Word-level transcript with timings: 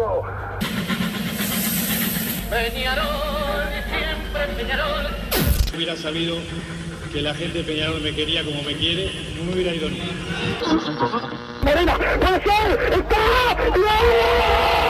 carajo! 0.00 0.22
Peñarol, 2.50 3.68
siempre 3.88 4.54
Peñarol. 4.56 5.06
hubiera 5.74 5.96
sabido 5.96 6.36
que 7.12 7.22
la 7.22 7.34
gente 7.34 7.58
de 7.58 7.64
Peñarol 7.64 8.00
me 8.00 8.14
quería 8.14 8.44
como 8.44 8.62
me 8.62 8.74
quiere, 8.76 9.10
no 9.36 9.44
me 9.44 9.52
hubiera 9.54 9.74
ido 9.74 9.88
ni. 9.88 10.00
¡Morena! 11.62 11.96
¡Puede 11.96 12.42
ser! 12.42 12.92
¡Está! 12.92 13.56
¡No! 13.76 14.89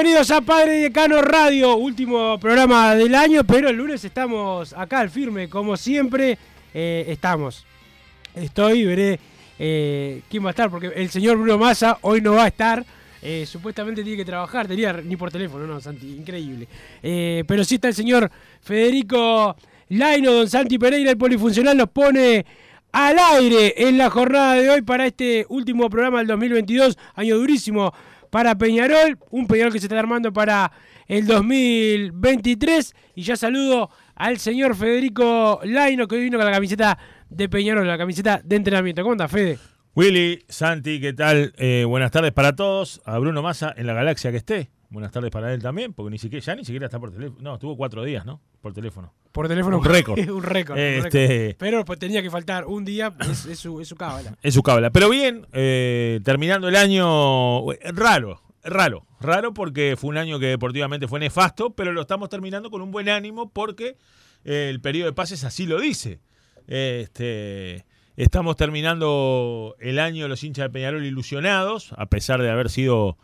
Bienvenidos 0.00 0.30
a 0.30 0.40
Padre 0.42 0.78
Decano 0.78 1.20
Radio, 1.22 1.74
último 1.76 2.38
programa 2.38 2.94
del 2.94 3.16
año, 3.16 3.42
pero 3.42 3.68
el 3.68 3.74
lunes 3.74 4.04
estamos 4.04 4.72
acá 4.72 5.00
al 5.00 5.10
firme, 5.10 5.48
como 5.48 5.76
siempre 5.76 6.38
eh, 6.72 7.04
estamos. 7.08 7.66
Estoy, 8.32 8.84
veré 8.84 9.18
eh, 9.58 10.22
quién 10.30 10.44
va 10.44 10.48
a 10.48 10.50
estar, 10.50 10.70
porque 10.70 10.92
el 10.94 11.10
señor 11.10 11.36
Bruno 11.36 11.58
Massa 11.58 11.98
hoy 12.02 12.20
no 12.20 12.34
va 12.34 12.44
a 12.44 12.46
estar, 12.46 12.86
eh, 13.22 13.44
supuestamente 13.44 14.04
tiene 14.04 14.18
que 14.18 14.24
trabajar, 14.24 14.68
tenía 14.68 14.92
ni 14.92 15.16
por 15.16 15.32
teléfono, 15.32 15.66
no, 15.66 15.80
Santi, 15.80 16.14
increíble. 16.14 16.68
Pero 17.02 17.64
sí 17.64 17.74
está 17.74 17.88
el 17.88 17.94
señor 17.94 18.30
Federico 18.62 19.56
Laino, 19.88 20.32
don 20.32 20.48
Santi 20.48 20.78
Pereira, 20.78 21.10
el 21.10 21.18
polifuncional, 21.18 21.76
nos 21.76 21.88
pone 21.88 22.46
al 22.92 23.18
aire 23.18 23.74
en 23.76 23.98
la 23.98 24.10
jornada 24.10 24.54
de 24.54 24.70
hoy 24.70 24.82
para 24.82 25.06
este 25.06 25.44
último 25.48 25.90
programa 25.90 26.18
del 26.18 26.28
2022, 26.28 26.96
año 27.16 27.36
durísimo 27.36 27.92
para 28.30 28.56
Peñarol, 28.56 29.18
un 29.30 29.46
Peñarol 29.46 29.72
que 29.72 29.78
se 29.78 29.86
está 29.86 29.98
armando 29.98 30.32
para 30.32 30.70
el 31.06 31.26
2023 31.26 32.94
y 33.14 33.22
ya 33.22 33.36
saludo 33.36 33.90
al 34.14 34.38
señor 34.38 34.76
Federico 34.76 35.60
Laino 35.64 36.06
que 36.06 36.16
hoy 36.16 36.22
vino 36.22 36.38
con 36.38 36.46
la 36.46 36.52
camiseta 36.52 36.98
de 37.30 37.48
Peñarol, 37.48 37.86
la 37.86 37.98
camiseta 37.98 38.40
de 38.44 38.56
entrenamiento. 38.56 39.02
¿Cómo 39.02 39.12
anda, 39.12 39.28
Fede? 39.28 39.58
Willy, 39.94 40.44
Santi, 40.48 41.00
¿qué 41.00 41.12
tal? 41.12 41.52
Eh, 41.56 41.84
buenas 41.86 42.10
tardes 42.10 42.32
para 42.32 42.54
todos. 42.54 43.00
A 43.04 43.18
Bruno 43.18 43.42
Massa 43.42 43.74
en 43.76 43.86
la 43.86 43.94
galaxia 43.94 44.30
que 44.30 44.36
esté. 44.36 44.70
Buenas 44.90 45.12
tardes 45.12 45.30
para 45.30 45.52
él 45.52 45.60
también, 45.62 45.92
porque 45.92 46.10
ni 46.10 46.18
siquiera, 46.18 46.44
ya 46.44 46.54
ni 46.54 46.64
siquiera 46.64 46.86
está 46.86 46.98
por 46.98 47.10
teléfono. 47.12 47.40
No, 47.42 47.54
estuvo 47.54 47.76
cuatro 47.76 48.04
días, 48.04 48.24
¿no? 48.24 48.40
Por 48.62 48.72
teléfono. 48.72 49.12
Por 49.32 49.46
teléfono. 49.46 49.78
Un 49.78 49.84
récord. 49.84 50.18
un 50.30 50.42
récord. 50.42 50.76
un 50.78 50.82
Este- 50.82 51.26
récord. 51.28 51.56
Pero 51.58 51.84
pues, 51.84 51.98
tenía 51.98 52.22
que 52.22 52.30
faltar 52.30 52.64
un 52.64 52.84
día, 52.86 53.14
es, 53.20 53.44
es 53.44 53.58
su, 53.58 53.80
es 53.82 53.88
su 53.88 53.96
cábala. 53.96 54.36
Es 54.42 54.54
su 54.54 54.62
cábala. 54.62 54.90
Pero 54.90 55.10
bien, 55.10 55.46
eh, 55.52 56.20
terminando 56.24 56.68
el 56.68 56.76
año 56.76 57.70
eh, 57.72 57.78
raro, 57.92 58.40
raro, 58.64 59.06
raro 59.20 59.52
porque 59.52 59.94
fue 59.98 60.08
un 60.08 60.16
año 60.16 60.38
que 60.38 60.46
deportivamente 60.46 61.06
fue 61.06 61.20
nefasto, 61.20 61.70
pero 61.74 61.92
lo 61.92 62.00
estamos 62.00 62.30
terminando 62.30 62.70
con 62.70 62.80
un 62.80 62.90
buen 62.90 63.10
ánimo 63.10 63.50
porque 63.50 63.96
eh, 64.44 64.68
el 64.70 64.80
periodo 64.80 65.10
de 65.10 65.12
pases 65.12 65.44
así 65.44 65.66
lo 65.66 65.78
dice. 65.80 66.20
Este, 66.66 67.84
estamos 68.16 68.56
terminando 68.56 69.76
el 69.80 69.98
año 69.98 70.28
los 70.28 70.42
hinchas 70.44 70.64
de 70.64 70.70
Peñarol 70.70 71.04
ilusionados, 71.04 71.92
a 71.96 72.06
pesar 72.06 72.40
de 72.40 72.50
haber 72.50 72.70
sido 72.70 73.18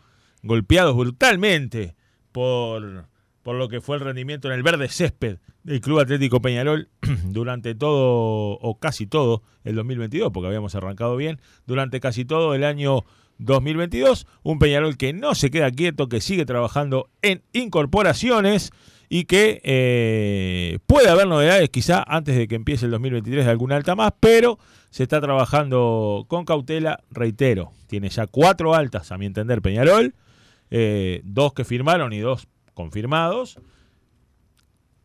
golpeados 0.45 0.95
brutalmente 0.95 1.95
por, 2.31 3.07
por 3.43 3.55
lo 3.55 3.67
que 3.67 3.81
fue 3.81 3.97
el 3.97 4.03
rendimiento 4.03 4.47
en 4.47 4.53
el 4.53 4.63
verde 4.63 4.87
césped 4.87 5.39
del 5.63 5.81
Club 5.81 5.99
Atlético 5.99 6.41
Peñarol 6.41 6.89
durante 7.25 7.75
todo 7.75 8.57
o 8.61 8.79
casi 8.79 9.07
todo 9.07 9.41
el 9.63 9.75
2022, 9.75 10.31
porque 10.31 10.47
habíamos 10.47 10.75
arrancado 10.75 11.17
bien, 11.17 11.41
durante 11.65 11.99
casi 11.99 12.23
todo 12.23 12.53
el 12.53 12.63
año 12.63 13.03
2022, 13.39 14.27
un 14.43 14.59
Peñarol 14.59 14.95
que 14.97 15.11
no 15.11 15.35
se 15.35 15.49
queda 15.49 15.71
quieto, 15.71 16.07
que 16.07 16.21
sigue 16.21 16.45
trabajando 16.45 17.09
en 17.21 17.41
incorporaciones 17.51 18.71
y 19.09 19.25
que 19.25 19.61
eh, 19.63 20.79
puede 20.85 21.09
haber 21.09 21.27
novedades 21.27 21.69
quizá 21.69 22.03
antes 22.07 22.35
de 22.35 22.47
que 22.47 22.55
empiece 22.55 22.85
el 22.85 22.91
2023 22.91 23.45
de 23.45 23.51
alguna 23.51 23.75
alta 23.75 23.95
más, 23.95 24.13
pero 24.19 24.59
se 24.91 25.03
está 25.03 25.19
trabajando 25.19 26.25
con 26.27 26.45
cautela, 26.45 27.03
reitero, 27.11 27.71
tiene 27.87 28.09
ya 28.09 28.27
cuatro 28.27 28.75
altas 28.75 29.11
a 29.11 29.17
mi 29.17 29.25
entender 29.25 29.61
Peñarol, 29.61 30.13
eh, 30.71 31.21
dos 31.23 31.53
que 31.53 31.63
firmaron 31.63 32.13
y 32.13 32.19
dos 32.19 32.47
confirmados. 32.73 33.59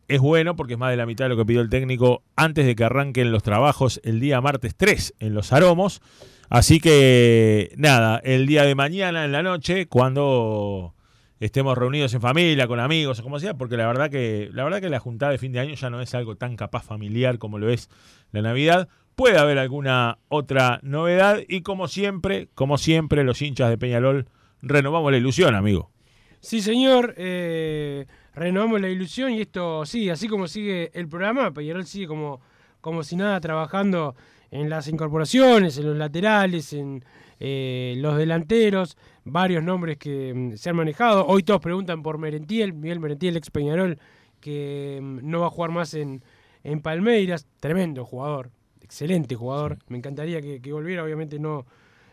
Es 0.07 0.19
bueno 0.19 0.55
porque 0.55 0.73
es 0.73 0.79
más 0.79 0.91
de 0.91 0.97
la 0.97 1.05
mitad 1.05 1.25
de 1.25 1.29
lo 1.29 1.37
que 1.37 1.45
pidió 1.45 1.61
el 1.61 1.69
técnico 1.69 2.23
antes 2.35 2.65
de 2.65 2.75
que 2.75 2.83
arranquen 2.83 3.31
los 3.31 3.43
trabajos 3.43 4.01
el 4.03 4.19
día 4.19 4.41
martes 4.41 4.75
3 4.75 5.15
en 5.19 5.33
los 5.33 5.53
Aromos. 5.53 6.01
Así 6.49 6.81
que 6.81 7.73
nada, 7.77 8.17
el 8.17 8.45
día 8.45 8.63
de 8.63 8.75
mañana 8.75 9.23
en 9.23 9.31
la 9.31 9.41
noche, 9.41 9.85
cuando 9.87 10.93
estemos 11.39 11.77
reunidos 11.77 12.13
en 12.13 12.19
familia, 12.19 12.67
con 12.67 12.81
amigos 12.81 13.19
o 13.19 13.23
como 13.23 13.39
sea, 13.39 13.53
porque 13.53 13.77
la 13.77 13.87
verdad 13.87 14.09
que 14.09 14.49
la 14.51 14.65
verdad 14.65 14.81
que 14.81 14.89
la 14.89 14.99
juntada 14.99 15.31
de 15.31 15.37
fin 15.37 15.53
de 15.53 15.59
año 15.59 15.75
ya 15.75 15.89
no 15.89 16.01
es 16.01 16.13
algo 16.13 16.35
tan 16.35 16.57
capaz 16.57 16.83
familiar 16.83 17.37
como 17.37 17.57
lo 17.57 17.69
es 17.69 17.89
la 18.31 18.41
Navidad. 18.41 18.89
Puede 19.15 19.37
haber 19.37 19.59
alguna 19.59 20.19
otra 20.27 20.81
novedad 20.83 21.39
y 21.47 21.61
como 21.61 21.87
siempre, 21.87 22.49
como 22.53 22.77
siempre 22.77 23.23
los 23.23 23.41
hinchas 23.41 23.69
de 23.69 23.77
Peñarol 23.77 24.27
renovamos 24.61 25.11
la 25.11 25.17
ilusión, 25.17 25.55
amigo. 25.55 25.91
Sí, 26.39 26.61
señor. 26.61 27.13
eh, 27.17 28.05
renovamos 28.33 28.81
la 28.81 28.89
ilusión 28.89 29.31
y 29.33 29.41
esto, 29.41 29.85
sí, 29.85 30.09
así 30.09 30.27
como 30.27 30.47
sigue 30.47 30.91
el 30.93 31.07
programa, 31.07 31.51
Peñarol 31.51 31.85
sigue 31.85 32.07
como, 32.07 32.41
como 32.79 33.03
si 33.03 33.15
nada 33.15 33.39
trabajando 33.39 34.15
en 34.51 34.69
las 34.69 34.87
incorporaciones, 34.87 35.77
en 35.77 35.87
los 35.87 35.97
laterales, 35.97 36.73
en 36.73 37.03
eh, 37.39 37.95
los 37.97 38.17
delanteros, 38.17 38.97
varios 39.23 39.63
nombres 39.63 39.97
que 39.97 40.33
mm, 40.33 40.57
se 40.57 40.69
han 40.69 40.75
manejado. 40.75 41.25
Hoy 41.25 41.43
todos 41.43 41.61
preguntan 41.61 42.03
por 42.03 42.17
Merentiel, 42.17 42.73
Miguel 42.73 42.99
Merentiel, 42.99 43.37
ex 43.37 43.49
Peñarol, 43.49 43.97
que 44.39 44.99
mm, 45.01 45.19
no 45.23 45.41
va 45.41 45.47
a 45.47 45.51
jugar 45.51 45.71
más 45.71 45.93
en, 45.93 46.23
en 46.63 46.81
Palmeiras. 46.81 47.47
Tremendo 47.59 48.05
jugador, 48.05 48.51
excelente 48.81 49.35
jugador. 49.35 49.77
Me 49.87 49.97
encantaría 49.97 50.41
que, 50.41 50.61
que 50.61 50.73
volviera, 50.73 51.03
obviamente 51.03 51.39
no, 51.39 51.65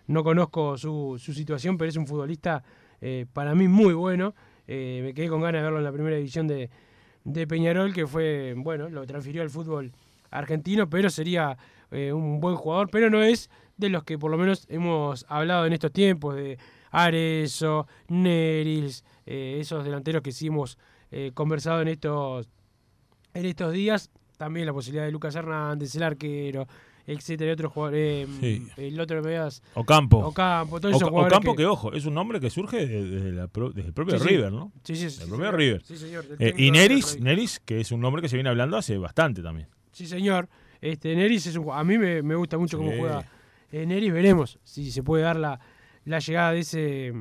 no 0.08 0.24
conozco 0.24 0.76
su, 0.76 1.16
su 1.18 1.32
situación, 1.32 1.78
pero 1.78 1.88
es 1.88 1.96
un 1.96 2.06
futbolista 2.06 2.64
eh, 3.00 3.26
para 3.32 3.54
mí 3.54 3.68
muy 3.68 3.94
bueno. 3.94 4.34
Eh, 4.66 5.00
me 5.04 5.14
quedé 5.14 5.28
con 5.28 5.40
ganas 5.40 5.60
de 5.60 5.64
verlo 5.64 5.78
en 5.78 5.84
la 5.84 5.92
primera 5.92 6.16
división 6.16 6.48
de, 6.48 6.70
de 7.24 7.46
Peñarol, 7.46 7.94
que 7.94 8.06
fue, 8.06 8.54
bueno, 8.56 8.88
lo 8.88 9.06
transfirió 9.06 9.42
al 9.42 9.50
fútbol 9.50 9.92
argentino, 10.30 10.88
pero 10.90 11.10
sería 11.10 11.56
eh, 11.90 12.12
un 12.12 12.40
buen 12.40 12.56
jugador, 12.56 12.88
pero 12.90 13.10
no 13.10 13.22
es 13.22 13.50
de 13.76 13.90
los 13.90 14.02
que 14.02 14.18
por 14.18 14.30
lo 14.30 14.38
menos 14.38 14.66
hemos 14.68 15.24
hablado 15.28 15.66
en 15.66 15.74
estos 15.74 15.92
tiempos, 15.92 16.34
de 16.34 16.58
Arezo, 16.90 17.86
Nerils, 18.08 19.04
esos 19.26 19.84
delanteros 19.84 20.22
que 20.22 20.32
sí 20.32 20.46
hemos 20.46 20.78
conversado 21.34 21.82
en 21.82 21.88
estos, 21.88 22.48
en 23.34 23.44
estos 23.44 23.72
días. 23.74 24.10
También 24.38 24.66
la 24.66 24.72
posibilidad 24.72 25.04
de 25.04 25.12
Lucas 25.12 25.34
Hernández, 25.34 25.94
el 25.94 26.02
arquero, 26.02 26.66
etcétera, 27.08 27.50
y 27.50 27.52
otros 27.54 27.72
jugadores. 27.72 28.28
Sí. 28.38 28.66
El 28.76 29.00
otro 29.00 29.16
que 29.16 29.22
me 29.22 29.28
veas, 29.30 29.62
Ocampo. 29.74 30.18
Ocampo, 30.18 30.78
todos 30.80 30.92
esos 30.94 31.02
Oca- 31.04 31.10
jugadores 31.10 31.32
Ocampo 31.38 31.52
que- 31.56 31.62
que... 31.62 31.66
ojo, 31.66 31.92
es 31.94 32.04
un 32.06 32.14
nombre 32.14 32.38
que 32.38 32.50
surge 32.50 32.86
de- 32.86 33.02
desde, 33.10 33.32
la 33.32 33.48
pro- 33.48 33.70
desde 33.70 33.88
el 33.88 33.94
propio 33.94 34.18
Sí. 34.18 34.28
River, 34.28 34.52
¿no? 34.52 34.72
Sí, 34.84 34.94
sí, 34.94 35.08
sí, 35.10 35.22
El 35.22 35.28
propio 35.28 35.46
señor. 35.46 35.56
River. 35.58 35.82
Sí, 35.84 35.96
señor, 35.96 36.24
Eh, 36.38 36.54
y 36.56 36.70
Neris. 36.70 37.18
Neris, 37.20 37.60
que 37.60 37.80
es 37.80 37.90
un 37.92 38.00
nombre 38.00 38.20
que 38.22 38.28
se 38.28 38.36
viene 38.36 38.50
hablando 38.50 38.76
hace 38.76 38.96
bastante 38.98 39.42
también. 39.42 39.68
Sí, 39.92 40.06
señor. 40.06 40.48
Este, 40.80 41.16
Neris 41.16 41.46
es 41.46 41.56
un 41.56 41.72
A 41.72 41.82
mí 41.82 41.98
me, 41.98 42.22
me 42.22 42.34
gusta 42.36 42.56
mucho 42.58 42.76
cómo 42.78 42.92
juega 42.96 43.24
eh, 43.72 43.84
Neris. 43.86 44.12
Veremos 44.12 44.58
si 44.62 44.90
se 44.92 45.02
puede 45.02 45.24
dar 45.24 45.36
la, 45.36 45.58
la 46.04 46.18
llegada 46.20 46.52
de 46.52 46.60
ese, 46.60 47.12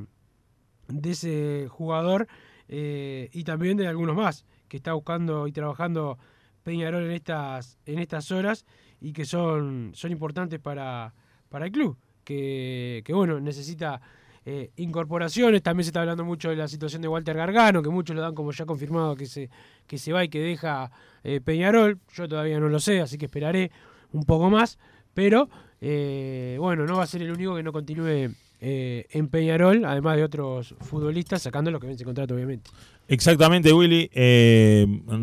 de 0.90 1.10
ese 1.12 1.68
jugador 1.69 2.28
eh, 2.68 3.30
y 3.33 3.44
también 3.45 3.78
de 3.78 3.88
algunos 3.88 4.16
más 4.16 4.45
que 4.68 4.78
está 4.78 4.94
buscando 4.94 5.48
y 5.48 5.51
trabajando 5.54 6.18
Peñarol 6.63 7.06
en 7.06 7.12
estas, 7.12 7.78
en 7.86 8.00
estas 8.00 8.30
horas 8.31 8.66
y 9.02 9.14
que 9.14 9.26
son, 9.26 9.92
son 9.94 10.12
importantes 10.12 10.60
para, 10.60 11.14
para 11.50 11.66
el 11.66 11.72
club. 11.72 11.98
Que, 12.24 13.04
que, 13.06 13.14
bueno, 13.14 13.40
necesita 13.40 14.02
eh, 14.46 14.72
incorporaciones. 14.76 15.64
También 15.64 15.86
se 15.86 15.90
está 15.90 16.02
hablando 16.02 16.26
mucho 16.26 16.50
de 16.50 16.56
la 16.58 16.68
situación 16.68 17.02
de 17.02 17.08
Walter 17.08 17.38
Gargano, 17.38 17.82
que 17.82 17.90
muchos 17.90 18.16
lo 18.16 18.22
dan 18.22 18.36
como 18.36 18.52
ya 18.52 18.66
confirmado 18.66 19.16
que 19.16 19.26
se, 19.28 19.50
que 19.88 19.98
se 19.98 20.12
va 20.12 20.24
y 20.26 20.30
que 20.30 20.40
deja 20.40 20.92
eh, 21.24 21.40
Peñarol. 21.40 22.00
Yo 22.14 22.28
todavía 22.28 22.60
no 22.60 22.68
lo 22.70 22.80
sé, 22.80 23.00
así 23.00 23.18
que 23.18 23.26
esperaré 23.26 23.72
un 24.12 24.24
poco 24.26 24.50
más. 24.50 24.78
Pero 25.14 25.48
eh, 25.80 26.58
bueno, 26.60 26.86
no 26.86 26.98
va 26.98 27.04
a 27.04 27.08
ser 27.08 27.22
el 27.22 27.32
único 27.32 27.56
que 27.56 27.64
no 27.64 27.72
continúe 27.72 28.34
en 28.60 29.28
Peñarol, 29.28 29.86
además 29.86 30.18
de 30.18 30.24
otros 30.24 30.74
futbolistas, 30.82 31.44
sacando 31.44 31.70
los 31.70 31.80
que 31.80 31.86
vence 31.86 32.04
contrato, 32.04 32.34
obviamente. 32.34 32.72
Exactamente, 33.08 33.72
Willy. 33.72 34.10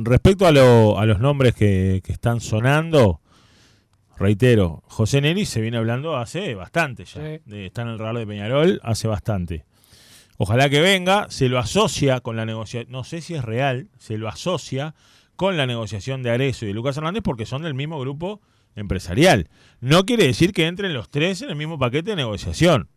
Respecto 0.04 0.46
a, 0.46 0.52
lo- 0.52 0.96
a 0.98 1.04
los 1.04 1.18
nombres 1.18 1.52
que, 1.54 2.00
que 2.04 2.12
están 2.12 2.40
sonando, 2.40 3.20
reitero, 4.18 4.82
José 4.86 5.20
Neris 5.20 5.48
se 5.48 5.60
viene 5.60 5.76
hablando 5.76 6.16
hace 6.16 6.54
bastante 6.54 7.04
ya. 7.04 7.12
Sí. 7.20 7.40
De- 7.46 7.66
está 7.66 7.82
en 7.82 7.88
el 7.88 7.98
radar 7.98 8.18
de 8.18 8.26
Peñarol 8.26 8.80
hace 8.82 9.08
bastante. 9.08 9.64
Ojalá 10.36 10.68
que 10.68 10.80
venga, 10.80 11.26
se 11.30 11.48
lo 11.48 11.58
asocia 11.58 12.20
con 12.20 12.36
la 12.36 12.44
negociación, 12.44 12.90
no 12.92 13.04
sé 13.04 13.20
si 13.20 13.34
es 13.34 13.44
real, 13.44 13.88
se 13.98 14.18
lo 14.18 14.28
asocia 14.28 14.94
con 15.36 15.56
la 15.56 15.66
negociación 15.66 16.22
de 16.22 16.30
Arezo 16.30 16.64
y 16.64 16.68
de 16.68 16.74
Lucas 16.74 16.96
Hernández 16.96 17.22
porque 17.24 17.46
son 17.46 17.62
del 17.62 17.74
mismo 17.74 17.98
grupo 18.00 18.40
empresarial. 18.76 19.48
No 19.80 20.04
quiere 20.04 20.26
decir 20.26 20.52
que 20.52 20.66
entren 20.66 20.92
los 20.92 21.08
tres 21.08 21.42
en 21.42 21.50
el 21.50 21.56
mismo 21.56 21.78
paquete 21.78 22.10
de 22.10 22.16
negociación, 22.16 22.88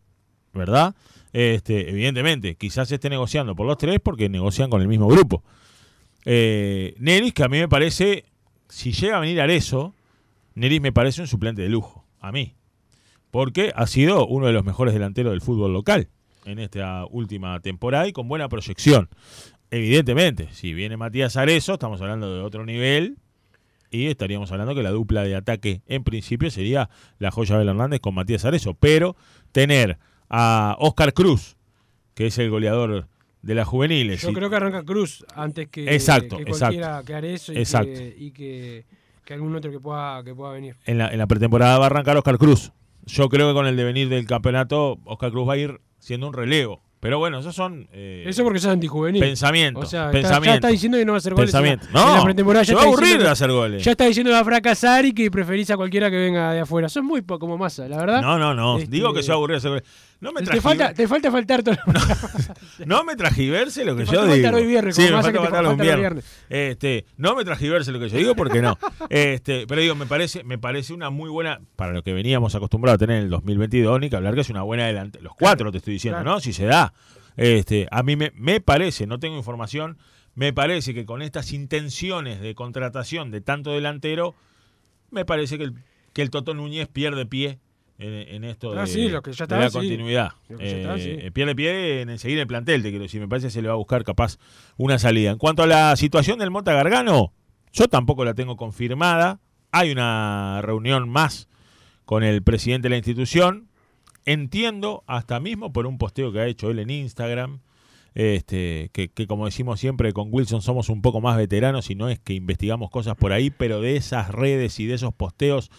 ¿verdad? 0.53 0.95
Este, 1.33 1.89
evidentemente, 1.91 2.55
quizás 2.55 2.89
se 2.89 2.95
esté 2.95 3.09
negociando 3.09 3.55
por 3.55 3.67
los 3.67 3.77
tres 3.77 3.99
porque 4.01 4.29
negocian 4.29 4.69
con 4.71 4.81
el 4.81 4.87
mismo 4.87 5.07
grupo. 5.07 5.43
Eh, 6.25 6.95
Neris, 6.99 7.33
que 7.33 7.43
a 7.43 7.47
mí 7.47 7.59
me 7.59 7.67
parece, 7.67 8.25
si 8.67 8.91
llega 8.91 9.17
a 9.17 9.19
venir 9.19 9.39
Arezo, 9.39 9.93
Neris 10.57 10.81
me 10.81 10.91
parece 10.91 11.21
un 11.21 11.27
suplente 11.27 11.61
de 11.61 11.69
lujo, 11.69 12.07
a 12.19 12.31
mí. 12.31 12.55
Porque 13.29 13.71
ha 13.75 13.85
sido 13.85 14.25
uno 14.25 14.47
de 14.47 14.53
los 14.53 14.65
mejores 14.65 14.93
delanteros 14.93 15.31
del 15.31 15.41
fútbol 15.41 15.71
local 15.71 16.09
en 16.45 16.57
esta 16.57 17.05
última 17.05 17.59
temporada 17.59 18.07
y 18.07 18.11
con 18.11 18.27
buena 18.27 18.49
proyección. 18.49 19.07
Evidentemente, 19.69 20.47
si 20.53 20.73
viene 20.73 20.97
Matías 20.97 21.37
Arezo, 21.37 21.73
estamos 21.73 22.01
hablando 22.01 22.33
de 22.33 22.41
otro 22.41 22.65
nivel 22.65 23.17
y 23.91 24.07
estaríamos 24.07 24.51
hablando 24.51 24.73
que 24.73 24.81
la 24.81 24.89
dupla 24.89 25.23
de 25.23 25.35
ataque 25.35 25.81
en 25.85 26.03
principio 26.03 26.49
sería 26.49 26.89
la 27.19 27.29
joya 27.29 27.55
Abel 27.55 27.67
Hernández 27.69 27.99
con 27.99 28.15
Matías 28.15 28.43
Arezo. 28.43 28.73
Pero 28.73 29.15
tener 29.51 29.99
a 30.29 30.75
Oscar 30.79 31.13
Cruz, 31.13 31.55
que 32.15 32.27
es 32.27 32.37
el 32.39 32.49
goleador 32.49 33.07
de 33.43 33.55
las 33.55 33.67
juveniles. 33.67 34.21
Yo 34.21 34.31
y- 34.31 34.33
creo 34.33 34.49
que 34.49 34.55
arranca 34.55 34.83
Cruz 34.83 35.23
antes 35.35 35.67
que, 35.67 35.93
Exacto, 35.93 36.37
que 36.37 36.43
exacto. 36.43 36.79
cualquiera 36.79 37.03
que 37.05 37.53
y, 37.53 37.57
Exacto. 37.57 37.93
que, 37.93 38.15
y 38.17 38.31
que, 38.31 38.85
que 39.27 39.33
algún 39.33 39.53
otro 39.55 39.69
que 39.69 39.79
pueda, 39.81 40.23
que 40.23 40.33
pueda 40.33 40.53
venir. 40.53 40.77
en 40.85 40.97
la, 40.97 41.09
en 41.09 41.17
la 41.17 41.27
pretemporada 41.27 41.77
va 41.77 41.83
a 41.83 41.87
arrancar 41.87 42.15
Oscar 42.15 42.37
Cruz. 42.37 42.71
Yo 43.05 43.27
creo 43.27 43.49
que 43.49 43.53
con 43.53 43.67
el 43.67 43.75
devenir 43.75 44.07
del 44.07 44.25
campeonato, 44.25 44.99
Oscar 45.05 45.31
Cruz 45.31 45.47
va 45.49 45.53
a 45.53 45.57
ir 45.57 45.81
siendo 45.99 46.27
un 46.27 46.33
relevo. 46.33 46.81
Pero 46.99 47.19
bueno, 47.19 47.37
esos 47.39 47.53
son 47.53 47.87
eh, 47.91 48.23
Eso 48.25 48.43
porque 48.43 48.59
sos 48.59 48.71
antijuvenil. 48.71 49.21
pensamientos. 49.21 49.83
O 49.83 49.85
sea, 49.87 50.09
está- 50.11 50.41
ya 50.43 50.55
está 50.55 50.69
diciendo 50.69 50.97
que 50.97 51.05
no 51.05 51.11
va 51.11 51.17
a 51.17 51.19
hacer 51.19 51.33
goles. 51.35 51.53
en 51.53 51.61
la- 51.61 51.61
Pensamientos. 51.61 51.87
en 51.89 51.93
No, 51.93 52.17
la 52.17 52.23
pretemporada 52.23 52.63
ya 52.63 52.67
se 52.67 52.75
va 52.75 52.81
a 52.81 52.85
aburrir 52.85 53.19
de 53.19 53.27
hacer 53.29 53.51
goles. 53.51 53.83
Ya 53.83 53.91
está 53.91 54.05
diciendo 54.05 54.29
que 54.29 54.33
va 54.33 54.39
a 54.39 54.45
fracasar 54.45 55.05
y 55.05 55.13
que 55.13 55.29
preferís 55.29 55.69
a 55.69 55.77
cualquiera 55.77 56.09
que 56.09 56.17
venga 56.17 56.53
de 56.53 56.61
afuera. 56.61 56.89
Son 56.89 57.05
muy 57.05 57.21
poco 57.21 57.41
como 57.41 57.57
masa, 57.57 57.87
la 57.87 57.97
verdad. 57.97 58.21
No, 58.21 58.39
no, 58.39 58.55
no. 58.55 58.79
Este, 58.79 58.89
Digo 58.89 59.13
que 59.13 59.21
se 59.21 59.27
va 59.29 59.35
a 59.35 59.37
aburrir 59.37 59.53
de 59.55 59.57
hacer 59.57 59.69
goles. 59.69 59.83
No 60.19 60.31
me, 60.31 60.41
Te 60.41 60.61
falta, 60.61 60.93
te 60.95 61.07
falta 61.07 61.31
faltar 61.31 61.61
todo. 61.61 61.75
no 62.87 63.03
me 63.03 63.15
tragiverse 63.15 63.85
lo 63.85 63.95
que 63.95 64.03
Te 64.03 64.11
yo 64.11 64.19
falta 64.19 64.33
digo. 64.33 64.45
faltar 64.47 64.55
hoy 64.55 64.65
viernes, 64.67 64.95
sí, 64.95 65.03
me 65.03 65.09
falta 65.09 65.31
que 65.31 65.37
te 65.37 65.43
faltar 65.43 65.63
los 65.63 65.71
falta 65.77 65.83
los 65.85 65.99
viernes. 65.99 66.45
Este, 66.49 67.05
no 67.17 67.35
me 67.35 67.45
tragiverse 67.45 67.91
lo 67.91 67.99
que 67.99 68.09
yo 68.09 68.17
digo 68.17 68.35
porque 68.35 68.61
no. 68.61 68.77
Este, 69.09 69.67
pero 69.67 69.79
digo, 69.81 69.93
me 69.93 70.07
parece, 70.07 70.43
me 70.43 70.57
parece 70.57 70.93
una 70.93 71.11
muy 71.11 71.29
buena, 71.29 71.61
para 71.75 71.93
lo 71.93 72.01
que 72.01 72.13
veníamos 72.13 72.55
acostumbrados 72.55 72.95
a 72.95 72.99
tener 72.99 73.17
en 73.17 73.23
el 73.25 73.29
2022, 73.29 73.99
ni 73.99 74.09
que 74.09 74.15
hablar 74.15 74.33
que 74.33 74.41
es 74.41 74.49
una 74.49 74.63
buena 74.63 74.85
adelante. 74.85 75.19
Los 75.21 75.35
cuatro 75.35 75.71
te 75.71 75.77
estoy 75.77 75.93
diciendo, 75.93 76.17
claro. 76.21 76.31
¿no? 76.35 76.39
Si 76.39 76.51
se 76.51 76.65
da. 76.65 76.93
Este, 77.35 77.87
a 77.91 78.01
mí 78.01 78.15
me, 78.15 78.31
me 78.33 78.59
parece, 78.59 79.05
no 79.05 79.19
tengo 79.19 79.37
información, 79.37 79.99
me 80.33 80.51
parece 80.51 80.95
que 80.95 81.05
con 81.05 81.21
estas 81.21 81.51
intenciones 81.53 82.41
de 82.41 82.55
contratación 82.55 83.29
de 83.29 83.41
tanto 83.41 83.71
delantero, 83.71 84.33
me 85.11 85.25
parece 85.25 85.59
que 85.59 85.65
el, 85.65 85.73
que 86.13 86.23
el 86.23 86.31
Toto 86.31 86.55
Núñez 86.55 86.87
pierde 86.87 87.27
pie 87.27 87.59
en, 87.99 88.13
en 88.35 88.43
esto 88.43 88.73
Ah, 88.77 88.81
de, 88.81 88.87
sí, 88.87 89.09
lo 89.09 89.21
que 89.21 89.31
ya 89.31 89.45
de 89.45 89.55
está, 89.55 89.59
la 89.59 89.69
sí. 89.69 89.77
continuidad. 89.77 90.31
Lo 90.49 90.57
que 90.57 90.69
ya 90.69 90.77
está, 90.77 90.95
Eh, 90.97 91.19
sí. 91.23 91.31
Pierde 91.31 91.55
pie 91.55 92.01
en 92.01 92.17
seguir 92.19 92.39
el 92.39 92.47
plantel, 92.47 92.83
te 92.83 92.89
quiero 92.89 93.03
decir. 93.03 93.19
Me 93.21 93.27
parece 93.27 93.47
que 93.47 93.51
se 93.51 93.61
le 93.61 93.67
va 93.67 93.73
a 93.73 93.77
buscar 93.77 94.03
capaz 94.03 94.37
una 94.77 94.99
salida. 94.99 95.31
En 95.31 95.37
cuanto 95.37 95.63
a 95.63 95.67
la 95.67 95.95
situación 95.95 96.39
del 96.39 96.51
Mota 96.51 96.73
Gargano, 96.73 97.33
yo 97.73 97.87
tampoco 97.87 98.23
la 98.25 98.33
tengo 98.33 98.55
confirmada. 98.57 99.39
Hay 99.71 99.91
una 99.91 100.61
reunión 100.61 101.09
más 101.09 101.49
con 102.05 102.23
el 102.23 102.41
presidente 102.43 102.85
de 102.85 102.89
la 102.91 102.97
institución. 102.97 103.67
Entiendo, 104.25 105.03
hasta 105.07 105.39
mismo 105.39 105.71
por 105.71 105.87
un 105.87 105.97
posteo 105.97 106.31
que 106.33 106.39
ha 106.39 106.47
hecho 106.47 106.69
él 106.69 106.79
en 106.79 106.89
Instagram, 106.89 107.59
este, 108.13 108.89
que, 108.93 109.09
que 109.09 109.25
como 109.27 109.45
decimos 109.45 109.79
siempre 109.79 110.11
con 110.11 110.27
Wilson 110.31 110.61
somos 110.61 110.89
un 110.89 111.01
poco 111.01 111.21
más 111.21 111.37
veteranos 111.37 111.89
y 111.89 111.95
no 111.95 112.09
es 112.09 112.19
que 112.19 112.33
investigamos 112.33 112.89
cosas 112.89 113.15
por 113.15 113.31
ahí, 113.31 113.49
pero 113.51 113.79
de 113.79 113.95
esas 113.95 114.29
redes 114.31 114.79
y 114.79 114.85
de 114.85 114.95
esos 114.95 115.13
posteos 115.13 115.69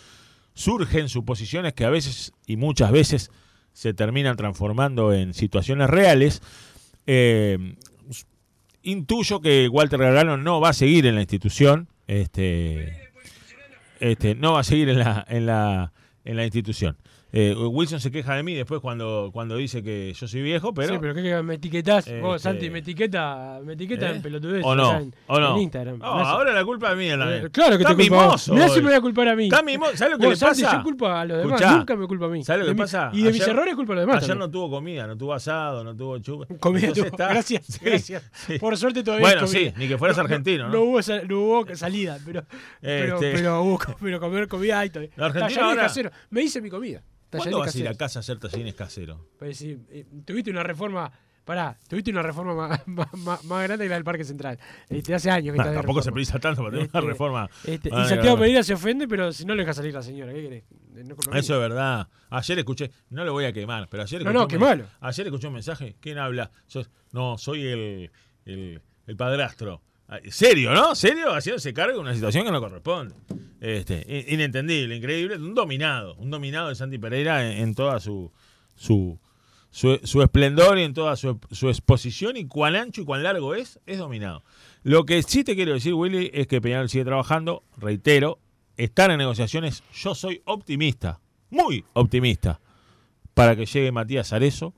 surgen 0.59 1.09
suposiciones 1.09 1.73
que 1.73 1.85
a 1.85 1.91
veces 1.91 2.33
y 2.45 2.57
muchas 2.57 2.91
veces 2.91 3.31
se 3.73 3.95
terminan 3.95 4.37
transformando 4.37 5.13
en 5.13 5.33
situaciones 5.33 5.89
reales. 5.89 6.43
Eh, 7.07 7.77
intuyo 8.83 9.41
que 9.41 9.69
Walter 9.69 10.01
Gargano 10.01 10.37
no 10.37 10.61
va 10.61 10.71
a 10.71 10.73
seguir 10.73 11.07
en 11.07 11.15
la 11.15 11.21
institución, 11.21 11.87
este, 12.09 13.13
este, 14.01 14.35
no 14.35 14.55
va 14.55 14.61
a 14.61 14.65
seguir 14.65 14.89
en 14.89 14.99
la, 14.99 15.25
en 15.29 15.47
la, 15.47 15.93
en 16.25 16.37
la 16.37 16.45
institución. 16.45 16.97
Eh, 17.31 17.55
Wilson 17.55 18.01
se 18.01 18.11
queja 18.11 18.35
de 18.37 18.43
mí 18.43 18.55
después 18.55 18.81
cuando, 18.81 19.29
cuando 19.35 19.55
dice 19.57 19.83
que 19.83 20.15
yo 20.15 20.27
soy 20.27 20.41
viejo, 20.41 20.73
pero... 20.73 20.95
sí, 20.95 20.99
pero 20.99 21.15
¿qué, 21.15 21.23
qué 21.23 21.43
me 21.43 21.55
etiquetás? 21.57 22.07
Vos, 22.23 22.37
Este- 22.37 22.49
Santi, 22.49 22.71
me 22.71 22.79
etiqueta, 22.79 23.61
me 23.63 23.75
etiqueta 23.75 24.11
¿Eh? 24.11 24.17
en 24.17 24.23
pelotudez. 24.23 24.65
¿O 24.65 24.75
no? 24.75 24.97
En, 24.99 25.15
¿O 25.27 25.39
no? 25.39 25.55
en 25.57 25.63
Instagram. 25.63 25.99
No, 25.99 26.07
ahora 26.07 26.55
la 26.55 26.65
culpa 26.65 26.91
es 26.93 26.97
mía 26.97 27.19
también. 27.19 27.45
Eh, 27.47 27.51
Claro 27.51 27.77
que 27.77 27.83
Está 27.83 27.95
te 27.95 28.09
culpa. 28.09 28.23
mimoso 28.25 28.55
Mirá 28.55 28.69
si 28.71 28.81
me 28.81 28.87
voy 28.87 28.95
a 28.95 29.01
culpar 29.03 29.29
a 29.29 29.37
mí. 29.37 29.45
Está 29.45 29.63
mimoso. 29.63 29.95
¿Sabes 29.99 30.13
lo 30.15 30.19
que 30.19 30.25
Vos, 30.27 30.33
le 30.33 30.37
Santi, 30.37 30.63
pasa? 30.63 30.77
yo 30.79 30.83
culpo 30.83 31.07
a 31.07 31.25
los 31.27 31.39
demás, 31.39 31.61
Escuchá. 31.61 31.77
nunca 31.77 31.97
me 31.97 32.07
culpa 32.07 32.25
a 32.25 32.29
mí. 32.31 32.45
¿Sabes 32.45 32.61
lo 32.61 32.65
De 32.67 32.71
que 32.71 32.75
mi- 32.75 32.81
pasa? 32.81 33.11
Y 33.13 33.23
de 33.23 33.33
mis 33.33 33.43
Ayer- 33.43 33.51
errores 33.55 33.75
culpo 33.75 33.93
a 33.93 33.95
los 33.97 34.03
demás. 34.03 34.17
Ayer 34.17 34.29
también. 34.29 34.39
no 34.39 34.51
tuvo 34.51 34.71
comida, 34.71 35.07
no 35.07 35.19
tuvo 35.19 35.35
asado, 35.35 35.85
no 35.85 35.95
tuvo 35.95 36.19
chupa. 36.21 36.47
Comida 36.61 36.93
tuvo. 36.95 37.05
está- 37.05 37.29
Gracias, 37.35 37.65
Sí, 37.69 37.79
gracias. 37.85 38.31
sí. 38.33 38.59
Por 38.59 38.75
suerte 38.79 39.03
todavía 39.05 39.27
Bueno, 39.27 39.47
sí, 39.47 39.71
ni 39.77 39.87
que 39.87 39.99
fueras 39.99 40.17
No, 40.17 40.23
argentino, 40.23 40.69
¿no? 40.71 40.81
Hubo, 40.81 41.01
no 41.29 41.39
hubo 41.41 41.75
salida, 41.77 42.19
pero, 42.25 42.43
pero, 42.81 43.15
Este- 43.17 43.33
pero 44.01 44.19
comer 44.19 44.49
comida 44.49 44.79
hay 44.81 44.89
todavía. 44.89 45.13
Me 46.31 46.41
hice 46.41 46.63
mi 46.63 46.71
comida. 46.71 47.03
¿Cuándo 47.31 47.59
vas 47.59 47.75
a 47.75 47.79
ir 47.79 47.89
a 47.89 47.95
casa 47.95 48.19
a 48.19 48.21
hacer 48.21 48.39
tallarines 48.39 48.75
caseros? 48.75 49.21
Pues 49.39 49.59
sí, 49.59 49.79
eh, 49.91 50.07
tuviste 50.25 50.51
una 50.51 50.63
reforma. 50.63 51.11
Pará, 51.45 51.79
tuviste 51.89 52.11
una 52.11 52.21
reforma 52.21 52.55
más, 52.87 53.15
más, 53.45 53.63
grande 53.65 53.87
que 53.87 53.89
la 53.89 53.95
del 53.95 54.05
Parque 54.05 54.23
Central. 54.25 54.59
Este, 54.91 55.15
hace 55.15 55.31
años 55.31 55.53
que 55.55 55.57
Nah, 55.59 55.63
está 55.65 55.71
de 55.71 55.77
tampoco 55.79 56.03
se 56.03 56.13
precisa 56.13 56.39
tanto 56.39 56.61
para 56.63 56.73
tener 56.73 56.91
una 56.93 56.99
Este, 56.99 57.11
reforma. 57.11 57.51
este, 57.65 57.89
y 57.89 57.93
Santiago 57.93 58.21
claro. 58.23 58.37
Medina 58.37 58.63
se 58.63 58.75
ofende, 58.75 59.09
pero 59.09 59.33
si 59.33 59.47
no 59.47 59.55
le 59.55 59.63
deja 59.63 59.73
salir 59.73 59.95
la 59.95 60.03
señora, 60.03 60.35
¿qué 60.35 60.43
querés? 60.43 60.65
Eh, 60.95 61.05
no 61.05 61.15
Eso 61.35 61.55
es 61.55 61.61
verdad. 61.61 62.07
Ayer 62.29 62.59
escuché, 62.59 62.91
no 63.09 63.25
lo 63.25 63.33
voy 63.33 63.47
a 63.47 63.53
quemar, 63.55 63.89
pero 63.89 64.03
ayer 64.03 64.23
No, 64.25 64.29
escuché 64.31 64.39
no, 64.39 64.43
un 64.43 64.49
quemalo. 64.49 64.85
Ayer 65.01 65.27
escuché 65.27 65.47
un 65.47 65.55
mensaje. 65.55 65.97
¿Quién 66.01 66.19
habla? 66.19 66.51
Sos- 66.67 66.91
no, 67.13 67.39
soy 67.39 67.67
el, 67.67 68.11
el, 68.45 68.83
el 69.07 69.17
padrastro. 69.17 69.81
Ah, 70.09 70.19
¿Serio, 70.31 70.73
no? 70.73 70.95
¿Serio? 70.95 71.35
Haciéndose 71.35 71.75
cargo 71.75 71.95
de 71.97 72.01
una 72.01 72.15
situación 72.15 72.45
que 72.45 72.51
no 72.51 72.61
corresponde. 72.61 73.15
Este, 73.61 74.05
in- 74.09 74.35
inentendible, 74.35 74.97
increíble. 74.97 75.37
Un 75.37 75.55
dominado. 75.55 76.15
Un 76.17 76.31
dominado 76.31 76.69
de 76.71 76.75
Santi 76.75 76.99
Pereira 76.99 77.57
en, 77.59 77.75
toda 77.75 78.01
su, 78.01 78.33
su, 78.75 79.19
su, 79.71 80.01
su 80.05 80.23
esplendor 80.23 80.79
y 80.79 80.83
en 80.85 80.95
toda 80.95 81.15
su, 81.17 81.39
su 81.51 81.69
exposición 81.69 82.37
y 82.39 82.47
cuán 82.47 82.75
ancho 82.75 83.03
y 83.03 83.05
cuán 83.05 83.23
largo 83.23 83.55
es, 83.55 83.81
es 83.87 83.99
dominado. 83.99 84.43
Lo 84.83 85.05
que 85.05 85.23
sí 85.23 85.45
te 85.45 85.55
quiero 85.55 85.75
decir, 85.75 85.93
Willy, 85.93 86.31
es 86.33 86.47
que 86.47 86.61
Peñarol 86.63 86.89
sigue 86.89 87.05
trabajando, 87.05 87.65
reitero, 87.77 88.39
están 88.79 89.11
en 89.11 89.19
negociaciones, 89.19 89.83
yo 89.93 90.15
soy 90.15 90.41
optimista, 90.47 91.21
muy 91.51 91.85
optimista, 91.95 92.61
para 93.35 93.57
que 93.57 93.67
llegue 93.67 93.93
Matías 93.93 94.33
Arezo 94.33 94.73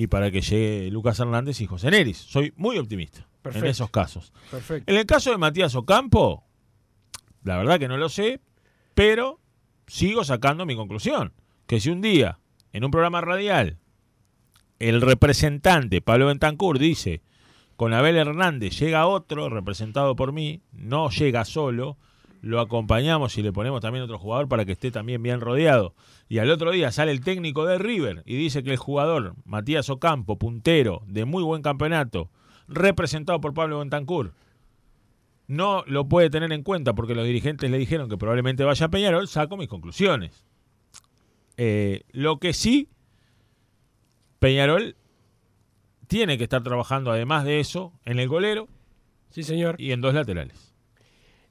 y 0.00 0.06
para 0.06 0.30
que 0.30 0.40
llegue 0.40 0.90
Lucas 0.92 1.18
Hernández 1.18 1.60
y 1.60 1.66
José 1.66 1.90
Neris. 1.90 2.16
Soy 2.16 2.54
muy 2.56 2.78
optimista 2.78 3.26
Perfecto. 3.42 3.66
en 3.66 3.70
esos 3.70 3.90
casos. 3.90 4.32
Perfecto. 4.48 4.90
En 4.90 4.96
el 4.96 5.04
caso 5.04 5.32
de 5.32 5.38
Matías 5.38 5.74
Ocampo, 5.74 6.44
la 7.42 7.58
verdad 7.58 7.80
que 7.80 7.88
no 7.88 7.96
lo 7.96 8.08
sé, 8.08 8.40
pero 8.94 9.40
sigo 9.88 10.22
sacando 10.22 10.64
mi 10.64 10.76
conclusión. 10.76 11.34
Que 11.66 11.80
si 11.80 11.90
un 11.90 12.00
día, 12.00 12.38
en 12.72 12.84
un 12.84 12.92
programa 12.92 13.20
radial, 13.20 13.78
el 14.78 15.00
representante 15.00 16.00
Pablo 16.00 16.26
Bentancur 16.26 16.78
dice, 16.78 17.20
con 17.74 17.92
Abel 17.92 18.16
Hernández 18.16 18.78
llega 18.78 19.08
otro, 19.08 19.48
representado 19.48 20.14
por 20.14 20.32
mí, 20.32 20.62
no 20.70 21.10
llega 21.10 21.44
solo, 21.44 21.98
lo 22.40 22.60
acompañamos 22.60 23.36
y 23.38 23.42
le 23.42 23.52
ponemos 23.52 23.80
también 23.80 24.04
otro 24.04 24.18
jugador 24.18 24.48
para 24.48 24.64
que 24.64 24.72
esté 24.72 24.90
también 24.90 25.22
bien 25.22 25.40
rodeado. 25.40 25.94
Y 26.28 26.38
al 26.38 26.50
otro 26.50 26.70
día 26.70 26.92
sale 26.92 27.10
el 27.12 27.20
técnico 27.20 27.66
de 27.66 27.78
River 27.78 28.22
y 28.26 28.36
dice 28.36 28.62
que 28.62 28.70
el 28.70 28.76
jugador 28.76 29.34
Matías 29.44 29.90
Ocampo, 29.90 30.38
puntero, 30.38 31.02
de 31.06 31.24
muy 31.24 31.42
buen 31.42 31.62
campeonato, 31.62 32.30
representado 32.68 33.40
por 33.40 33.54
Pablo 33.54 33.78
Bentancur, 33.80 34.34
no 35.46 35.82
lo 35.86 36.08
puede 36.08 36.28
tener 36.30 36.52
en 36.52 36.62
cuenta 36.62 36.94
porque 36.94 37.14
los 37.14 37.24
dirigentes 37.24 37.70
le 37.70 37.78
dijeron 37.78 38.08
que 38.08 38.18
probablemente 38.18 38.64
vaya 38.64 38.86
a 38.86 38.90
Peñarol, 38.90 39.28
saco 39.28 39.56
mis 39.56 39.68
conclusiones. 39.68 40.44
Eh, 41.56 42.02
lo 42.12 42.38
que 42.38 42.52
sí, 42.52 42.88
Peñarol 44.38 44.94
tiene 46.06 46.38
que 46.38 46.44
estar 46.44 46.62
trabajando, 46.62 47.10
además 47.10 47.44
de 47.44 47.60
eso, 47.60 47.92
en 48.04 48.18
el 48.18 48.28
golero 48.28 48.68
Sí, 49.30 49.42
señor. 49.42 49.76
y 49.78 49.92
en 49.92 50.00
dos 50.00 50.14
laterales. 50.14 50.67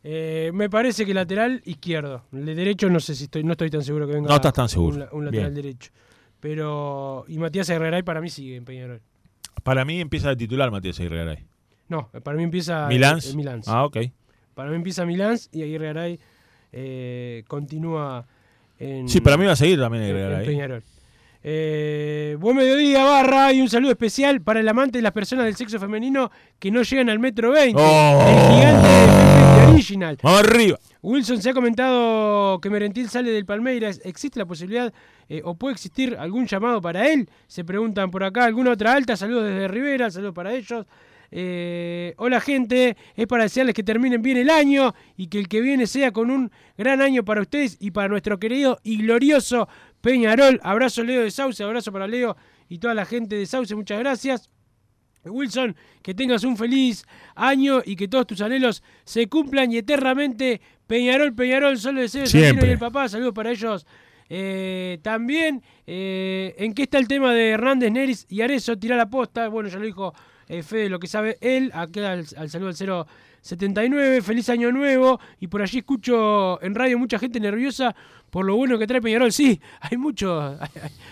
Eh, 0.10 0.52
me 0.54 0.70
parece 0.70 1.06
que 1.06 1.14
lateral 1.14 1.62
izquierdo. 1.66 2.24
El 2.32 2.46
de 2.46 2.56
derecho 2.56 2.90
no 2.90 3.00
sé 3.02 3.14
si 3.14 3.26
estoy, 3.26 3.44
no 3.44 3.52
estoy 3.52 3.70
tan 3.70 3.84
seguro 3.84 4.08
que 4.08 4.14
venga 4.14 4.30
No 4.30 4.36
estás 4.36 4.54
tan 4.54 4.70
seguro. 4.70 4.94
un, 4.94 5.00
la- 5.02 5.10
un 5.12 5.26
lateral 5.26 5.52
Bien. 5.52 5.64
derecho. 5.64 5.92
Pero. 6.40 7.26
Y 7.28 7.38
Matías 7.40 7.70
Herreray 7.70 8.04
para 8.04 8.22
mí 8.22 8.30
sigue 8.30 8.56
en 8.56 8.64
Peñarol. 8.64 9.02
Para 9.64 9.84
mí 9.84 10.00
empieza 10.00 10.30
de 10.30 10.38
titular 10.38 10.72
Matías 10.72 10.98
Aguirre 11.00 11.18
Garay. 11.18 11.46
No, 11.90 12.10
para 12.24 12.38
mí 12.38 12.44
empieza. 12.44 12.88
Milán. 12.88 13.20
eh, 13.20 13.36
Milán. 13.36 13.62
Ah, 13.68 13.84
ok. 13.86 13.98
Para 14.54 14.70
mí 14.70 14.76
empieza 14.78 15.06
Milán 15.06 15.38
y 15.52 15.62
Aguirre 15.64 15.88
Garay 15.88 16.20
eh, 16.72 17.44
continúa 17.48 18.26
en. 18.80 19.10
Sí, 19.10 19.20
para 19.20 19.36
mí 19.36 19.46
va 19.46 19.52
a 19.54 19.56
seguir 19.58 19.78
también 19.80 20.04
Aguirre 20.04 20.24
en 20.24 20.30
Garay. 20.30 20.46
Peñarol. 20.46 20.84
Eh, 21.44 22.36
buen 22.40 22.56
mediodía, 22.58 23.04
barra, 23.06 23.54
y 23.54 23.62
un 23.62 23.70
saludo 23.70 23.92
especial 23.92 24.42
para 24.42 24.60
el 24.60 24.68
amante 24.68 24.98
de 24.98 25.02
las 25.02 25.12
personas 25.14 25.46
del 25.46 25.56
sexo 25.56 25.80
femenino 25.80 26.30
que 26.60 26.72
no 26.72 26.82
llegan 26.82 27.10
al 27.10 27.20
metro 27.20 27.52
20. 27.52 27.82
Oh. 27.82 28.26
El 28.28 28.56
gigante 28.56 28.88
de 28.88 29.37
Original. 29.74 30.18
Vamos 30.22 30.40
arriba. 30.40 30.80
Wilson 31.02 31.42
se 31.42 31.50
ha 31.50 31.54
comentado 31.54 32.60
que 32.60 32.70
Merentil 32.70 33.10
sale 33.10 33.32
del 33.32 33.46
Palmeiras. 33.46 34.02
¿Existe 34.04 34.40
la 34.40 34.46
posibilidad 34.46 34.94
eh, 35.30 35.42
o 35.44 35.56
puede 35.56 35.74
existir 35.74 36.16
algún 36.20 36.48
llamado 36.48 36.82
para 36.82 37.08
él? 37.08 37.30
Se 37.48 37.64
preguntan 37.64 38.12
por 38.12 38.24
acá. 38.24 38.46
¿Alguna 38.46 38.72
otra 38.72 38.94
alta? 38.94 39.16
Saludos 39.16 39.46
desde 39.46 39.68
Rivera, 39.68 40.12
saludos 40.12 40.34
para 40.34 40.54
ellos. 40.54 40.86
Eh, 41.30 42.14
hola 42.18 42.40
gente, 42.40 42.96
es 43.16 43.28
para 43.28 43.44
desearles 43.44 43.76
que 43.76 43.84
terminen 43.84 44.22
bien 44.22 44.38
el 44.38 44.50
año 44.50 44.94
y 45.18 45.28
que 45.28 45.40
el 45.40 45.48
que 45.48 45.60
viene 45.60 45.86
sea 45.86 46.12
con 46.12 46.32
un 46.32 46.52
gran 46.78 47.02
año 47.02 47.26
para 47.26 47.42
ustedes 47.42 47.78
y 47.80 47.92
para 47.92 48.08
nuestro 48.08 48.40
querido 48.40 48.80
y 48.84 48.98
glorioso 48.98 49.68
Peñarol. 50.02 50.60
Abrazo 50.64 51.04
Leo 51.04 51.22
de 51.22 51.32
Sauce, 51.32 51.64
abrazo 51.64 51.92
para 51.92 52.08
Leo 52.08 52.38
y 52.70 52.80
toda 52.80 52.94
la 52.94 53.06
gente 53.06 53.36
de 53.36 53.46
Sauce, 53.46 53.76
muchas 53.76 54.00
gracias. 54.00 54.50
Wilson, 55.30 55.76
que 56.02 56.14
tengas 56.14 56.44
un 56.44 56.58
feliz 56.58 57.06
año 57.36 57.82
y 57.86 57.96
que 57.96 58.08
todos 58.08 58.28
tus 58.28 58.42
anhelos 58.42 58.84
se 59.04 59.28
cumplan 59.28 59.72
y 59.72 59.78
eternamente. 59.78 60.62
Peñarol, 60.86 61.34
Peñarol, 61.34 61.78
solo 61.78 62.02
deseo 62.02 62.26
Siempre. 62.26 62.70
y 62.70 62.72
el 62.72 62.80
papá, 62.80 63.10
saludos 63.10 63.34
para 63.34 63.52
ellos. 63.52 63.86
Eh, 64.30 65.00
también, 65.02 65.62
eh, 65.86 66.56
¿en 66.58 66.74
qué 66.74 66.84
está 66.84 66.98
el 66.98 67.08
tema 67.08 67.34
de 67.34 67.50
Hernández, 67.50 67.92
Neris 67.92 68.26
y 68.30 68.42
Arezo? 68.42 68.78
Tirar 68.78 68.98
la 68.98 69.10
posta, 69.10 69.48
bueno, 69.48 69.70
ya 69.70 69.78
lo 69.78 69.86
dijo 69.86 70.14
eh, 70.48 70.64
Fede, 70.64 70.90
lo 70.90 71.00
que 71.00 71.08
sabe 71.08 71.38
él, 71.42 71.72
acá 71.74 72.14
al, 72.14 72.26
al 72.38 72.50
saludo 72.50 72.70
al 72.70 73.06
079, 73.42 74.22
feliz 74.22 74.50
año 74.50 74.72
nuevo, 74.72 75.20
y 75.40 75.48
por 75.48 75.62
allí 75.62 75.78
escucho 75.80 76.62
en 76.62 76.76
radio 76.76 76.98
mucha 76.98 77.20
gente 77.20 77.40
nerviosa 77.40 77.96
por 78.30 78.46
lo 78.46 78.56
bueno 78.56 78.78
que 78.78 78.86
trae 78.88 79.02
Peñarol, 79.02 79.32
sí, 79.32 79.60
hay 79.82 79.98
mucho, 79.98 80.58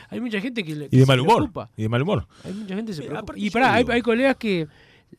hay, 0.10 0.19
mucha 0.19 0.39
gente 0.41 0.63
que, 0.63 0.75
le- 0.75 0.86
Y 0.86 0.89
que 0.89 0.98
de 0.98 1.03
se 1.03 1.07
mal 1.07 1.19
humor. 1.22 1.36
preocupa. 1.38 1.69
Y 1.77 1.84
de 1.84 1.89
mal 1.89 2.01
humor. 2.01 2.27
Hay 2.43 2.53
mucha 2.53 2.75
gente 2.75 2.91
que 2.91 2.95
se 2.95 3.01
Sí, 3.03 3.07
preocupa. 3.07 3.19
aparte 3.34 3.41
Y 3.41 3.50
pará, 3.50 3.74
hay, 3.75 4.01
colegas 4.01 4.36
que 4.38 4.67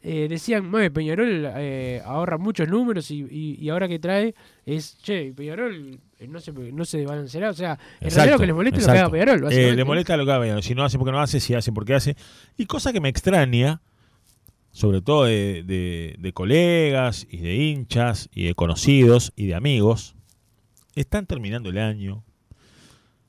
eh, 0.02 0.26
decían, 0.28 0.68
"Mue, 0.70 0.90
Peñarol 0.90 1.46
eh, 1.56 2.02
ahorra 2.04 2.36
muchos 2.38 2.68
números 2.68 3.10
y, 3.10 3.22
y- 3.30 3.56
y 3.60 3.68
ahora 3.70 3.88
que 3.88 3.98
trae 3.98 4.34
es, 4.66 4.98
che, 5.02 5.32
Peñarol 5.32 5.98
eh, 6.18 6.26
no 6.28 6.38
se, 6.40 6.52
no 6.52 6.84
se 6.84 6.98
desbalanceará. 6.98 7.50
O 7.50 7.54
sea, 7.54 7.78
en 8.00 8.10
realidad 8.10 8.34
lo 8.34 8.38
que 8.40 8.46
les 8.46 8.54
molesta 8.54 8.78
es 8.80 8.86
lo 8.86 8.92
que 8.92 8.98
haga. 8.98 9.10
Peñarol. 9.10 9.52
Eh, 9.52 9.74
le 9.74 9.84
molesta 9.84 10.16
lo 10.16 10.24
que 10.26 10.32
haga 10.32 10.40
Peñarol. 10.42 10.62
Si 10.62 10.74
no 10.74 10.84
hace 10.84 10.98
porque 10.98 11.12
no 11.12 11.20
hace, 11.20 11.40
si 11.40 11.54
hace 11.54 11.72
porque 11.72 11.94
hace. 11.94 12.16
Y 12.58 12.66
cosa 12.66 12.92
que 12.92 13.00
me 13.00 13.08
extraña, 13.08 13.80
sobre 14.70 15.00
todo 15.00 15.24
de, 15.24 15.62
de- 15.62 16.16
de 16.18 16.32
colegas 16.32 17.26
y 17.30 17.38
de 17.38 17.54
hinchas 17.56 18.28
y 18.34 18.44
de 18.44 18.54
conocidos 18.54 19.32
y 19.36 19.46
de 19.46 19.54
amigos, 19.54 20.15
están 20.96 21.26
terminando 21.26 21.68
el 21.70 21.78
año, 21.78 22.24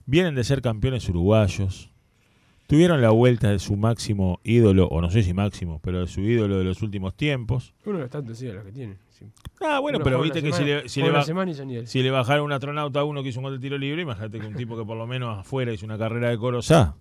vienen 0.06 0.36
de 0.36 0.44
ser 0.44 0.62
campeones 0.62 1.08
uruguayos, 1.10 1.90
tuvieron 2.68 3.02
la 3.02 3.12
vuelta 3.12 3.50
de 3.52 3.60
su 3.60 3.76
máximo 3.78 4.40
ídolo, 4.44 4.88
o 4.88 5.02
no 5.02 5.10
sé 5.12 5.24
si 5.24 5.34
máximo, 5.34 5.80
pero 5.84 6.02
de 6.02 6.08
su 6.08 6.22
ídolo 6.22 6.58
de 6.58 6.64
los 6.64 6.82
últimos 6.82 7.16
tiempos. 7.16 7.74
Uno 7.86 8.00
de 8.00 8.10
tantos 8.10 8.38
sí, 8.38 8.48
los 8.48 8.64
que 8.66 8.72
tiene. 8.72 8.98
sí. 9.10 9.26
Ah, 9.62 9.80
bueno, 9.80 9.98
Uno 9.98 10.04
pero 10.04 10.22
viste 10.22 10.42
que 10.42 10.52
si 10.54 10.64
le, 10.64 10.90
si 10.90 11.02
le 11.02 11.12
va- 11.12 11.24
si 11.88 12.04
le 12.04 12.12
bajaron 12.12 12.46
un 12.46 12.52
astronauta 12.52 13.00
a 13.00 13.04
uno 13.04 13.24
que 13.24 13.30
hizo 13.30 13.40
un 13.40 13.46
gol 13.46 13.54
de 13.54 13.60
tiro 13.60 13.78
libre, 13.78 14.02
imagínate 14.02 14.40
que 14.40 14.46
un 14.48 14.54
tipo 14.56 14.78
que 14.78 14.86
por 14.86 14.98
lo 14.98 15.08
menos 15.08 15.38
afuera 15.40 15.72
hizo 15.74 15.86
una 15.86 15.98
carrera 15.98 16.30
de 16.30 16.38
corosá, 16.38 16.96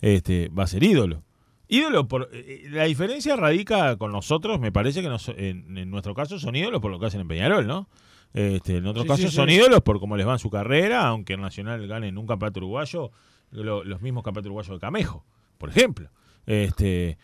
este, 0.00 0.48
va 0.48 0.64
a 0.64 0.66
ser 0.68 0.82
ídolo. 0.82 1.22
Ídolo, 1.70 2.08
por, 2.08 2.30
eh, 2.32 2.66
la 2.70 2.84
diferencia 2.84 3.36
radica 3.36 3.96
con 3.98 4.10
nosotros, 4.10 4.58
me 4.58 4.72
parece 4.72 5.02
que 5.02 5.08
nos- 5.08 5.28
en, 5.28 5.76
en 5.76 5.90
nuestro 5.90 6.14
caso 6.14 6.38
son 6.38 6.56
ídolos 6.56 6.80
por 6.80 6.90
lo 6.90 6.98
que 6.98 7.06
hacen 7.06 7.20
en 7.20 7.28
Peñarol, 7.28 7.66
¿no? 7.66 7.88
Este, 8.34 8.76
en 8.76 8.86
otros 8.86 9.02
Sí, 9.04 9.08
casos 9.08 9.30
sí, 9.30 9.36
son 9.36 9.48
sí. 9.48 9.54
ídolos 9.56 9.80
por 9.80 9.98
cómo 10.00 10.16
les 10.16 10.26
va 10.26 10.34
en 10.34 10.38
su 10.38 10.50
carrera, 10.50 11.06
aunque 11.08 11.32
en 11.34 11.40
Nacional 11.40 11.86
ganen 11.86 12.18
un 12.18 12.26
campeonato 12.26 12.60
uruguayo, 12.60 13.10
lo- 13.50 13.84
los 13.84 14.02
mismos 14.02 14.22
campeonatos 14.22 14.46
uruguayos 14.48 14.76
de 14.76 14.80
Camejo, 14.80 15.24
por 15.56 15.70
ejemplo. 15.70 16.10
Este, 16.46 17.18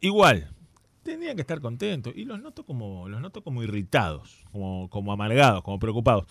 igual, 0.00 0.50
tendrían 1.02 1.36
que 1.36 1.42
estar 1.42 1.60
contentos. 1.60 2.12
Y 2.16 2.24
los 2.24 2.40
noto 2.40 2.64
como, 2.64 3.08
los 3.08 3.20
noto 3.20 3.42
como 3.42 3.62
irritados, 3.62 4.44
como, 4.52 4.88
como 4.90 5.12
amargados, 5.12 5.62
como 5.62 5.78
preocupados. 5.78 6.24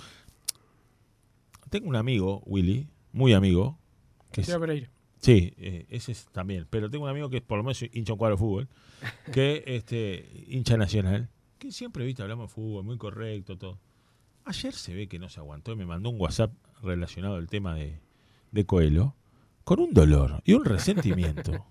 Tengo 1.70 1.90
un 1.90 1.96
amigo, 1.96 2.42
Willy, 2.46 2.88
muy 3.12 3.34
amigo, 3.34 3.78
que 4.32 4.42
es-. 4.42 4.48
Sí, 5.20 5.54
eh, 5.58 5.86
ese 5.90 6.12
es 6.12 6.28
también. 6.32 6.68
Pero 6.70 6.90
tengo 6.90 7.06
un 7.06 7.10
amigo 7.10 7.30
que 7.30 7.38
es 7.38 7.44
por 7.44 7.58
lo 7.58 7.64
menos 7.64 7.82
hincha 7.92 8.14
un 8.14 8.20
cuadro 8.20 8.36
de 8.36 8.40
fútbol, 8.40 8.70
que 9.34 9.64
este 9.66 10.46
hincha 10.48 10.78
nacional, 10.78 11.30
que 11.58 11.72
siempre, 11.72 12.06
viste, 12.06 12.22
hablamos 12.22 12.50
de 12.50 12.54
fútbol, 12.54 12.84
muy 12.84 12.98
correcto, 12.98 13.58
todo. 13.58 13.80
Ayer 14.48 14.74
se 14.74 14.94
ve 14.94 15.08
que 15.08 15.20
no 15.20 15.28
se 15.28 15.42
aguantó 15.42 15.74
y 15.74 15.76
me 15.76 15.86
mandó 15.86 16.10
un 16.10 16.20
WhatsApp 16.22 16.54
relacionado 16.82 17.36
al 17.36 17.48
tema 17.48 17.76
de, 17.76 18.00
de 18.52 18.66
Coelho, 18.66 19.14
con 19.66 19.82
un 19.82 19.94
dolor 19.94 20.42
y 20.46 20.54
un 20.54 20.64
resentimiento. 20.64 21.66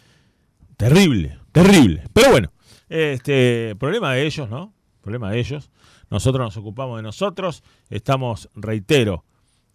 terrible, 0.76 1.40
terrible. 1.50 2.04
Pero 2.12 2.30
bueno, 2.30 2.52
este 2.88 3.74
problema 3.76 4.14
de 4.14 4.26
ellos, 4.26 4.48
¿no? 4.48 4.72
Problema 5.00 5.32
de 5.32 5.40
ellos. 5.40 5.70
Nosotros 6.08 6.44
nos 6.44 6.56
ocupamos 6.56 6.98
de 6.98 7.02
nosotros. 7.02 7.64
Estamos, 7.90 8.48
reitero, 8.54 9.24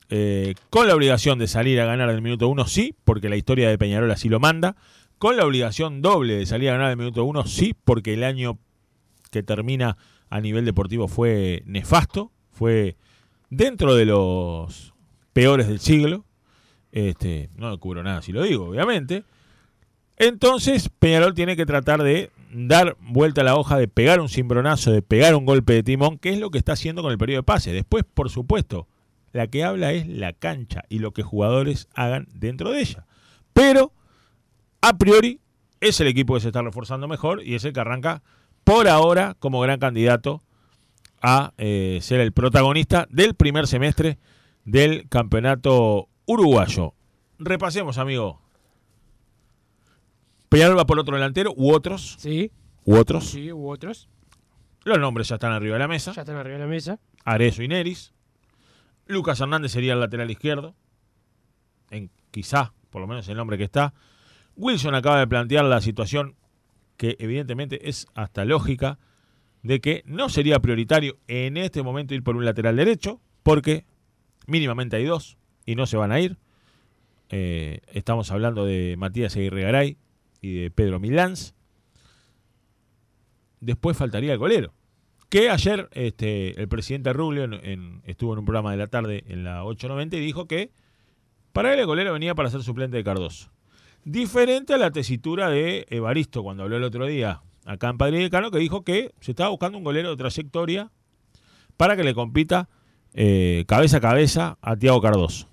eh, 0.09 0.55
con 0.69 0.87
la 0.87 0.95
obligación 0.95 1.39
de 1.39 1.47
salir 1.47 1.81
a 1.81 1.85
ganar 1.85 2.09
del 2.09 2.21
minuto 2.21 2.47
uno, 2.47 2.65
sí, 2.67 2.95
porque 3.03 3.27
la 3.27 3.35
historia 3.35 3.69
de 3.69 3.77
Peñarol 3.77 4.11
así 4.11 4.29
lo 4.29 4.39
manda. 4.39 4.77
Con 5.17 5.35
la 5.35 5.45
obligación 5.45 6.01
doble 6.01 6.35
de 6.35 6.45
salir 6.45 6.69
a 6.69 6.73
ganar 6.73 6.89
del 6.89 6.97
minuto 6.97 7.25
uno, 7.25 7.45
sí, 7.45 7.75
porque 7.83 8.13
el 8.13 8.23
año 8.23 8.59
que 9.29 9.43
termina 9.43 9.97
a 10.33 10.41
nivel 10.41 10.65
deportivo 10.65 11.07
fue 11.07 11.61
nefasto, 11.67 12.31
fue 12.49 12.97
dentro 13.51 13.93
de 13.93 14.05
los 14.05 14.95
peores 15.31 15.67
del 15.67 15.79
siglo. 15.79 16.25
Este, 16.91 17.51
no 17.55 17.79
cubro 17.79 18.01
nada 18.01 18.23
si 18.23 18.31
lo 18.31 18.41
digo, 18.41 18.69
obviamente. 18.69 19.25
Entonces, 20.17 20.89
Peñarol 20.89 21.35
tiene 21.35 21.55
que 21.55 21.67
tratar 21.67 22.01
de 22.01 22.31
dar 22.51 22.97
vuelta 22.99 23.41
a 23.41 23.43
la 23.43 23.55
hoja, 23.55 23.77
de 23.77 23.87
pegar 23.87 24.19
un 24.21 24.27
cimbronazo, 24.27 24.91
de 24.91 25.03
pegar 25.03 25.35
un 25.35 25.45
golpe 25.45 25.73
de 25.73 25.83
timón, 25.83 26.17
que 26.17 26.31
es 26.31 26.39
lo 26.39 26.49
que 26.49 26.57
está 26.57 26.73
haciendo 26.73 27.03
con 27.03 27.11
el 27.11 27.19
periodo 27.19 27.41
de 27.41 27.43
pase. 27.43 27.71
Después, 27.71 28.03
por 28.03 28.31
supuesto, 28.31 28.87
la 29.33 29.45
que 29.45 29.63
habla 29.63 29.91
es 29.91 30.07
la 30.07 30.33
cancha 30.33 30.81
y 30.89 30.97
lo 30.97 31.11
que 31.11 31.21
jugadores 31.21 31.89
hagan 31.93 32.27
dentro 32.33 32.71
de 32.71 32.79
ella. 32.79 33.05
Pero, 33.53 33.93
a 34.81 34.97
priori, 34.97 35.41
es 35.79 35.99
el 35.99 36.07
equipo 36.07 36.33
que 36.33 36.39
se 36.39 36.47
está 36.47 36.63
reforzando 36.63 37.07
mejor 37.07 37.43
y 37.45 37.53
es 37.53 37.63
el 37.65 37.73
que 37.73 37.81
arranca 37.81 38.23
por 38.63 38.87
ahora 38.87 39.35
como 39.39 39.59
gran 39.61 39.79
candidato 39.79 40.41
a 41.21 41.53
eh, 41.57 41.99
ser 42.01 42.19
el 42.19 42.31
protagonista 42.31 43.07
del 43.09 43.33
primer 43.35 43.67
semestre 43.67 44.17
del 44.65 45.07
campeonato 45.09 46.09
uruguayo. 46.25 46.93
Repasemos, 47.39 47.97
amigo, 47.97 48.41
Peñarol 50.49 50.77
va 50.77 50.85
por 50.85 50.99
otro 50.99 51.15
delantero 51.15 51.53
u 51.55 51.73
otros. 51.73 52.15
Sí, 52.19 52.51
U 52.85 52.95
otros. 52.95 53.25
sí, 53.29 53.51
u 53.51 53.69
otros. 53.69 54.07
Los 54.83 54.99
nombres 54.99 55.29
ya 55.29 55.35
están 55.35 55.51
arriba 55.51 55.73
de 55.75 55.79
la 55.79 55.87
mesa. 55.87 56.11
Ya 56.11 56.21
están 56.21 56.35
arriba 56.35 56.57
de 56.57 56.63
la 56.63 56.69
mesa. 56.69 56.99
Arezo 57.23 57.63
y 57.63 57.67
Neris. 57.67 58.13
Lucas 59.07 59.39
Hernández 59.39 59.71
sería 59.71 59.93
el 59.93 59.99
lateral 59.99 60.29
izquierdo. 60.29 60.75
En, 61.89 62.11
quizá, 62.31 62.73
por 62.89 63.01
lo 63.01 63.07
menos 63.07 63.27
el 63.29 63.37
nombre 63.37 63.57
que 63.57 63.63
está. 63.63 63.93
Wilson 64.55 64.93
acaba 64.93 65.19
de 65.19 65.27
plantear 65.27 65.65
la 65.65 65.81
situación 65.81 66.35
que 66.97 67.15
evidentemente 67.19 67.89
es 67.89 68.07
hasta 68.13 68.45
lógica 68.45 68.99
de 69.61 69.79
que 69.79 70.03
no 70.05 70.29
sería 70.29 70.59
prioritario 70.59 71.17
en 71.27 71.57
este 71.57 71.83
momento 71.83 72.13
ir 72.13 72.23
por 72.23 72.35
un 72.35 72.45
lateral 72.45 72.75
derecho 72.75 73.21
porque 73.43 73.85
mínimamente 74.45 74.97
hay 74.97 75.05
dos 75.05 75.37
y 75.65 75.75
no 75.75 75.85
se 75.85 75.97
van 75.97 76.11
a 76.11 76.19
ir. 76.19 76.37
Eh, 77.29 77.79
estamos 77.87 78.31
hablando 78.31 78.65
de 78.65 78.95
Matías 78.97 79.35
Aguirre 79.35 79.97
y 80.41 80.53
de 80.53 80.71
Pedro 80.71 80.99
Milans. 80.99 81.55
Después 83.59 83.97
faltaría 83.97 84.33
el 84.33 84.37
golero. 84.37 84.73
Que 85.29 85.49
ayer 85.49 85.89
este, 85.93 86.59
el 86.61 86.67
presidente 86.67 87.11
Rubio 87.11 87.49
estuvo 88.03 88.33
en 88.33 88.39
un 88.39 88.45
programa 88.45 88.71
de 88.71 88.77
la 88.77 88.87
tarde 88.87 89.23
en 89.27 89.43
la 89.43 89.63
890 89.63 90.17
y 90.17 90.19
dijo 90.19 90.47
que 90.47 90.71
para 91.53 91.73
él 91.73 91.79
el 91.79 91.85
golero 91.85 92.13
venía 92.13 92.35
para 92.35 92.49
ser 92.49 92.61
suplente 92.61 92.97
de 92.97 93.03
Cardoso. 93.03 93.52
Diferente 94.05 94.73
a 94.73 94.77
la 94.77 94.91
tesitura 94.91 95.49
de 95.49 95.85
Evaristo 95.89 96.43
cuando 96.43 96.63
habló 96.63 96.75
el 96.75 96.83
otro 96.83 97.05
día 97.05 97.41
acá 97.65 97.89
en 97.89 97.97
Padre 97.97 98.19
Decano, 98.19 98.51
que 98.51 98.59
dijo 98.59 98.83
que 98.83 99.13
se 99.21 99.31
estaba 99.31 99.49
buscando 99.49 99.77
un 99.77 99.83
golero 99.85 100.09
de 100.09 100.17
trayectoria 100.17 100.91
para 101.77 101.95
que 101.95 102.03
le 102.03 102.13
compita 102.13 102.67
eh, 103.13 103.63
cabeza 103.67 103.97
a 103.97 104.01
cabeza 104.01 104.57
a 104.61 104.75
Tiago 104.75 105.01
Cardoso. 105.01 105.47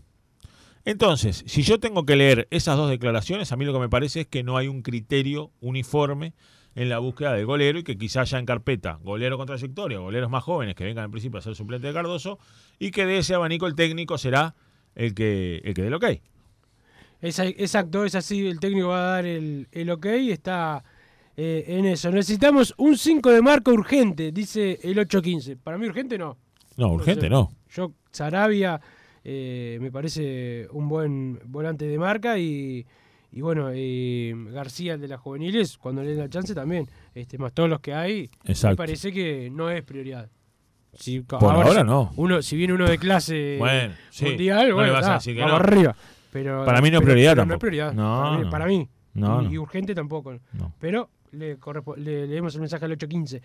Entonces, 0.85 1.45
si 1.47 1.63
yo 1.63 1.79
tengo 1.79 2.05
que 2.05 2.17
leer 2.17 2.49
esas 2.51 2.77
dos 2.77 2.91
declaraciones, 2.91 3.53
a 3.53 3.57
mí 3.57 3.65
lo 3.65 3.73
que 3.73 3.79
me 3.79 3.89
parece 3.89 4.23
es 4.23 4.27
que 4.27 4.43
no 4.43 4.57
hay 4.57 4.67
un 4.67 4.83
criterio 4.83 5.53
uniforme 5.61 6.33
en 6.75 6.89
la 6.89 6.99
búsqueda 6.99 7.35
del 7.35 7.47
golero 7.47 7.79
y 7.79 7.85
que 7.85 7.99
quizás 7.99 8.31
ya 8.31 8.39
en 8.39 8.47
carpeta, 8.47 8.99
golero 9.03 9.37
con 9.37 9.47
trayectoria, 9.47 9.99
goleros 9.99 10.31
más 10.31 10.43
jóvenes 10.43 10.75
que 10.75 10.85
vengan 10.85 11.05
en 11.05 11.11
principio 11.11 11.39
a 11.39 11.43
ser 11.43 11.55
suplente 11.55 11.87
de 11.87 11.93
Cardoso 11.93 12.39
y 12.79 12.91
que 12.91 13.07
de 13.07 13.19
ese 13.19 13.35
abanico 13.35 13.67
el 13.67 13.75
técnico 13.75 14.19
será 14.19 14.55
el 14.95 15.15
que, 15.15 15.61
el 15.65 15.75
que 15.75 15.83
dé 15.83 15.89
el 15.89 15.95
ok. 15.95 16.05
Es, 17.21 17.39
exacto, 17.39 18.05
es 18.05 18.15
así. 18.15 18.47
El 18.47 18.61
técnico 18.61 18.89
va 18.89 19.03
a 19.03 19.13
dar 19.17 19.27
el, 19.27 19.69
el 19.73 19.91
ok 19.91 20.07
y 20.21 20.31
está 20.31 20.83
eh, 21.37 21.65
en 21.69 21.87
eso. 21.87 22.11
Necesitamos 22.11 22.75
un 22.79 22.97
5 22.97 23.31
de 23.31 23.43
marca 23.43 23.71
urgente, 23.71 24.33
dice 24.33 24.79
el 24.83 24.99
815. 24.99 25.57
Para 25.57 25.79
mí 25.79 25.87
urgente 25.87 26.17
no. 26.19 26.37
No, 26.77 26.89
urgente 26.93 27.29
no. 27.29 27.51
Yo, 27.71 27.93
Sarabia, 28.11 28.81
eh, 29.23 29.79
me 29.81 29.91
parece 29.93 30.67
un 30.73 30.89
buen 30.89 31.39
volante 31.45 31.85
de 31.85 31.99
marca 31.99 32.39
y, 32.39 32.87
y 33.33 33.41
bueno, 33.43 33.69
eh, 33.73 34.33
García, 34.51 34.95
el 34.95 35.01
de 35.01 35.09
las 35.09 35.21
juveniles, 35.21 35.77
cuando 35.77 36.03
le 36.03 36.11
den 36.11 36.19
la 36.21 36.29
chance 36.31 36.55
también, 36.55 36.89
este, 37.15 37.37
más 37.39 37.53
todos 37.53 37.69
los 37.69 37.81
que 37.81 37.93
hay, 37.93 38.31
me 38.45 38.53
Exacto. 38.53 38.77
parece 38.77 39.13
que 39.13 39.51
no 39.53 39.71
es 39.71 39.83
prioridad. 39.83 40.29
Si, 40.95 41.21
Por 41.21 41.45
ahora 41.45 41.85
no. 41.85 42.13
Uno, 42.17 42.43
si 42.43 42.57
viene 42.57 42.73
uno 42.73 42.89
de 42.89 42.99
clase 42.99 43.57
Bueno, 43.61 43.95
sí, 44.11 44.25
mundial, 44.25 44.71
no 44.71 44.75
bueno, 44.75 44.89
le 44.89 44.93
vas 44.93 45.05
a 45.05 45.07
está, 45.07 45.15
decir 45.15 45.37
que 45.37 45.41
no. 45.47 45.55
arriba. 45.55 45.97
Pero, 46.31 46.65
Para 46.65 46.81
mí 46.81 46.91
no 46.91 46.99
es 46.99 47.05
prioridad 47.05 47.33
pero 47.33 47.47
No 47.47 47.55
es 47.55 47.61
prioridad. 47.61 47.93
No, 47.93 48.21
para, 48.23 48.37
mí, 48.37 48.45
no. 48.45 48.51
para 48.51 48.67
mí. 48.67 48.89
No, 49.15 49.51
y, 49.51 49.59
urgente 49.59 49.95
tampoco. 49.95 50.39
Pero 50.79 51.11
le, 51.33 51.59
le 51.97 52.27
leemos 52.27 52.55
el 52.55 52.61
mensaje 52.61 52.85
al 52.85 52.93
815. 52.93 53.43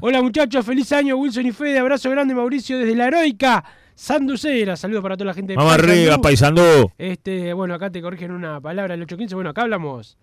Hola 0.00 0.22
muchachos, 0.22 0.64
feliz 0.64 0.90
año, 0.92 1.16
Wilson 1.16 1.46
y 1.46 1.52
Fede. 1.52 1.78
Abrazo 1.78 2.10
grande, 2.10 2.34
Mauricio, 2.34 2.78
desde 2.78 2.94
la 2.94 3.08
heroica 3.08 3.62
Sanducera. 3.94 4.76
Saludos 4.76 5.02
para 5.02 5.16
toda 5.16 5.26
la 5.26 5.34
gente 5.34 5.54
Vamos 5.54 5.74
arriba, 5.74 6.18
paisandú. 6.18 6.90
Este, 6.96 7.52
bueno, 7.52 7.74
acá 7.74 7.90
te 7.90 8.00
corrigen 8.00 8.30
una 8.32 8.60
palabra 8.60 8.94
el 8.94 9.02
815. 9.02 9.34
Bueno, 9.34 9.50
acá 9.50 9.62
hablamos 9.62 10.16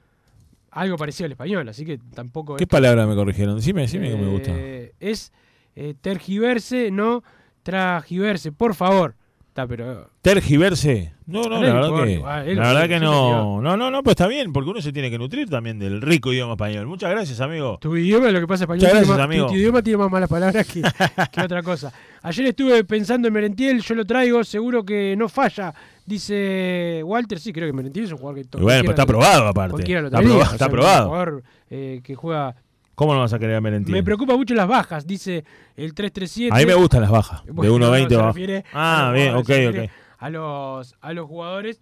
algo 0.72 0.98
parecido 0.98 1.26
al 1.26 1.32
español, 1.32 1.68
así 1.70 1.86
que 1.86 2.00
tampoco 2.14 2.56
¿Qué 2.56 2.64
es- 2.64 2.70
palabra 2.70 3.06
me 3.06 3.16
corrigieron? 3.16 3.56
Decime, 3.56 3.82
decime 3.82 4.10
que 4.10 4.16
me 4.16 4.24
eh, 4.24 4.32
gusta. 4.32 4.52
Es 5.00 5.32
eh, 5.76 5.94
tergiverse, 6.02 6.92
no 6.92 7.24
tragiverse, 7.64 8.52
por 8.52 8.76
favor. 8.76 9.16
Está, 9.50 9.66
pero 9.66 10.08
Tergiverse. 10.22 11.14
No, 11.26 11.44
no, 11.44 11.58
A 11.58 11.60
la 11.60 11.74
verdad 11.74 12.44
que, 12.46 12.56
la 12.56 12.74
verdad 12.74 13.02
no. 13.02 13.62
No, 13.62 13.76
no, 13.76 13.90
no, 13.90 14.04
pues 14.04 14.14
está 14.14 14.28
bien, 14.28 14.54
porque 14.54 14.70
uno 14.70 14.80
se 14.80 14.94
tiene 14.94 15.10
que 15.10 15.18
nutrir 15.18 15.50
también 15.50 15.80
del 15.80 16.02
rico 16.02 16.32
idioma 16.32 16.54
español. 16.54 16.86
Muchas 16.86 17.10
gracias, 17.10 17.42
amigo. 17.42 17.80
tu 17.82 17.96
idioma, 17.98 18.30
lo 18.30 18.40
que 18.40 18.48
pasa 18.48 18.66
español, 18.66 18.90
gracias, 18.92 19.18
amigo. 19.20 19.48
Tu, 19.48 19.54
tu 19.54 19.58
idioma 19.58 19.82
tiene 19.82 19.98
más 19.98 20.12
malas 20.12 20.30
palabras 20.30 20.68
que, 20.68 20.82
que 21.32 21.42
otra 21.42 21.64
cosa. 21.64 21.92
Ayer 22.22 22.46
estuve 22.46 22.84
pensando 22.84 23.28
en 23.28 23.34
Merentiel, 23.34 23.82
yo 23.82 23.96
lo 23.96 24.06
traigo, 24.06 24.44
seguro 24.44 24.86
que 24.86 25.16
no 25.18 25.28
falla. 25.28 25.74
Dice 26.06 27.02
Walter, 27.04 27.40
sí, 27.40 27.52
creo 27.52 27.68
que 27.68 27.74
Merentiel 27.74 28.06
es 28.06 28.12
un 28.12 28.18
jugador 28.20 28.42
que 28.42 28.42
Y 28.42 28.62
bueno, 28.62 28.62
pero 28.62 28.66
cualquiera 28.66 28.92
está 28.92 29.04
aprobado 29.04 29.48
aparte. 29.48 29.72
Cualquiera 29.72 30.02
lo 30.02 30.08
Está 30.08 30.20
aprobado, 30.20 30.40
o 30.40 30.44
está 30.44 30.58
sea, 30.58 31.02
un 31.04 31.08
jugador 31.08 31.44
eh, 31.70 32.02
que 32.04 32.16
juega. 32.16 32.56
¿Cómo 33.00 33.14
no 33.14 33.22
vas 33.22 33.32
a 33.32 33.40
querer 33.40 33.56
a 33.56 33.62
Merentiel? 33.62 33.96
Me 33.96 34.04
preocupa 34.04 34.36
mucho 34.36 34.54
las 34.56 34.68
bajas, 34.68 35.08
dice 35.08 35.46
el 35.78 35.94
337. 35.94 36.54
A 36.54 36.60
mí 36.60 36.66
me 36.66 36.74
gustan 36.74 37.00
las 37.00 37.10
bajas. 37.10 37.46
de 37.46 37.52
Bueno, 37.54 37.76
1.20 37.78 38.04
no, 38.04 38.10
se 38.10 38.16
va. 38.18 38.28
refiere 38.28 38.66
a 38.74 39.08
Ah, 39.08 39.12
bien, 39.14 39.36
ok, 39.36 39.50
ok. 39.70 39.90
A 40.18 40.30
los, 40.30 40.96
a 41.00 41.14
los 41.14 41.26
jugadores 41.26 41.80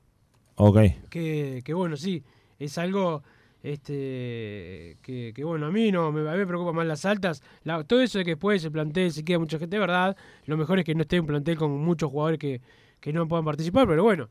Ok. 0.57 0.77
que, 1.09 1.61
que 1.65 1.73
bueno, 1.73 1.97
sí, 1.97 2.23
es 2.59 2.77
algo 2.77 3.23
este 3.63 4.97
que, 5.01 5.31
que, 5.35 5.43
bueno, 5.43 5.65
a 5.65 5.71
mí 5.71 5.91
no 5.91 6.11
me, 6.11 6.21
a 6.29 6.33
mí 6.33 6.37
me 6.37 6.45
preocupa 6.45 6.71
más 6.71 6.85
las 6.85 7.03
altas. 7.05 7.41
La- 7.63 7.83
todo 7.83 7.99
eso 8.01 8.19
de 8.19 8.23
que 8.25 8.31
después 8.31 8.63
el 8.63 8.71
plantel 8.71 9.11
se 9.11 9.25
queda 9.25 9.39
mucha 9.39 9.57
gente, 9.57 9.75
de 9.75 9.79
verdad, 9.79 10.15
lo 10.45 10.55
mejor 10.55 10.77
es 10.77 10.85
que 10.85 10.93
no 10.93 11.01
esté 11.01 11.19
un 11.19 11.25
plantel 11.25 11.57
con 11.57 11.71
muchos 11.71 12.11
jugadores 12.11 12.37
que, 12.39 12.61
que 12.99 13.11
no 13.11 13.27
puedan 13.27 13.43
participar, 13.45 13.87
pero 13.87 14.03
bueno, 14.03 14.29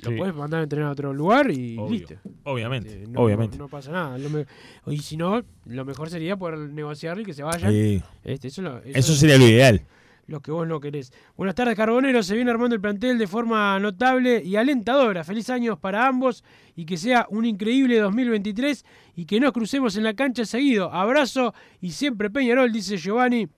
lo 0.00 0.10
Sí. 0.10 0.16
puedes 0.16 0.34
mandar 0.34 0.60
a 0.60 0.62
entrenar 0.64 0.88
a 0.88 0.92
otro 0.92 1.12
lugar 1.12 1.50
y 1.50 1.76
Obvio. 1.78 1.90
listo. 1.90 2.14
Obviamente, 2.44 2.88
Este, 3.02 3.08
no, 3.10 3.20
obviamente. 3.20 3.56
No, 3.58 3.64
no 3.64 3.68
pasa 3.68 3.90
nada. 3.90 4.16
Me- 4.16 4.46
y 4.86 4.98
si 4.98 5.16
no, 5.16 5.42
lo 5.66 5.84
mejor 5.84 6.08
sería 6.10 6.36
poder 6.36 6.58
negociarle 6.58 7.22
y 7.22 7.26
que 7.26 7.34
se 7.34 7.42
vayan. 7.42 7.72
Sí. 7.72 8.02
Este, 8.24 8.48
eso, 8.48 8.62
lo- 8.62 8.78
Eso 8.84 9.14
sería 9.14 9.38
lo 9.38 9.46
ideal. 9.48 9.82
lo 10.28 10.40
que 10.40 10.50
vos 10.52 10.68
no 10.68 10.78
querés. 10.78 11.10
Buenas 11.36 11.54
tardes, 11.54 11.74
Carbonero. 11.74 12.22
Se 12.22 12.34
viene 12.36 12.50
armando 12.50 12.74
el 12.74 12.80
plantel 12.82 13.16
de 13.18 13.26
forma 13.26 13.78
notable 13.80 14.42
y 14.44 14.56
alentadora. 14.56 15.24
Feliz 15.24 15.48
años 15.50 15.78
para 15.78 16.06
ambos 16.06 16.44
y 16.76 16.84
que 16.84 16.96
sea 16.98 17.26
un 17.30 17.44
increíble 17.46 17.98
2023 17.98 18.84
y 19.16 19.24
que 19.24 19.40
nos 19.40 19.52
crucemos 19.52 19.96
en 19.96 20.04
la 20.04 20.12
cancha 20.14 20.44
seguido. 20.44 20.92
Abrazo 20.92 21.54
y 21.80 21.90
siempre 21.92 22.28
Peñarol, 22.30 22.70
dice 22.70 22.98
Giovanni. 22.98 23.48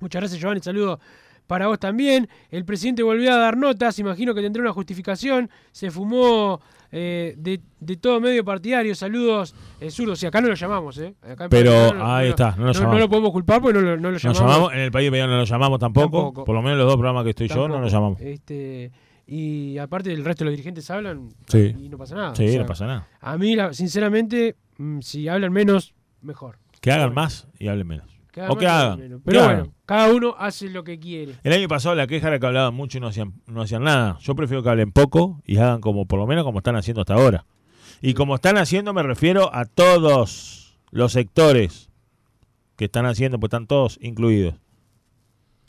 Muchas 0.00 0.22
gracias, 0.22 0.40
Giovanni. 0.40 0.60
Saludo 0.62 0.98
para 1.48 1.66
vos 1.66 1.80
también. 1.80 2.28
El 2.50 2.64
presidente 2.64 3.02
volvió 3.02 3.32
a 3.32 3.36
dar 3.38 3.56
notas. 3.56 3.98
Imagino 3.98 4.32
que 4.34 4.42
tendrá 4.42 4.62
una 4.62 4.72
justificación. 4.72 5.50
Se 5.72 5.90
fumó 5.90 6.60
eh, 6.92 7.34
de, 7.36 7.60
de 7.80 7.96
todo 7.96 8.20
medio 8.20 8.44
partidario. 8.44 8.94
Saludos, 8.94 9.54
eh, 9.80 9.90
zurdos. 9.90 10.22
Y 10.22 10.26
acá 10.26 10.40
no 10.40 10.48
lo 10.48 10.54
llamamos, 10.54 10.96
¿eh? 10.98 11.14
Acá 11.28 11.48
Pero 11.48 11.72
ahí 12.04 12.28
está, 12.28 12.54
no 12.56 12.66
lo 12.66 12.72
llamamos. 12.72 12.94
no 12.94 13.00
lo 13.00 13.08
podemos 13.08 13.32
culpar 13.32 13.60
porque 13.60 13.74
no 13.78 13.80
lo, 13.84 13.96
no 13.96 14.10
lo 14.12 14.18
llamamos. 14.18 14.40
llamamos, 14.40 14.72
en 14.74 14.78
el 14.78 14.90
país 14.92 15.10
no 15.10 15.26
lo 15.26 15.44
llamamos 15.44 15.78
tampoco, 15.80 16.06
Tampoco. 16.18 16.44
Por 16.44 16.54
lo 16.54 16.62
menos 16.62 16.78
los 16.78 16.86
dos 16.86 16.94
programas 16.96 17.24
que 17.24 17.30
estoy 17.30 17.48
yo 17.48 17.66
no 17.66 17.80
lo 17.80 17.88
llamamos. 17.88 18.20
Este, 18.20 18.92
y 19.26 19.76
aparte 19.78 20.12
el 20.12 20.24
resto 20.24 20.44
de 20.44 20.50
los 20.50 20.52
dirigentes 20.52 20.88
hablan 20.90 21.28
Sí. 21.48 21.74
y 21.78 21.88
no 21.88 21.98
pasa 21.98 22.14
nada. 22.14 22.34
Sí, 22.36 22.44
O 22.46 22.48
sea, 22.50 22.60
no 22.60 22.66
pasa 22.66 22.86
nada. 22.86 23.08
A 23.20 23.36
mí, 23.36 23.56
sinceramente, 23.72 24.56
mm, 24.78 25.00
si 25.00 25.28
hablan 25.28 25.52
menos, 25.52 25.94
mejor. 26.22 26.58
Que 26.80 26.92
hagan 26.92 27.12
más 27.14 27.48
y 27.58 27.68
hablen 27.68 27.86
menos. 27.86 28.06
Que 28.30 28.42
o 28.42 28.54
que 28.56 28.66
hagan. 28.66 28.98
menos. 29.00 29.20
que 29.20 29.24
Pero 29.26 29.42
hagan. 29.42 29.72
Cada 29.88 30.12
uno 30.12 30.34
hace 30.38 30.68
lo 30.68 30.84
que 30.84 31.00
quiere. 31.00 31.36
El 31.42 31.54
año 31.54 31.66
pasado 31.66 31.94
la 31.94 32.06
queja 32.06 32.28
era 32.28 32.38
que 32.38 32.44
hablaban 32.44 32.74
mucho 32.74 32.98
y 32.98 33.00
no 33.00 33.06
hacían, 33.06 33.32
no 33.46 33.62
hacían 33.62 33.84
nada. 33.84 34.18
Yo 34.20 34.34
prefiero 34.34 34.62
que 34.62 34.68
hablen 34.68 34.92
poco 34.92 35.40
y 35.46 35.56
hagan 35.56 35.80
como, 35.80 36.04
por 36.04 36.18
lo 36.18 36.26
menos 36.26 36.44
como 36.44 36.58
están 36.58 36.76
haciendo 36.76 37.00
hasta 37.00 37.14
ahora. 37.14 37.46
Y 38.02 38.12
como 38.12 38.34
están 38.34 38.58
haciendo 38.58 38.92
me 38.92 39.02
refiero 39.02 39.48
a 39.54 39.64
todos 39.64 40.78
los 40.90 41.12
sectores 41.12 41.88
que 42.76 42.84
están 42.84 43.06
haciendo, 43.06 43.40
pues 43.40 43.48
están 43.48 43.66
todos 43.66 43.98
incluidos. 44.02 44.56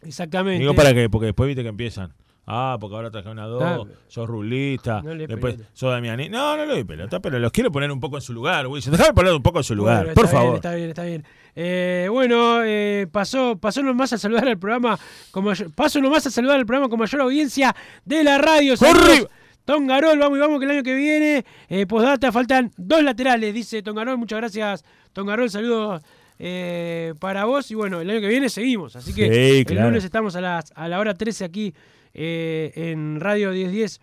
Exactamente. 0.02 0.60
Digo 0.60 0.74
para 0.74 0.94
que, 0.94 1.10
porque 1.10 1.28
después 1.28 1.48
viste 1.48 1.64
que 1.64 1.70
empiezan. 1.70 2.14
Ah, 2.52 2.78
porque 2.80 2.96
ahora 2.96 3.12
traje 3.12 3.30
una 3.30 3.46
dos, 3.46 3.60
Claro. 3.60 3.88
sos 4.08 4.28
rulista, 4.28 5.02
No 5.04 5.12
después 5.14 5.54
pelota. 5.56 5.70
sos 5.74 5.92
Damiani. 5.92 6.30
No, 6.30 6.58
no 6.58 6.66
le 6.66 6.74
doy 6.74 6.84
pelota, 6.84 7.20
pero 7.20 7.38
los 7.38 7.52
quiero 7.52 7.72
poner 7.72 7.92
un 7.92 8.00
poco 8.00 8.16
en 8.18 8.22
su 8.24 8.34
lugar, 8.34 8.66
Wilson. 8.66 8.92
Déjame 8.94 9.14
poner 9.14 9.34
un 9.34 9.44
poco 9.44 9.60
en 9.60 9.64
su 9.64 9.76
lugar, 9.76 9.98
Bueno, 10.06 10.14
por 10.16 10.26
está 10.26 10.38
bien, 10.38 10.44
favor. 10.46 10.56
está 10.56 10.74
bien, 10.76 10.90
está 10.90 11.04
bien. 11.04 11.26
Eh, 11.56 12.08
bueno, 12.10 12.64
eh, 12.64 13.08
pasó, 13.12 13.56
pasó 13.58 13.84
nomás 13.84 14.14
a 14.14 14.18
saludar 14.18 14.48
al 14.48 14.58
programa, 14.58 14.98
con 15.30 15.44
mayor- 15.44 15.72
paso 15.74 16.02
nomás 16.02 16.26
a 16.26 16.32
saludar 16.32 16.58
al 16.58 16.66
programa 16.66 16.90
con 16.90 16.98
mayor 17.00 17.22
audiencia 17.22 17.76
de 18.04 18.24
la 18.24 18.38
radio. 18.40 18.76
¡Corre! 18.78 19.28
Tongarol, 19.66 20.18
vamos 20.18 20.38
y 20.38 20.42
vamos 20.42 20.58
que 20.60 20.66
el 20.66 20.72
año 20.72 20.84
que 20.84 20.96
viene, 20.96 21.46
eh, 21.68 21.86
postdata, 21.86 22.32
faltan 22.32 22.72
dos 22.78 23.04
laterales, 23.04 23.54
dice 23.54 23.84
Tongarol. 23.84 24.18
Muchas 24.18 24.40
gracias, 24.40 24.84
Tongarol. 25.14 25.50
Saludos 25.52 26.02
eh, 26.40 27.14
para 27.20 27.46
vos. 27.46 27.70
Y 27.70 27.76
bueno, 27.76 28.02
el 28.02 28.10
año 28.10 28.22
que 28.22 28.28
viene 28.28 28.50
seguimos. 28.50 28.96
Así 28.96 29.14
que 29.14 29.28
Sí, 29.34 29.58
el 29.60 29.66
claro. 29.66 29.90
lunes 29.90 30.04
estamos 30.04 30.36
a, 30.36 30.42
las, 30.42 30.72
a 30.76 30.88
la 30.88 31.00
hora 31.00 31.14
13 31.14 31.46
aquí 31.46 31.74
eh, 32.14 32.72
en 32.76 33.20
Radio 33.20 33.52
1010 33.52 34.00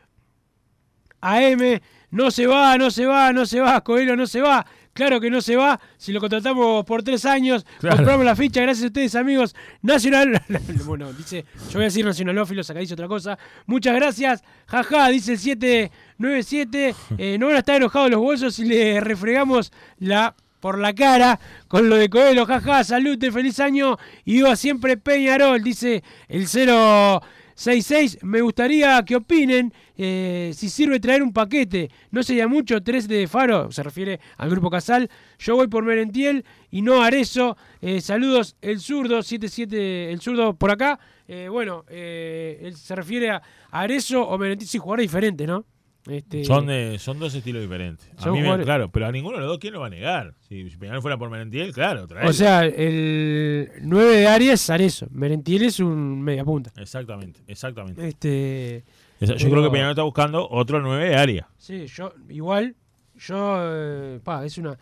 AM. 1.21 1.81
No 2.11 2.31
se 2.31 2.47
va, 2.47 2.79
no 2.79 2.91
se 2.91 3.05
va, 3.05 3.33
no 3.33 3.45
se 3.47 3.61
va, 3.61 3.81
Coelho 3.83 4.15
no 4.17 4.27
se 4.27 4.41
va. 4.41 4.65
Claro 4.93 5.21
que 5.21 5.29
no 5.29 5.43
se 5.43 5.57
va. 5.57 5.79
Si 5.99 6.11
lo 6.13 6.21
contratamos 6.21 6.83
por 6.87 7.03
tres 7.03 7.27
años, 7.27 7.67
Claro. 7.81 7.97
compramos 7.97 8.25
la 8.25 8.35
ficha. 8.35 8.63
Gracias 8.63 8.85
a 8.85 8.87
ustedes, 8.87 9.15
amigos. 9.15 9.55
Nacional. 9.83 10.41
bueno, 10.87 11.13
dice, 11.13 11.45
yo 11.67 11.75
voy 11.75 11.83
a 11.83 11.85
decir 11.87 12.05
nacionalófilos, 12.07 12.71
acá 12.71 12.79
dice 12.81 12.95
otra 12.95 13.07
cosa. 13.09 13.39
Muchas 13.67 13.95
gracias. 13.95 14.43
Jaja, 14.67 15.09
dice 15.09 15.33
el 15.33 15.39
797. 15.39 16.95
Eh, 17.19 17.37
no 17.39 17.47
van 17.49 17.57
a 17.57 17.59
estar 17.59 17.77
enojados 17.77 18.11
los 18.11 18.21
bolsos 18.21 18.55
si 18.55 18.65
le 18.65 19.01
refregamos 19.01 19.71
la 19.99 20.35
por 20.67 20.81
la 20.81 20.93
cara 20.93 21.39
con 21.69 21.89
lo 21.89 21.95
de 21.95 22.11
Coelho. 22.11 22.45
Jaja, 22.45 22.83
salute, 22.83 23.31
feliz 23.31 23.61
año. 23.61 23.97
Y 24.25 24.33
viva 24.33 24.57
siempre 24.57 24.97
Peñarol, 24.97 25.63
dice 25.63 26.03
el 26.27 26.49
066. 26.49 28.19
Me 28.23 28.41
gustaría 28.41 29.01
que 29.05 29.15
opinen 29.15 29.73
eh, 29.97 30.51
si 30.57 30.69
sirve 30.69 30.99
traer 30.99 31.23
un 31.23 31.33
paquete. 31.33 31.89
No 32.11 32.25
sería 32.25 32.49
mucho, 32.49 32.83
tres 32.83 33.07
de 33.07 33.29
Faro, 33.29 33.71
se 33.71 33.85
refiere 33.85 34.19
al 34.39 34.51
grupo 34.51 34.69
Casal. 34.69 35.09
Yo 35.39 35.55
voy 35.55 35.69
por 35.69 35.85
Merentiel 35.85 36.45
y 36.73 36.83
no 36.83 37.01
Arezo. 37.01 37.57
Eh, 37.81 38.01
saludos, 38.01 38.57
el 38.61 38.81
zurdo, 38.81 39.23
77, 39.23 40.11
el 40.11 40.21
zurdo 40.21 40.55
por 40.55 40.73
acá. 40.73 40.99
Eh, 41.29 41.47
bueno, 41.49 41.85
eh, 41.89 42.59
él 42.61 42.75
se 42.75 42.97
refiere 42.97 43.31
a 43.31 43.41
Arezo 43.71 44.27
o 44.27 44.37
Merentiel, 44.37 44.69
sí, 44.69 44.79
jugadores 44.79 45.05
diferentes, 45.05 45.47
¿no? 45.47 45.65
Este, 46.09 46.45
Son, 46.45 46.67
de- 46.67 46.99
son 46.99 47.19
dos 47.19 47.35
estilos 47.35 47.63
diferentes. 47.63 48.09
A 48.19 48.31
mí 48.31 48.41
me- 48.41 48.63
claro, 48.63 48.91
pero 48.91 49.07
a 49.07 49.13
ninguno 49.13 49.37
de 49.37 49.41
los 49.43 49.51
dos, 49.51 49.59
¿quién 49.59 49.73
lo 49.75 49.81
va 49.81 49.87
a 49.89 49.91
negar? 49.91 50.35
Si 50.49 50.71
si 50.71 50.77
Peñarol 50.77 51.03
fuera 51.03 51.19
por 51.19 51.31
Merentiel, 51.31 51.73
claro, 51.73 52.07
traelo. 52.07 52.31
O 52.31 52.33
sea, 52.33 52.65
el 52.65 53.71
9 53.83 54.17
de 54.17 54.27
Arias 54.29 54.63
es 54.63 54.71
Arezo. 54.71 55.07
Merentiel 55.11 55.63
es 55.65 55.81
un 55.81 56.21
media 56.23 56.45
punta. 56.45 56.71
Exactamente, 56.77 57.41
exactamente. 57.47 58.07
Este, 58.09 58.85
Esa- 59.21 59.33
Yo 59.35 59.47
pero- 59.49 59.51
creo 59.51 59.63
que 59.65 59.71
Peñarol 59.71 59.91
está 59.93 60.03
buscando 60.03 60.49
otro 60.49 60.81
9 60.81 61.09
de 61.09 61.17
área. 61.17 61.49
Sí, 61.59 61.87
yo, 61.87 62.13
igual, 62.29 62.77
yo, 63.17 63.57
eh, 63.61 64.21
pa, 64.23 64.45
es 64.45 64.59
una, 64.59 64.79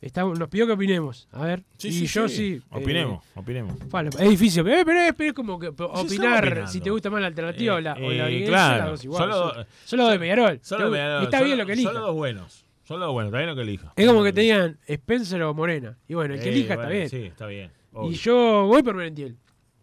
está, 0.00 0.22
nos 0.24 0.48
pidió 0.48 0.66
que 0.66 0.72
opinemos, 0.72 1.28
a 1.32 1.44
ver, 1.44 1.62
y 1.82 2.06
yo 2.06 2.28
sí. 2.28 2.60
eh, 2.60 2.76
Opinemos, 2.78 3.24
opinemos. 3.34 3.76
pa, 3.90 4.02
es 4.02 4.28
difícil, 4.30 4.66
eh, 4.68 4.82
pero, 4.84 5.00
es, 5.00 5.14
pero 5.14 5.28
es 5.30 5.34
como 5.34 5.58
que 5.58 5.66
Sí, 5.68 5.74
opinar 5.78 6.68
si 6.68 6.80
te 6.80 6.90
gusta 6.90 7.10
más 7.10 7.20
la 7.20 7.26
alternativa 7.28 7.74
o 7.74 7.80
la, 7.80 7.94
o 7.94 8.10
la 8.10 8.30
Eh, 8.30 8.44
claro, 8.46 8.82
son 8.82 8.90
dos 8.92 9.04
igual, 9.04 9.30
solo- 9.32 9.54
son- 9.54 9.66
solo 9.84 10.08
de 10.08 10.18
Peñarol. 10.18 10.60
Solo 10.62 10.84
Te- 10.86 10.90
Peñarol, 10.92 11.24
está 11.24 11.36
solo- 11.38 11.46
bien 11.46 11.58
lo 11.58 11.66
que 11.66 11.72
elija. 11.72 11.92
Solo 11.92 12.06
los 12.06 12.14
buenos. 12.16 12.64
Solo 12.84 13.04
los 13.06 13.12
buenos, 13.12 13.28
está 13.30 13.38
bien 13.38 13.50
lo 13.50 13.54
que 13.56 13.62
elija. 13.62 13.92
Es 13.94 14.06
como 14.06 14.24
que 14.24 14.32
te 14.32 14.40
digan 14.40 14.78
Spencer 14.86 15.42
o 15.42 15.54
Morena. 15.54 15.96
Y 16.08 16.14
bueno, 16.14 16.34
el 16.34 16.40
que 16.40 16.48
Eh, 16.48 16.52
elija 16.52 16.74
bueno, 16.74 16.82
está 16.90 16.92
bien. 16.96 17.08
Sí, 17.08 17.22
está 17.28 17.46
bien. 17.46 17.70
y 18.10 18.14
yo 18.14 18.66
voy 18.66 18.82
por 18.82 18.94
Merentiel. 18.96 19.36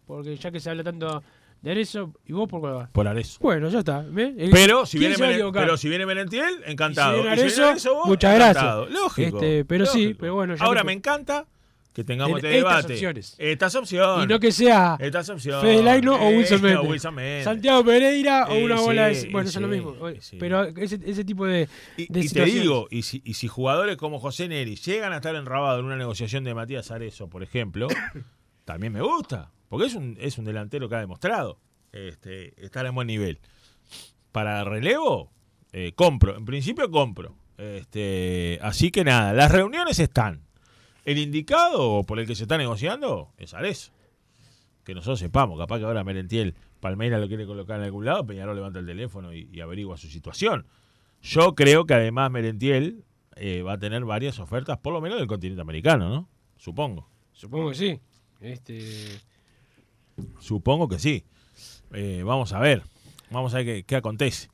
Porque 0.06 0.36
ya 0.36 0.50
que 0.50 0.58
se 0.60 0.70
habla 0.70 0.82
tanto 0.84 1.22
de 1.62 1.70
Arezo, 1.72 2.12
¿y 2.24 2.32
vos 2.32 2.48
por 2.48 2.60
cuál 2.60 2.74
vas? 2.74 2.90
Por 2.90 3.08
Arezo. 3.08 3.38
Bueno, 3.40 3.68
ya 3.68 3.80
está. 3.80 4.00
El- 4.00 4.50
Pero 4.52 4.86
si, 4.86 4.98
¿quién 4.98 5.14
viene 5.18 5.50
pero 5.52 5.76
si 5.76 5.88
viene 5.88 6.06
Merentiel, 6.06 6.62
encantado. 6.66 7.16
Si 7.16 7.22
viene 7.22 7.34
Y 7.34 7.38
si 7.38 7.42
viene 7.46 7.62
Arezzo, 7.62 7.66
Arezzo, 7.70 7.94
vos, 7.96 8.06
muchas 8.06 8.34
encantado. 8.36 8.82
gracias. 8.86 9.00
Lógico. 9.02 9.36
Este, 9.38 9.64
pero 9.64 9.86
sí, 9.86 10.14
pero 10.18 10.34
bueno, 10.34 10.54
ya 10.54 10.64
Ahora 10.64 10.84
me 10.84 10.92
encanta 10.92 11.46
que 11.92 12.04
tengamos 12.04 12.40
Ten- 12.40 12.46
este 12.50 12.58
estas 12.58 12.72
debate. 12.76 12.92
opciones. 12.94 13.34
Estas 13.38 13.74
opciones. 13.74 14.24
Y 14.24 14.28
no 14.28 14.38
que 14.38 14.52
sea 14.52 14.96
Estas 15.00 15.28
opciones. 15.30 15.62
Fede 15.62 15.82
Laino 15.82 16.14
o 16.14 16.30
Eh, 16.30 16.36
Wilson 16.38 16.62
Méndez. 16.62 16.78
o 16.78 16.82
Wilson 16.90 17.14
Méndez. 17.16 17.44
Santiago 17.44 17.84
Pereira 17.84 18.46
o 18.48 18.52
Eh, 18.52 18.64
una 18.64 18.76
bola 18.80 19.12
sí, 19.12 19.26
de... 19.26 19.32
Bueno, 19.32 19.48
eso 19.48 19.58
es 19.58 19.62
lo 19.66 19.68
sí, 19.68 19.74
mismo. 19.74 19.96
sí. 20.20 20.36
Pero 20.38 20.62
ese, 20.62 21.00
ese 21.04 21.24
tipo 21.24 21.44
de, 21.44 21.68
Y, 21.96 22.06
de 22.12 22.20
y 22.20 22.28
te 22.28 22.44
digo, 22.44 22.86
y 22.88 23.02
si, 23.02 23.20
y 23.24 23.34
si 23.34 23.48
jugadores 23.48 23.96
como 23.96 24.20
José 24.20 24.46
Neri 24.46 24.76
llegan 24.76 25.12
a 25.12 25.16
estar 25.16 25.34
enrabados 25.34 25.80
en 25.80 25.86
una 25.86 25.96
negociación 25.96 26.44
de 26.44 26.54
Matías 26.54 26.92
Arezo, 26.92 27.28
por 27.28 27.42
ejemplo, 27.42 27.88
también 28.64 28.92
me 28.92 29.00
gusta. 29.02 29.50
Porque 29.68 29.86
es 29.86 29.94
un, 29.94 30.16
es 30.20 30.38
un 30.38 30.44
delantero 30.44 30.88
que 30.88 30.94
ha 30.94 31.00
demostrado 31.00 31.58
este, 31.92 32.54
estar 32.64 32.86
en 32.86 32.94
buen 32.94 33.06
nivel. 33.06 33.40
Para 34.32 34.64
relevo, 34.64 35.30
eh, 35.72 35.92
compro. 35.94 36.36
En 36.36 36.44
principio 36.44 36.90
compro. 36.90 37.36
Este, 37.56 38.58
así 38.62 38.90
que 38.90 39.04
nada, 39.04 39.32
las 39.32 39.50
reuniones 39.50 39.98
están. 39.98 40.42
El 41.04 41.18
indicado 41.18 42.04
por 42.04 42.18
el 42.18 42.26
que 42.26 42.34
se 42.34 42.44
está 42.44 42.58
negociando 42.58 43.32
es 43.36 43.54
Arezo. 43.54 43.92
Que 44.84 44.94
nosotros 44.94 45.18
sepamos, 45.18 45.58
capaz 45.58 45.78
que 45.78 45.84
ahora 45.84 46.04
Merentiel 46.04 46.54
Palmeira 46.80 47.18
lo 47.18 47.28
quiere 47.28 47.46
colocar 47.46 47.78
en 47.78 47.84
algún 47.84 48.04
lado, 48.04 48.24
Peñarol 48.24 48.56
levanta 48.56 48.78
el 48.78 48.86
teléfono 48.86 49.34
y, 49.34 49.48
y 49.52 49.60
averigua 49.60 49.96
su 49.96 50.08
situación. 50.08 50.66
Yo 51.20 51.54
creo 51.54 51.84
que 51.84 51.94
además 51.94 52.30
Merentiel 52.30 53.04
eh, 53.36 53.62
va 53.62 53.74
a 53.74 53.78
tener 53.78 54.04
varias 54.04 54.38
ofertas, 54.38 54.78
por 54.78 54.92
lo 54.92 55.00
menos 55.00 55.18
del 55.18 55.26
continente 55.26 55.60
americano, 55.60 56.08
¿no? 56.08 56.28
Supongo. 56.56 57.08
Supongo 57.32 57.70
que 57.70 57.74
sí. 57.74 58.00
Este, 58.40 59.20
Supongo 60.40 60.88
que 60.88 60.98
sí. 60.98 61.24
Eh, 61.92 62.22
vamos 62.24 62.52
a 62.52 62.60
ver. 62.60 62.82
Vamos 63.30 63.54
a 63.54 63.58
ver 63.58 63.84
qué, 63.84 63.96
acontece. 63.96 64.48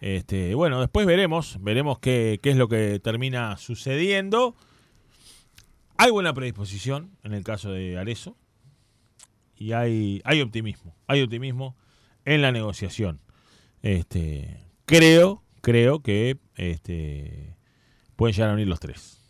Este, 0.00 0.54
bueno, 0.54 0.80
después 0.80 1.06
veremos. 1.06 1.58
Veremos 1.60 1.98
qué, 1.98 2.40
es 2.42 2.56
lo 2.56 2.68
que 2.68 3.00
termina 3.00 3.56
sucediendo. 3.56 4.54
Hay 5.96 6.10
buena 6.10 6.32
predisposición 6.32 7.16
en 7.22 7.34
el 7.34 7.44
caso 7.44 7.72
de 7.72 7.98
Arezo. 7.98 8.36
Y 9.56 9.72
hay, 9.72 10.22
optimismo. 10.42 10.94
Hay 11.06 11.22
optimismo 11.22 11.76
en 12.24 12.40
la 12.40 12.50
negociación. 12.52 13.20
Este, 13.82 14.64
creo, 14.86 15.42
creo 15.60 16.00
que 16.00 16.38
este, 16.54 17.56
pueden 18.16 18.34
llegar 18.34 18.50
a 18.50 18.54
unir 18.54 18.68
los 18.68 18.80
tres. 18.80 19.20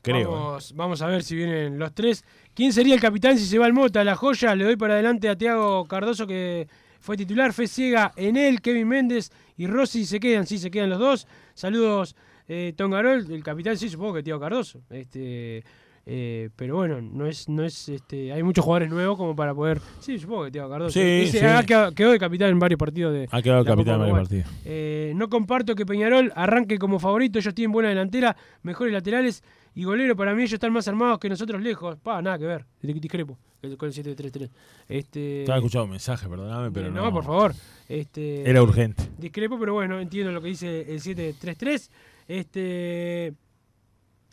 Creo. 0.00 0.58
vamos 0.74 1.02
a 1.02 1.06
ver 1.08 1.24
si 1.24 1.34
vienen 1.34 1.78
los 1.78 1.92
tres. 1.92 2.24
¿Quién 2.56 2.72
sería 2.72 2.94
el 2.94 3.02
capitán 3.02 3.36
si 3.36 3.44
se 3.44 3.58
va 3.58 3.66
al 3.66 3.74
Mota? 3.74 4.02
La 4.02 4.16
joya, 4.16 4.54
le 4.54 4.64
doy 4.64 4.76
para 4.76 4.94
adelante 4.94 5.28
a 5.28 5.36
Tiago 5.36 5.84
Cardoso 5.84 6.26
que 6.26 6.66
fue 7.00 7.14
titular, 7.14 7.52
fe 7.52 7.68
ciega 7.68 8.12
en 8.16 8.38
él, 8.38 8.62
Kevin 8.62 8.88
Méndez 8.88 9.30
y 9.58 9.66
Rossi 9.66 10.06
se 10.06 10.18
quedan, 10.18 10.46
sí, 10.46 10.56
se 10.56 10.70
quedan 10.70 10.88
los 10.88 10.98
dos. 10.98 11.28
Saludos, 11.52 12.16
eh, 12.48 12.72
Tongarol, 12.74 13.30
el 13.30 13.42
capitán, 13.42 13.76
sí, 13.76 13.90
supongo 13.90 14.14
que 14.14 14.22
Tiago 14.22 14.40
Cardoso. 14.40 14.80
Este, 14.88 15.64
eh, 16.08 16.50
pero 16.54 16.76
bueno, 16.76 17.00
no 17.00 17.26
es, 17.26 17.48
no 17.48 17.64
es, 17.64 17.88
este, 17.88 18.32
hay 18.32 18.42
muchos 18.44 18.64
jugadores 18.64 18.90
nuevos 18.90 19.16
como 19.18 19.34
para 19.34 19.52
poder. 19.52 19.80
Sí, 19.98 20.18
supongo 20.20 20.44
que 20.44 20.52
Tiago 20.52 20.70
Cardoso. 20.70 20.92
Sí, 20.92 21.00
Ese, 21.00 21.40
sí. 21.40 21.44
ah, 21.44 21.64
quedó, 21.66 21.92
quedó 21.92 22.12
de 22.12 22.18
capitán 22.20 22.50
en 22.50 22.60
varios 22.60 22.78
partidos 22.78 23.12
de. 23.12 23.28
Ha 23.28 23.42
quedado 23.42 23.64
Copa 23.64 23.72
capitán 23.74 23.94
en 23.94 24.00
varios 24.00 24.18
partidos. 24.18 24.46
Eh, 24.64 25.12
no 25.16 25.28
comparto 25.28 25.74
que 25.74 25.84
Peñarol 25.84 26.32
arranque 26.36 26.78
como 26.78 27.00
favorito. 27.00 27.40
Ellos 27.40 27.52
tienen 27.54 27.72
buena 27.72 27.88
delantera, 27.88 28.36
mejores 28.62 28.92
laterales 28.92 29.42
y 29.74 29.82
golero. 29.82 30.14
Para 30.14 30.32
mí, 30.32 30.42
ellos 30.42 30.52
están 30.52 30.72
más 30.72 30.86
armados 30.86 31.18
que 31.18 31.28
nosotros 31.28 31.60
lejos. 31.60 31.96
Pa, 31.96 32.22
nada 32.22 32.38
que 32.38 32.46
ver. 32.46 32.64
Discrepo 32.80 33.36
con 33.76 33.88
el 33.88 33.94
7-3-3. 33.94 34.48
Este, 34.88 35.40
Estaba 35.40 35.58
escuchando 35.58 35.84
un 35.86 35.90
mensaje, 35.90 36.28
perdóname, 36.28 36.70
pero 36.70 36.88
no. 36.88 37.04
no, 37.04 37.12
por 37.12 37.24
favor. 37.24 37.52
Este, 37.88 38.48
Era 38.48 38.62
urgente. 38.62 39.02
Discrepo, 39.18 39.58
pero 39.58 39.74
bueno, 39.74 39.98
entiendo 39.98 40.30
lo 40.30 40.40
que 40.40 40.48
dice 40.48 40.82
el 40.82 41.00
7-3-3. 41.00 41.90
Este, 42.28 43.34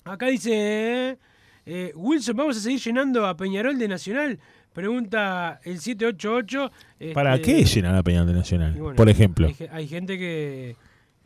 acá 0.04 0.28
dice 0.28 1.18
eh, 1.66 1.92
Wilson, 1.96 2.36
¿vamos 2.36 2.58
a 2.58 2.60
seguir 2.60 2.80
llenando 2.80 3.26
a 3.26 3.36
Peñarol 3.38 3.78
de 3.78 3.88
Nacional? 3.88 4.40
Pregunta 4.74 5.60
el 5.64 5.80
788. 5.80 6.72
¿Para 7.14 7.36
este, 7.36 7.56
qué 7.58 7.64
llenar 7.66 7.96
a 7.96 8.04
Peñarol 8.04 8.28
de 8.28 8.34
Nacional? 8.34 8.74
bueno, 8.74 8.96
por 8.96 9.08
ejemplo. 9.10 9.48
Hay, 9.48 9.54
ge- 9.54 9.70
hay 9.72 9.88
gente 9.88 10.18
que. 10.18 10.76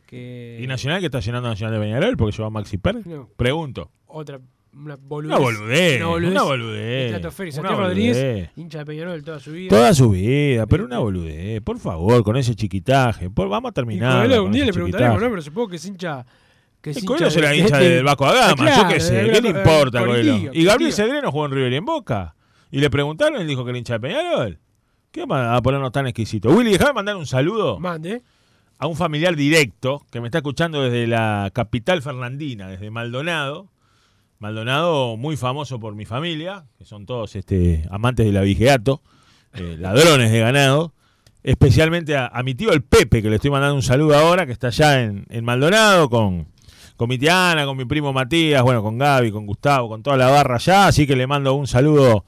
que 0.06 0.58
¿Y 0.62 0.66
Nacional 0.66 1.00
que 1.00 1.06
está 1.06 1.20
llenando 1.20 1.48
a 1.48 1.52
Nacional 1.52 1.74
de 1.74 1.80
Peñarol 1.86 2.16
porque 2.16 2.36
lleva 2.36 2.48
a 2.48 2.50
Maxi 2.50 2.76
Pérez? 2.78 3.06
No. 3.06 3.28
Pregunto. 3.36 3.90
Otra. 4.06 4.38
Una 4.70 4.96
boludez. 4.96 5.30
Una 5.36 5.38
boludez. 5.38 6.30
Una 6.30 6.42
boludez. 6.42 7.18
Una 7.18 7.30
Santiago 7.30 7.80
Rodríguez, 7.80 8.16
boludez. 8.16 8.50
hincha 8.56 8.78
de 8.78 8.84
Peñarol 8.86 9.24
toda 9.24 9.40
su 9.40 9.50
vida. 9.52 9.70
Toda 9.70 9.94
su 9.94 10.10
vida, 10.10 10.66
pero 10.66 10.84
una 10.84 10.98
boludez. 10.98 11.60
Por 11.62 11.78
favor, 11.78 12.22
con 12.22 12.36
ese 12.36 12.54
chiquitaje. 12.54 13.28
Por- 13.30 13.48
vamos 13.48 13.70
a 13.70 13.72
terminar. 13.72 14.28
Un 14.40 14.52
día 14.52 14.66
le 14.66 14.72
preguntaremos. 14.72 15.20
¿no? 15.20 15.30
Pero 15.30 15.42
supongo 15.42 15.68
que 15.68 15.76
es 15.76 15.86
hincha. 15.86 16.24
Que 16.80 16.90
es 16.90 17.04
Coelho 17.04 17.24
de- 17.26 17.30
será 17.30 17.50
de- 17.50 17.58
hincha 17.58 17.78
de- 17.78 17.88
del 17.96 18.04
Vasco 18.04 18.24
da 18.26 18.32
Gama, 18.50 18.54
Claro, 18.56 18.82
yo 18.82 18.88
qué 18.88 19.00
sé, 19.00 19.14
de- 19.14 19.30
¿qué 19.32 19.40
le 19.40 19.52
de- 19.52 19.58
importa, 19.60 20.04
Coelho? 20.04 20.50
Y 20.52 20.64
Gabriel. 20.64 20.92
Cedreno 20.92 21.30
jugó 21.32 21.46
en 21.46 21.52
River 21.52 21.72
y 21.72 21.76
en 21.76 21.84
Boca. 21.84 22.34
Y 22.70 22.78
le 22.80 22.90
preguntaron 22.90 23.38
y 23.38 23.42
él 23.42 23.48
dijo 23.48 23.64
que 23.64 23.70
era 23.70 23.78
hincha 23.78 23.94
de 23.94 24.00
Peñarol. 24.00 24.58
¿Qué 25.10 25.24
va 25.26 25.56
a 25.56 25.62
ponernos 25.62 25.90
tan 25.90 26.06
exquisito? 26.06 26.50
Willy, 26.50 26.72
déjame 26.72 26.92
mandar 26.92 27.16
un 27.16 27.26
saludo 27.26 27.80
Mande. 27.80 28.22
a 28.78 28.86
un 28.86 28.94
familiar 28.94 29.34
directo 29.34 30.04
que 30.10 30.20
me 30.20 30.28
está 30.28 30.38
escuchando 30.38 30.82
desde 30.82 31.06
la 31.06 31.50
capital 31.54 32.02
fernandina, 32.02 32.68
desde 32.68 32.90
Maldonado. 32.90 33.70
Maldonado, 34.38 35.16
muy 35.16 35.36
famoso 35.36 35.80
por 35.80 35.94
mi 35.96 36.04
familia, 36.04 36.66
que 36.78 36.84
son 36.84 37.06
todos 37.06 37.34
este, 37.34 37.84
amantes 37.90 38.24
del 38.26 38.36
abigeato, 38.36 39.02
eh, 39.54 39.76
ladrones 39.80 40.30
de 40.30 40.38
ganado. 40.38 40.92
Especialmente 41.42 42.16
a, 42.16 42.26
a 42.26 42.42
mi 42.42 42.54
tío 42.54 42.72
el 42.72 42.82
Pepe, 42.82 43.22
que 43.22 43.30
le 43.30 43.36
estoy 43.36 43.50
mandando 43.50 43.74
un 43.74 43.82
saludo 43.82 44.16
ahora, 44.16 44.44
que 44.46 44.52
está 44.52 44.68
allá 44.68 45.02
en, 45.02 45.24
en 45.30 45.44
Maldonado, 45.44 46.10
con, 46.10 46.48
con 46.98 47.08
mi 47.08 47.16
tía 47.16 47.52
Ana, 47.52 47.64
con 47.64 47.76
mi 47.76 47.84
primo 47.84 48.12
Matías, 48.12 48.60
bueno, 48.60 48.82
con 48.82 48.98
Gaby, 48.98 49.30
con 49.30 49.46
Gustavo, 49.46 49.88
con 49.88 50.02
toda 50.02 50.16
la 50.16 50.30
barra 50.30 50.56
allá. 50.56 50.88
Así 50.88 51.06
que 51.06 51.14
le 51.14 51.28
mando 51.28 51.54
un 51.54 51.68
saludo 51.68 52.24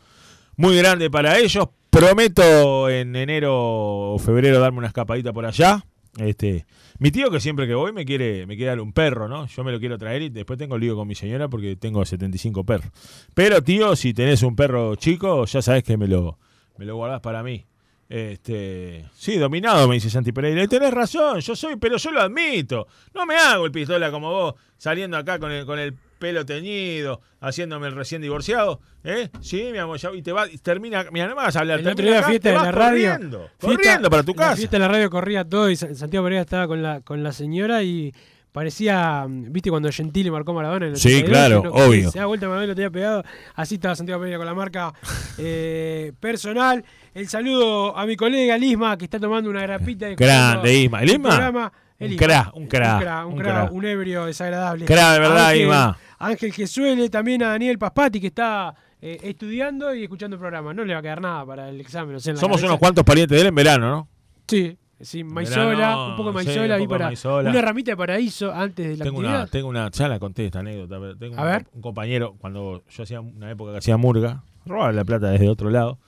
muy 0.57 0.77
grande 0.77 1.11
para 1.11 1.39
ellos. 1.39 1.69
Prometo 1.91 2.89
en 2.89 3.17
enero 3.17 4.13
o 4.13 4.19
febrero 4.21 4.61
darme 4.61 4.79
una 4.79 4.87
escapadita 4.87 5.33
por 5.33 5.45
allá. 5.45 5.85
Este, 6.19 6.67
mi 7.01 7.11
tío 7.11 7.33
que 7.33 7.41
siempre 7.41 7.67
que 7.67 7.75
voy 7.75 7.93
me 7.93 8.05
quiere, 8.05 8.47
me 8.47 8.55
quiere 8.55 8.71
dar 8.71 8.81
un 8.81 8.93
perro, 8.93 9.27
¿no? 9.27 9.49
Yo 9.49 9.65
me 9.65 9.73
lo 9.73 9.81
quiero 9.81 9.99
traer 9.99 10.23
y 10.23 10.29
después 10.29 10.57
tengo 10.57 10.79
lío 10.79 10.95
con 10.95 11.09
mi 11.09 11.17
señora 11.17 11.49
porque 11.49 11.75
tengo 11.75 12.05
75 12.05 12.63
perros. 12.63 12.93
Pero 13.35 13.65
tío, 13.65 13.97
si 13.97 14.15
tenés 14.15 14.45
un 14.45 14.55
perro 14.55 14.95
chico, 14.95 15.47
ya 15.47 15.63
sabes 15.63 15.83
que 15.83 15.97
me 15.97 16.07
lo, 16.07 16.39
me 16.79 16.85
lo 16.85 16.95
guardás 16.95 17.21
para 17.23 17.43
mí. 17.43 17.67
Este, 18.11 19.05
sí, 19.15 19.39
dominado, 19.39 19.87
me 19.87 19.95
dice 19.95 20.11
Santi 20.11 20.33
Pereira. 20.33 20.65
Y 20.65 20.69
tenés 20.69 20.93
razón, 20.93 21.39
yo 21.41 21.55
soy, 21.55 21.77
pero 21.77 21.97
yo 21.97 22.11
lo 22.11 22.21
admito. 22.21 22.89
No 23.15 23.25
me 23.25 23.37
hago 23.37 23.65
el 23.67 23.73
pistola 23.73 24.11
como 24.11 24.31
vos, 24.33 24.55
saliendo 24.77 25.17
acá 25.17 25.39
con 25.39 25.53
el, 25.53 25.65
con 25.65 25.79
el 25.79 25.95
pelo 26.19 26.45
teñido, 26.45 27.21
haciéndome 27.41 27.87
el 27.87 27.95
recién 27.95 28.21
divorciado. 28.21 28.81
¿Eh? 29.05 29.31
Sí, 29.41 29.69
mi 29.71 29.79
amor, 29.79 29.97
ya, 29.99 30.11
y 30.13 30.23
te 30.23 30.33
va, 30.33 30.49
y 30.51 30.59
termina, 30.59 31.07
mira, 31.13 31.29
no 31.29 31.37
me 31.37 31.43
vas 31.43 31.55
a 31.55 31.61
hablar. 31.61 31.79
El 31.79 31.87
otro 31.87 31.95
termina 31.97 32.17
día 32.17 32.21
acá, 32.21 32.29
fiesta 32.31 32.51
te 32.51 32.59
de 32.59 32.63
la 32.65 32.73
radio. 32.73 33.09
Corriendo, 33.13 33.39
fiesta- 33.39 33.67
corriendo 33.77 34.11
para 34.11 34.23
tu 34.25 34.33
La 34.33 34.37
casa. 34.37 34.57
fiesta 34.57 34.77
de 34.77 34.81
la 34.81 34.89
radio 34.89 35.09
corría 35.11 35.45
todo 35.45 35.71
y 35.71 35.77
Sa- 35.77 35.95
Santiago 35.95 36.25
Pereira 36.27 36.43
estaba 36.43 36.67
con 36.67 36.83
la, 36.83 37.01
con 37.03 37.23
la 37.23 37.33
señora 37.33 37.83
y 37.85 38.13
parecía, 38.53 39.27
mm, 39.29 39.53
¿viste 39.53 39.71
cuando 39.71 39.91
Gentile 39.93 40.31
marcó 40.31 40.53
Maradona? 40.53 40.87
En 40.87 40.93
el 40.93 40.99
Sí, 40.99 41.09
82? 41.23 41.31
claro, 41.31 41.63
no- 41.65 41.71
obvio. 41.87 42.11
Se 42.11 42.19
da 42.19 42.27
vuelta 42.27 42.47
Maradona 42.47 42.65
y 42.65 42.69
lo 42.69 42.75
tenía 42.75 42.91
pegado. 42.91 43.25
Así 43.55 43.77
estaba 43.77 43.95
Santiago 43.97 44.21
Pereira 44.21 44.39
con 44.39 44.47
la 44.47 44.55
marca 44.55 44.93
eh, 45.39 46.13
personal. 46.21 46.85
El 47.15 47.29
saludo 47.29 47.97
a 47.97 48.07
mi 48.07 48.17
colega 48.17 48.57
Lisma 48.59 48.97
que 48.97 49.05
está 49.05 49.19
tomando 49.19 49.51
una 49.51 49.63
grapita. 49.63 50.09
escuchando 50.09 50.61
Grande, 50.63 50.75
Isma. 50.75 51.03
¿El 51.03 51.11
Isma? 51.11 51.29
programa. 51.29 51.73
El 51.99 52.13
Un 52.13 52.17
cra, 52.17 52.51
un 52.55 52.67
cra, 52.67 52.95
Un 52.95 53.01
cra, 53.01 53.27
un, 53.27 53.81
cra, 53.81 53.91
ebrio 53.91 54.25
desagradable. 54.25 54.87
Cra, 54.87 55.13
de 55.13 55.19
verdad, 55.19 55.47
Ángel, 55.49 55.61
Isma. 55.63 55.99
Ángel 56.19 56.53
Gesuele, 56.53 57.11
también 57.11 57.43
a 57.43 57.49
Daniel 57.49 57.79
Paspati 57.79 58.21
que 58.21 58.29
está 58.29 58.75
eh, 59.03 59.19
estudiando 59.23 59.95
y 59.95 60.05
escuchando 60.05 60.37
el 60.37 60.41
programa. 60.41 60.73
No 60.73 60.85
le 60.85 60.95
va 60.95 61.01
a 61.01 61.03
quedar 61.03 61.21
nada 61.21 61.45
para 61.45 61.69
el 61.69 61.79
examen. 61.81 62.17
o 62.17 62.21
sea, 62.21 62.35
Somos 62.37 62.57
cabeza. 62.57 62.67
unos 62.69 62.79
cuantos 62.79 63.05
parientes 63.05 63.37
de 63.37 63.43
él 63.43 63.49
en 63.49 63.55
verano, 63.55 63.91
¿no? 63.91 64.09
Sí, 64.49 64.77
sí, 65.01 65.25
Maizola, 65.25 66.09
un 66.11 66.17
poco 66.17 66.33
de 66.33 66.41
sí, 66.43 66.47
Maizola, 66.49 66.75
un 66.75 66.81
vi 66.81 66.85
poco 66.87 66.95
de 66.95 66.99
para 66.99 67.07
Maizola. 67.07 67.51
una 67.51 67.63
ramita 67.63 67.91
de 67.93 67.97
paraíso 67.97 68.53
antes 68.53 68.89
de 68.89 68.97
la 68.97 69.05
Tengo 69.05 69.19
actividad. 69.19 69.41
una, 69.43 69.47
tengo 69.51 69.69
una, 69.69 69.91
ya 69.91 70.09
la 70.09 70.19
conté 70.19 70.47
esta 70.47 70.61
anécdota, 70.61 70.99
pero 71.01 71.17
tengo 71.17 71.39
A 71.39 71.43
un, 71.43 71.47
ver. 71.49 71.67
un 71.73 71.81
compañero, 71.83 72.37
cuando 72.39 72.83
yo 72.89 73.03
hacía 73.03 73.21
una 73.21 73.51
época 73.51 73.73
que 73.73 73.79
hacía 73.79 73.97
murga, 73.97 74.43
robaba 74.67 74.93
la 74.93 75.05
plata 75.05 75.31
desde 75.31 75.49
otro 75.49 75.71
lado. 75.71 75.99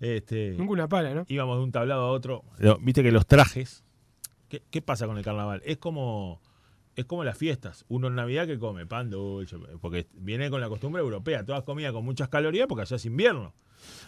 Este, 0.00 0.54
Nunca 0.58 0.72
una 0.72 0.88
pala, 0.88 1.14
¿no? 1.14 1.24
íbamos 1.28 1.58
de 1.58 1.64
un 1.64 1.72
tablado 1.72 2.02
a 2.02 2.10
otro. 2.10 2.42
Lo- 2.58 2.78
Viste 2.78 3.02
que 3.02 3.12
los 3.12 3.26
trajes, 3.26 3.84
¿qué, 4.48 4.62
qué 4.70 4.82
pasa 4.82 5.06
con 5.06 5.16
el 5.16 5.24
carnaval? 5.24 5.62
Es 5.64 5.78
como 5.78 6.40
es 6.94 7.06
como 7.06 7.24
las 7.24 7.38
fiestas. 7.38 7.86
Uno 7.88 8.08
en 8.08 8.16
Navidad 8.16 8.46
que 8.46 8.58
come 8.58 8.84
pan 8.84 9.08
dulce, 9.08 9.56
porque 9.80 10.08
viene 10.12 10.50
con 10.50 10.60
la 10.60 10.68
costumbre 10.68 11.00
europea, 11.00 11.42
todas 11.42 11.62
comidas 11.62 11.92
con 11.92 12.04
muchas 12.04 12.28
calorías 12.28 12.66
porque 12.66 12.82
allá 12.82 12.96
es 12.96 13.06
invierno. 13.06 13.54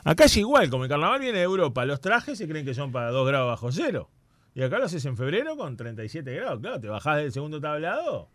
Acá 0.04 0.24
es 0.24 0.36
igual, 0.36 0.68
como 0.68 0.84
el 0.84 0.90
carnaval 0.90 1.18
viene 1.20 1.38
de 1.38 1.44
Europa, 1.44 1.84
los 1.86 2.00
trajes 2.02 2.36
se 2.36 2.46
creen 2.46 2.66
que 2.66 2.74
son 2.74 2.92
para 2.92 3.10
2 3.10 3.26
grados 3.26 3.48
bajo 3.48 3.72
cero. 3.72 4.10
Y 4.54 4.62
acá 4.62 4.78
lo 4.78 4.84
haces 4.84 5.04
en 5.04 5.16
febrero 5.16 5.56
con 5.56 5.76
37 5.76 6.32
grados. 6.34 6.60
Claro, 6.60 6.80
te 6.80 6.88
bajás 6.88 7.16
del 7.18 7.32
segundo 7.32 7.60
tablado. 7.60 8.28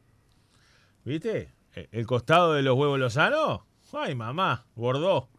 ¿Viste? 1.06 1.54
E- 1.76 1.88
El 1.92 2.06
costado 2.06 2.54
de 2.54 2.62
los 2.64 2.76
huevos 2.76 3.00
lozanos. 3.00 3.62
Ay, 3.94 4.16
mamá, 4.16 4.66
bordó. 4.76 5.30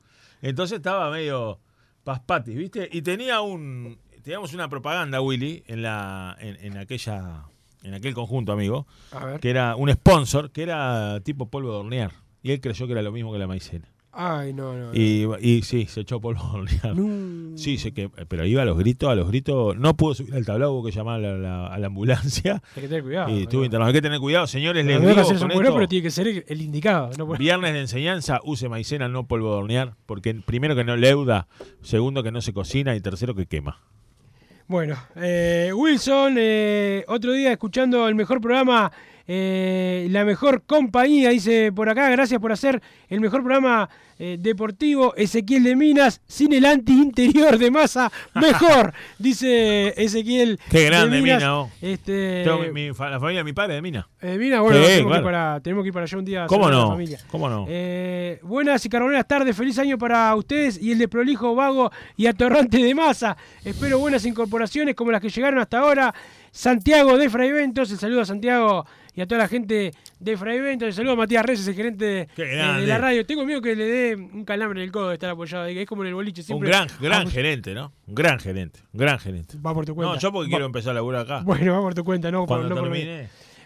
Entonces 0.43 0.79
estaba 0.79 1.11
medio 1.11 1.61
paspatis, 2.05 2.57
¿viste? 2.57 2.89
Y 2.91 3.03
tenía 3.03 3.41
un. 3.43 3.99
Teníamos 4.23 4.53
una 4.55 4.69
propaganda, 4.69 5.21
Willy, 5.21 5.63
en 5.67 5.83
la. 5.83 6.37
en, 6.41 6.57
en 6.65 6.77
aquella. 6.79 7.45
en 7.83 7.95
aquel 7.95 8.15
conjunto, 8.15 8.53
amigo. 8.53 8.87
A 9.13 9.25
ver. 9.25 9.41
Que 9.41 9.51
era 9.51 9.77
un 9.77 9.91
sponsor, 9.93 10.51
que 10.51 10.63
era 10.63 11.21
tipo 11.21 11.47
polvo 11.51 11.71
de 11.73 11.77
hornear. 11.79 12.13
Y 12.43 12.53
él 12.53 12.61
creyó 12.61 12.87
que 12.87 12.93
era 12.93 13.03
lo 13.03 13.13
mismo 13.13 13.33
que 13.33 13.39
la 13.39 13.47
maicena. 13.47 13.87
Ay, 14.13 14.53
no, 14.53 14.75
no. 14.77 14.93
Y, 14.93 15.25
y 15.41 15.63
sí, 15.63 15.87
se 15.87 16.01
echó 16.01 16.21
polvo. 16.21 16.41
No. 16.95 17.57
Sí, 17.57 17.79
sé 17.79 17.93
que, 17.93 18.09
pero 18.09 18.45
iba 18.45 18.63
a 18.63 18.65
los 18.65 18.77
gritos, 18.77 19.09
a 19.09 19.15
los 19.15 19.29
gritos. 19.29 19.77
No 19.77 19.97
pudo 19.97 20.15
subir 20.15 20.35
al 20.35 20.45
tablado, 20.45 20.73
hubo 20.73 20.85
que 20.85 20.91
llamar 20.91 21.25
a 21.25 21.37
la, 21.39 21.67
a 21.69 21.79
la 21.79 21.87
ambulancia. 21.87 22.61
Hay 22.77 22.83
que 22.83 22.89
tener 22.89 23.03
cuidado. 23.05 23.31
y 23.37 23.43
estuvo 23.43 23.65
internado. 23.65 23.89
Hay 23.89 23.95
que 23.95 24.03
tener 24.03 24.19
cuidado, 24.19 24.47
señores. 24.49 24.85
Les 24.85 25.01
digo 25.01 25.15
con 25.15 25.51
esto, 25.53 25.75
pero 25.75 25.87
tiene 25.89 26.03
que 26.03 26.11
ser 26.11 26.27
el, 26.27 26.45
el 26.49 26.61
indicado. 26.63 27.11
No 27.19 27.27
puede- 27.27 27.39
Viernes 27.39 27.73
de 27.73 27.81
enseñanza, 27.81 28.41
use 28.45 28.69
maicena, 28.69 29.09
no 29.09 29.27
polvo 29.29 29.53
de 29.53 29.59
hornear. 29.59 29.95
Porque 30.07 30.35
primero 30.35 30.75
que 30.75 30.83
no 30.85 30.97
leuda, 30.97 31.47
segundo 31.83 32.23
que 32.25 32.33
no 32.33 32.41
se 32.41 32.53
cocina 32.53 32.97
y 32.97 33.01
tercero 33.01 33.35
que 33.37 33.47
quema. 33.47 33.79
Bueno, 34.67 34.97
eh, 35.17 35.73
Wilson, 35.75 36.35
eh, 36.39 37.05
otro 37.09 37.33
día 37.33 37.51
escuchando 37.53 38.07
el 38.09 38.15
mejor 38.15 38.41
programa, 38.41 38.91
eh, 39.27 40.07
la 40.11 40.25
mejor 40.25 40.63
compañía, 40.67 41.31
dice 41.31 41.73
por 41.73 41.89
acá, 41.89 42.09
gracias 42.11 42.41
por 42.41 42.53
hacer 42.53 42.83
el 43.09 43.21
mejor 43.21 43.43
programa 43.43 43.89
eh, 44.19 44.37
deportivo, 44.39 45.15
Ezequiel 45.17 45.65
de 45.65 45.77
Minas, 45.77 46.21
sin 46.27 46.53
el 46.53 46.67
anti-interior 46.67 47.57
de 47.59 47.71
masa, 47.71 48.13
mejor, 48.35 48.93
dice 49.19 49.95
Ezequiel. 50.03 50.59
Qué 50.71 50.85
grande, 50.87 51.17
de 51.17 51.23
Minas. 51.23 51.43
Mina. 51.43 51.67
Este, 51.81 52.43
Tengo 52.45 52.59
mi- 52.73 52.89
la 52.89 52.95
familia 53.21 53.39
de 53.41 53.45
mi 53.45 53.53
padre 53.55 53.75
de 53.75 53.83
Mina. 53.83 54.07
eh, 54.21 54.37
Mina, 54.39 54.61
bueno, 54.61 54.79
Sí, 54.81 54.87
tenemos, 54.87 55.13
que 55.13 55.19
ir 55.19 55.25
para, 55.25 55.61
tenemos 55.61 55.83
que 55.85 55.89
ir 55.89 55.95
para 55.95 56.05
allá 56.05 56.19
un 56.19 56.25
día. 56.25 56.47
¿Cómo 56.47 56.69
la 56.69 56.77
no? 56.77 56.89
familia. 56.89 57.19
¿Cómo 57.31 57.49
no? 57.49 57.65
Eh, 57.69 58.41
buenas 58.43 58.85
y 58.85 58.89
carboneras 58.91 59.27
tardes, 59.27 59.57
feliz 59.57 59.79
año 59.79 59.97
para 59.97 60.35
ustedes 60.37 60.81
y 60.83 60.93
el 60.93 60.99
de 60.99 61.09
prolijo, 61.09 61.55
vago 61.55 61.91
y 62.17 62.27
atorrante 62.27 62.77
de 62.83 62.95
masa. 62.95 63.37
Espero 63.65 63.99
buenas 63.99 64.25
incorporaciones 64.27 64.95
como 64.95 65.13
las 65.13 65.21
que 65.23 65.31
llegaron 65.31 65.61
hasta 65.61 65.79
ahora. 65.79 66.15
Santiago 66.53 67.17
de 67.17 67.31
Fraiventos, 67.31 67.91
el 67.93 67.99
saludo 67.99 68.23
a 68.23 68.25
Santiago 68.27 68.85
y 69.15 69.21
a 69.21 69.27
toda 69.27 69.41
la 69.43 69.49
gente 69.49 69.93
de 70.19 70.37
Fraiventos. 70.37 70.87
El 70.89 70.95
saludo 70.95 71.13
a 71.13 71.17
Matías 71.17 71.45
Reyes, 71.45 71.67
el 71.67 71.75
gerente 71.75 72.29
de 72.37 72.87
la 72.87 72.99
radio. 72.99 73.25
Tengo 73.27 73.45
miedo 73.45 73.61
que 73.61 73.75
le 73.77 73.85
dé 73.85 74.17
un 74.17 74.45
calambre 74.45 74.81
en 74.81 74.85
el 74.87 74.93
codo 74.93 75.09
de 75.09 75.15
estar 75.15 75.31
apoyado. 75.31 75.67
Es 75.67 75.87
como 75.87 76.03
en 76.03 76.09
el 76.09 76.15
boliche 76.15 76.43
Un 76.53 76.61
gran, 76.61 76.89
gran 77.01 77.19
Vamos- 77.21 77.33
gerente, 77.33 77.75
¿no? 77.75 77.93
Un 78.07 78.15
gran 78.15 78.39
gerente, 78.39 78.81
un 78.93 79.01
gran 79.01 79.19
gerente. 79.19 79.57
Va 79.65 79.75
por 79.75 79.85
tu 79.87 79.95
cuenta. 79.95 80.15
No, 80.15 80.21
yo 80.21 80.33
porque 80.33 80.47
Va- 80.49 80.51
quiero 80.51 80.67
empezar 80.67 80.91
a 80.93 80.95
laburar 80.95 81.23
acá. 81.23 81.41
Bueno, 81.45 81.73
va 81.75 81.81
por 81.81 81.95
tu 81.95 82.05
cuenta, 82.05 82.31
no 82.31 82.41
por, 82.47 82.59
Cuando 82.59 82.75
no 82.75 82.81
por 82.81 82.91
mí. 82.91 83.05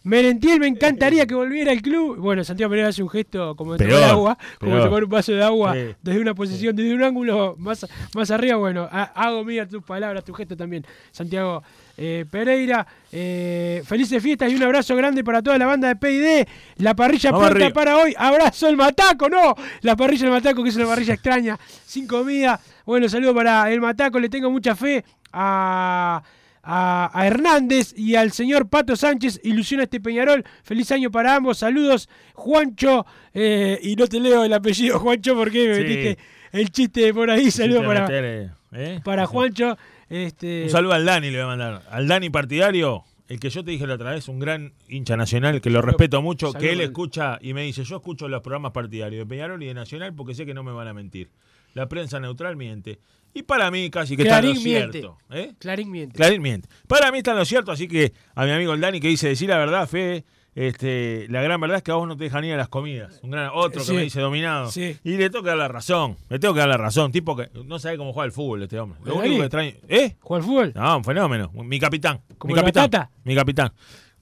Merentiel, 0.04 0.60
me 0.60 0.66
encantaría 0.66 1.26
que 1.26 1.34
volviera 1.34 1.72
al 1.72 1.80
club. 1.80 2.18
Bueno, 2.18 2.44
Santiago 2.44 2.68
Pereira 2.70 2.90
hace 2.90 3.02
un 3.02 3.08
gesto 3.08 3.56
como 3.56 3.76
de 3.76 3.86
tomar 3.86 4.04
agua, 4.04 4.38
como 4.60 4.72
peor. 4.72 4.84
tomar 4.84 5.04
un 5.04 5.10
vaso 5.10 5.32
de 5.32 5.42
agua 5.42 5.72
Sí. 5.74 5.94
desde 6.02 6.20
una 6.20 6.34
posición, 6.34 6.76
desde 6.76 6.94
un 6.94 7.02
ángulo 7.02 7.56
más, 7.58 7.86
más 8.14 8.30
arriba. 8.30 8.56
Bueno, 8.56 8.86
ha- 8.92 9.12
hago 9.14 9.42
mía 9.44 9.66
tus 9.66 9.82
palabras, 9.82 10.22
tu 10.22 10.34
gesto 10.34 10.56
también, 10.56 10.84
Santiago 11.10 11.62
eh, 11.96 12.26
Pereira. 12.30 12.86
Eh, 13.12 13.82
felices 13.86 14.22
fiestas 14.22 14.50
y 14.52 14.56
un 14.56 14.62
abrazo 14.64 14.94
grande 14.96 15.24
para 15.24 15.40
toda 15.40 15.56
la 15.56 15.64
banda 15.66 15.88
de 15.88 15.96
PID. 15.96 16.46
La 16.78 16.94
parrilla 16.94 17.30
pronta 17.30 17.70
para 17.70 17.96
hoy. 17.96 18.14
Abrazo 18.18 18.68
el 18.68 18.76
Mataco, 18.76 19.28
no. 19.30 19.54
La 19.82 19.96
parrilla 19.96 20.24
del 20.24 20.32
Mataco, 20.32 20.62
que 20.62 20.68
es 20.68 20.76
una 20.76 20.86
parrilla 20.86 21.14
extraña, 21.14 21.58
sin 21.86 22.06
comida. 22.06 22.60
Bueno, 22.84 23.08
saludo 23.08 23.34
para 23.34 23.72
el 23.72 23.80
Mataco. 23.80 24.18
Le 24.20 24.28
tengo 24.28 24.50
mucha 24.50 24.74
fe 24.76 25.02
a 25.32 26.22
a, 26.64 27.10
a 27.12 27.26
Hernández 27.26 27.94
y 27.96 28.14
al 28.14 28.32
señor 28.32 28.68
Pato 28.68 28.96
Sánchez. 28.96 29.40
Ilusiona 29.44 29.84
este 29.84 30.00
Peñarol. 30.00 30.44
Feliz 30.62 30.90
año 30.92 31.10
para 31.10 31.36
ambos. 31.36 31.58
Saludos, 31.58 32.08
Juancho. 32.34 33.06
eh, 33.32 33.78
y 33.82 33.96
no 33.96 34.06
te 34.06 34.20
leo 34.20 34.44
el 34.44 34.52
apellido, 34.52 34.98
Juancho, 35.00 35.34
porque 35.34 35.68
me 35.68 35.74
Sí. 35.76 35.80
metiste 35.82 36.18
el 36.52 36.70
chiste 36.70 37.14
por 37.14 37.30
ahí. 37.30 37.50
Saludos 37.50 37.84
para, 37.84 38.06
eh, 38.10 38.50
¿eh? 38.72 39.00
para. 39.04 39.26
Juancho. 39.26 39.76
Este, 40.08 40.64
Un 40.64 40.70
saludo 40.70 40.92
al 40.92 41.04
Dani 41.04 41.30
le 41.30 41.36
voy 41.38 41.44
a 41.44 41.46
mandar. 41.48 41.82
Al 41.90 42.06
Dani 42.06 42.30
partidario, 42.30 43.04
el 43.28 43.40
que 43.40 43.48
yo 43.50 43.64
te 43.64 43.70
dije 43.72 43.86
la 43.86 43.94
otra 43.94 44.12
vez, 44.12 44.28
un 44.28 44.38
gran 44.38 44.72
hincha 44.88 45.16
nacional 45.16 45.60
que 45.60 45.70
lo 45.70 45.80
respeto 45.82 46.20
mucho, 46.22 46.52
que 46.52 46.72
él 46.72 46.80
escucha 46.82 47.38
y 47.40 47.54
me 47.54 47.62
dice, 47.62 47.82
yo 47.84 47.96
escucho 47.96 48.28
los 48.28 48.42
programas 48.42 48.72
partidarios 48.72 49.20
de 49.20 49.26
Peñarol 49.26 49.62
y 49.62 49.66
de 49.66 49.74
Nacional 49.74 50.14
porque 50.14 50.34
sé 50.34 50.44
que 50.46 50.54
no 50.54 50.62
me 50.62 50.72
van 50.72 50.86
a 50.88 50.94
mentir. 50.94 51.30
La 51.74 51.88
prensa 51.88 52.18
neutral 52.20 52.56
miente. 52.56 52.98
Y 53.34 53.42
para 53.42 53.70
mí 53.70 53.90
casi 53.90 54.16
que 54.16 54.22
está 54.22 54.38
en 54.38 54.48
lo 54.48 54.54
cierto. 54.54 55.18
¿eh? 55.30 55.54
Clarín 55.58 55.90
miente. 55.90 56.16
Clarín 56.16 56.40
miente. 56.40 56.68
Para 56.86 57.10
mí 57.10 57.18
está 57.18 57.32
en 57.32 57.38
lo 57.38 57.44
cierto, 57.44 57.72
así 57.72 57.88
que 57.88 58.12
a 58.34 58.44
mi 58.44 58.52
amigo 58.52 58.72
el 58.72 58.80
Dani 58.80 59.00
que 59.00 59.08
dice, 59.08 59.28
decir 59.28 59.48
la 59.48 59.58
verdad, 59.58 59.88
Fede, 59.88 60.24
este, 60.54 61.26
la 61.30 61.42
gran 61.42 61.60
verdad 61.60 61.78
es 61.78 61.82
que 61.82 61.90
a 61.90 61.94
vos 61.94 62.06
no 62.06 62.16
te 62.16 62.22
dejan 62.24 62.44
ir 62.44 62.54
a 62.54 62.56
las 62.56 62.68
comidas. 62.68 63.18
Un 63.24 63.32
gran, 63.32 63.50
otro 63.52 63.82
Sí. 63.82 63.90
que 63.90 63.96
me 63.96 64.02
dice 64.04 64.20
dominado. 64.20 64.70
Sí. 64.70 64.96
Y 65.02 65.16
le 65.16 65.28
tengo 65.30 65.42
que 65.42 65.48
dar 65.48 65.58
la 65.58 65.66
razón. 65.66 66.16
Le 66.28 66.38
tengo 66.38 66.54
que 66.54 66.60
dar 66.60 66.68
la 66.68 66.76
razón. 66.76 67.10
Tipo 67.10 67.34
que 67.36 67.50
no 67.64 67.80
sabe 67.80 67.96
cómo 67.96 68.12
juega 68.12 68.26
el 68.26 68.32
fútbol 68.32 68.62
este 68.62 68.78
hombre. 68.78 69.00
Lo 69.04 69.20
¿El 69.20 69.32
único 69.32 69.48
que. 69.48 69.80
¿Eh? 69.88 70.16
¿Juega 70.20 70.44
al 70.44 70.48
fútbol? 70.48 70.72
No, 70.76 70.96
un 70.98 71.04
fenómeno. 71.04 71.50
Mi 71.54 71.80
capitán. 71.80 72.20
¿Como 72.38 72.54
mi 72.54 72.60
el 72.60 72.64
capitán. 72.72 73.08
Mi 73.24 73.34
capitán. 73.34 73.72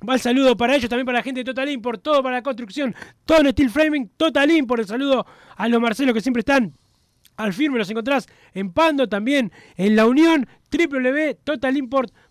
Va 0.08 0.13
el 0.13 0.21
saludo 0.21 0.56
para 0.56 0.75
ellos, 0.75 0.89
también 0.89 1.06
para 1.06 1.17
la 1.17 1.23
gente 1.23 1.41
de 1.41 1.45
Total 1.45 1.69
Import, 1.69 2.02
todo 2.02 2.23
para 2.23 2.38
la 2.38 2.41
construcción, 2.41 2.95
todo 3.25 3.41
en 3.41 3.52
steel 3.52 3.69
framing, 3.69 4.10
Total 4.15 4.49
Import. 4.49 4.82
El 4.82 4.88
saludo 4.88 5.25
a 5.56 5.67
los 5.67 5.82
Marcelos 5.82 6.13
que 6.13 6.21
siempre 6.21 6.39
están 6.39 6.73
al 7.36 7.54
firme. 7.54 7.78
Los 7.78 7.89
encontrás 7.89 8.25
en 8.54 8.71
Pando, 8.71 9.10
también 9.10 9.52
en 9.75 9.95
La 9.95 10.06
Unión, 10.06 10.47
www.totalimport.com. 10.71 12.28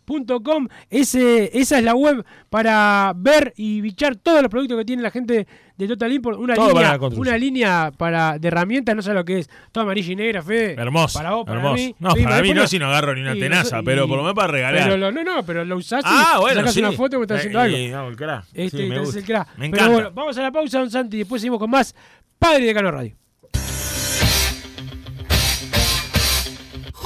Ese, 0.90 1.50
esa 1.58 1.78
es 1.78 1.84
la 1.84 1.94
web 1.94 2.24
para 2.50 3.12
ver 3.16 3.52
y 3.56 3.80
bichar 3.80 4.16
todos 4.16 4.40
los 4.42 4.50
productos 4.50 4.78
que 4.78 4.84
tiene 4.84 5.02
la 5.02 5.10
gente 5.10 5.46
de 5.76 5.86
Total 5.88 6.12
Import. 6.12 6.38
Una, 6.38 6.54
Todo 6.54 6.68
para 6.72 6.80
línea, 6.86 6.98
construcción. 6.98 7.28
una 7.34 7.38
línea 7.38 7.92
para, 7.96 8.38
de 8.38 8.48
herramientas, 8.48 8.96
no 8.96 9.02
sé 9.02 9.12
lo 9.14 9.24
que 9.24 9.38
es. 9.40 9.50
Toda 9.70 9.84
amarilla 9.84 10.12
y 10.12 10.16
negra, 10.16 10.42
Fede. 10.42 10.74
Hermoso. 10.74 11.18
Para 11.18 11.30
vos, 11.32 11.44
para 11.46 11.58
hermoso. 11.60 11.74
mí. 11.74 11.94
No, 11.98 12.10
Sí, 12.12 12.22
para 12.24 12.42
mí 12.42 12.52
no, 12.54 12.66
si 12.66 12.78
no 12.78 12.86
agarro 12.86 13.14
ni 13.14 13.20
una 13.20 13.36
y 13.36 13.40
tenaza, 13.40 13.82
pero 13.84 14.08
por 14.08 14.16
lo 14.16 14.22
menos 14.24 14.34
para 14.34 14.48
regalar. 14.52 14.82
Pero 14.84 14.96
lo- 14.96 15.12
no, 15.12 15.22
no, 15.22 15.42
pero 15.44 15.64
lo 15.64 15.76
usás 15.76 16.00
y 16.04 16.08
ah, 16.08 16.38
bueno, 16.40 16.60
sacás 16.60 16.74
sí. 16.74 16.80
una 16.80 16.92
foto 16.92 17.16
que 17.18 17.22
estás 17.22 17.38
haciendo 17.38 17.58
Eh, 17.60 17.62
algo. 17.62 17.76
eh, 17.76 17.88
no, 17.90 18.08
el 18.08 18.16
crack. 18.16 18.44
Este, 18.54 18.78
Sí, 18.78 18.86
me 18.88 18.98
gusta. 18.98 19.18
el 19.18 19.24
crack. 19.24 19.48
Me 19.56 19.68
Pero 19.70 19.76
encanta. 19.76 19.92
bueno, 19.92 20.10
vamos 20.14 20.38
a 20.38 20.42
la 20.42 20.50
pausa, 20.52 20.78
don 20.80 20.90
Santi, 20.90 21.16
y 21.16 21.20
después 21.20 21.40
seguimos 21.42 21.58
con 21.60 21.70
más 21.70 21.94
Padre 22.38 22.66
de 22.66 22.74
Cano 22.74 22.90
Radio. 22.90 23.14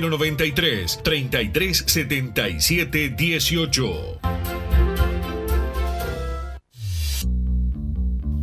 093 0.00 1.00
3377 1.02 3.14
18. 3.16 4.57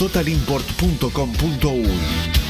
www.totalimport.com.uy. 0.00 2.49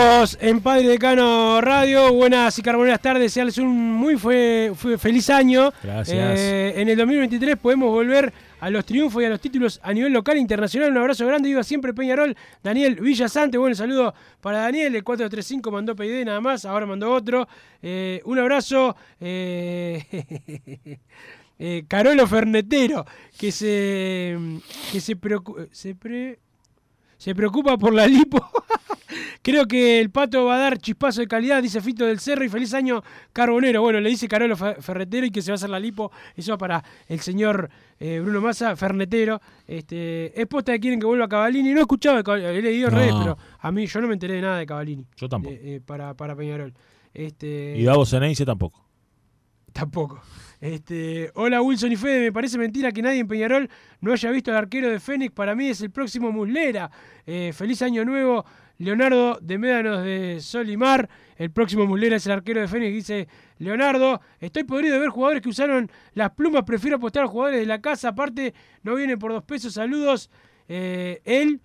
En 0.00 0.60
Padre 0.62 0.88
Decano 0.88 1.60
Radio. 1.60 2.10
Buenas 2.14 2.58
y 2.58 2.62
carboneras 2.62 3.02
tardes. 3.02 3.20
Desearles 3.24 3.58
un 3.58 3.68
muy 3.68 4.16
fe- 4.18 4.72
feliz 4.98 5.28
año. 5.28 5.70
Gracias. 5.82 6.38
Eh, 6.40 6.72
en 6.80 6.88
el 6.88 6.96
2023 6.96 7.58
podemos 7.58 7.90
volver 7.90 8.32
a 8.60 8.70
los 8.70 8.86
triunfos 8.86 9.22
y 9.22 9.26
a 9.26 9.28
los 9.28 9.40
títulos 9.42 9.78
a 9.82 9.92
nivel 9.92 10.14
local 10.14 10.38
e 10.38 10.40
internacional. 10.40 10.90
Un 10.90 10.96
abrazo 10.96 11.26
grande. 11.26 11.50
Viva 11.50 11.62
siempre 11.62 11.92
Peñarol. 11.92 12.34
Daniel 12.62 12.94
Villasante. 12.98 13.58
Bueno, 13.58 13.76
saludo 13.76 14.14
para 14.40 14.60
Daniel. 14.60 14.94
El 14.96 15.04
435 15.04 15.70
mandó 15.70 15.94
PID 15.94 16.24
nada 16.24 16.40
más. 16.40 16.64
Ahora 16.64 16.86
mandó 16.86 17.12
otro. 17.12 17.46
Eh, 17.82 18.22
un 18.24 18.38
abrazo. 18.38 18.96
eh, 19.20 20.02
eh, 21.58 21.84
Carolo 21.86 22.26
Fernetero, 22.26 23.04
que 23.38 23.52
se, 23.52 24.34
que 24.92 24.98
se, 25.02 25.14
preocu- 25.14 25.68
se, 25.70 25.94
pre- 25.94 26.38
se 27.20 27.34
preocupa 27.34 27.76
por 27.76 27.92
la 27.92 28.06
lipo. 28.06 28.40
Creo 29.42 29.66
que 29.66 30.00
el 30.00 30.10
pato 30.10 30.44
va 30.46 30.54
a 30.54 30.58
dar 30.58 30.78
chispazo 30.78 31.20
de 31.20 31.26
calidad, 31.26 31.62
dice 31.62 31.80
Fito 31.80 32.06
del 32.06 32.18
Cerro, 32.20 32.44
y 32.44 32.48
feliz 32.48 32.72
año 32.74 33.02
carbonero. 33.32 33.82
Bueno, 33.82 34.00
le 34.00 34.08
dice 34.08 34.26
Carolo 34.28 34.56
Fe- 34.56 34.76
Ferretero 34.80 35.26
y 35.26 35.30
que 35.30 35.42
se 35.42 35.50
va 35.50 35.54
a 35.54 35.56
hacer 35.56 35.68
la 35.70 35.78
lipo. 35.80 36.10
Eso 36.36 36.52
va 36.52 36.58
para 36.58 36.84
el 37.08 37.20
señor 37.20 37.68
eh, 37.98 38.20
Bruno 38.22 38.40
Massa, 38.40 38.74
Fernetero. 38.76 39.40
Este, 39.66 40.40
es 40.40 40.46
posta 40.46 40.72
que 40.72 40.80
quieren 40.80 40.98
que 41.00 41.06
vuelva 41.06 41.28
Cavalini. 41.28 41.72
No 41.72 41.78
he 41.78 41.82
escuchado, 41.82 42.18
he 42.36 42.62
leído 42.62 42.90
No. 42.90 42.96
redes, 42.98 43.14
pero 43.18 43.36
a 43.58 43.70
mí 43.72 43.86
yo 43.86 44.00
no 44.00 44.06
me 44.08 44.14
enteré 44.14 44.34
de 44.34 44.42
nada 44.42 44.58
de 44.58 44.66
Cavalini. 44.66 45.04
Yo 45.16 45.28
tampoco. 45.28 45.54
eh, 45.54 45.60
eh, 45.76 45.80
para, 45.84 46.14
para 46.14 46.34
Peñarol. 46.36 46.72
Este, 47.12 47.74
Y 47.78 47.84
Gabo 47.84 48.06
Zeneice 48.06 48.44
tampoco. 48.46 48.86
Tampoco. 49.72 50.20
Este, 50.60 51.30
hola 51.36 51.62
Wilson 51.62 51.90
y 51.92 51.96
Fede, 51.96 52.20
me 52.20 52.32
parece 52.32 52.58
mentira 52.58 52.92
que 52.92 53.00
nadie 53.00 53.20
en 53.20 53.26
Peñarol 53.28 53.68
no 54.02 54.12
haya 54.12 54.30
visto 54.30 54.50
al 54.50 54.58
arquero 54.58 54.90
de 54.90 55.00
Fénix. 55.00 55.32
Para 55.32 55.54
mí 55.54 55.68
es 55.68 55.80
el 55.80 55.90
próximo 55.90 56.30
Muslera. 56.32 56.90
Eh, 57.26 57.52
feliz 57.54 57.80
año 57.80 58.04
nuevo, 58.04 58.44
Leonardo 58.78 59.38
de 59.40 59.56
Médanos 59.56 60.04
de 60.04 60.38
Sol 60.40 60.68
y 60.68 60.76
Mar. 60.76 61.08
El 61.36 61.50
próximo 61.50 61.86
Muslera 61.86 62.16
es 62.16 62.26
el 62.26 62.32
arquero 62.32 62.60
de 62.60 62.68
Fénix, 62.68 62.92
dice 62.92 63.28
Leonardo. 63.58 64.20
Estoy 64.38 64.64
podrido 64.64 64.94
de 64.94 65.00
ver 65.00 65.08
jugadores 65.08 65.42
que 65.42 65.48
usaron 65.48 65.90
las 66.12 66.30
plumas. 66.32 66.64
Prefiero 66.64 66.96
apostar 66.96 67.24
a 67.24 67.28
jugadores 67.28 67.60
de 67.60 67.66
la 67.66 67.80
casa. 67.80 68.08
Aparte, 68.08 68.52
no 68.82 68.94
vienen 68.96 69.18
por 69.18 69.32
dos 69.32 69.44
pesos. 69.44 69.72
Saludos. 69.72 70.28
Eh, 70.68 71.22
él, 71.24 71.60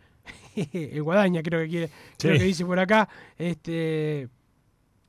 el 0.55 1.03
Guadaña 1.03 1.43
creo 1.43 1.59
que 1.63 1.67
quiere, 1.67 1.89
creo 2.17 2.33
Sí. 2.35 2.39
que 2.39 2.45
dice 2.45 2.65
por 2.65 2.79
acá. 2.79 3.09
Este, 3.37 4.29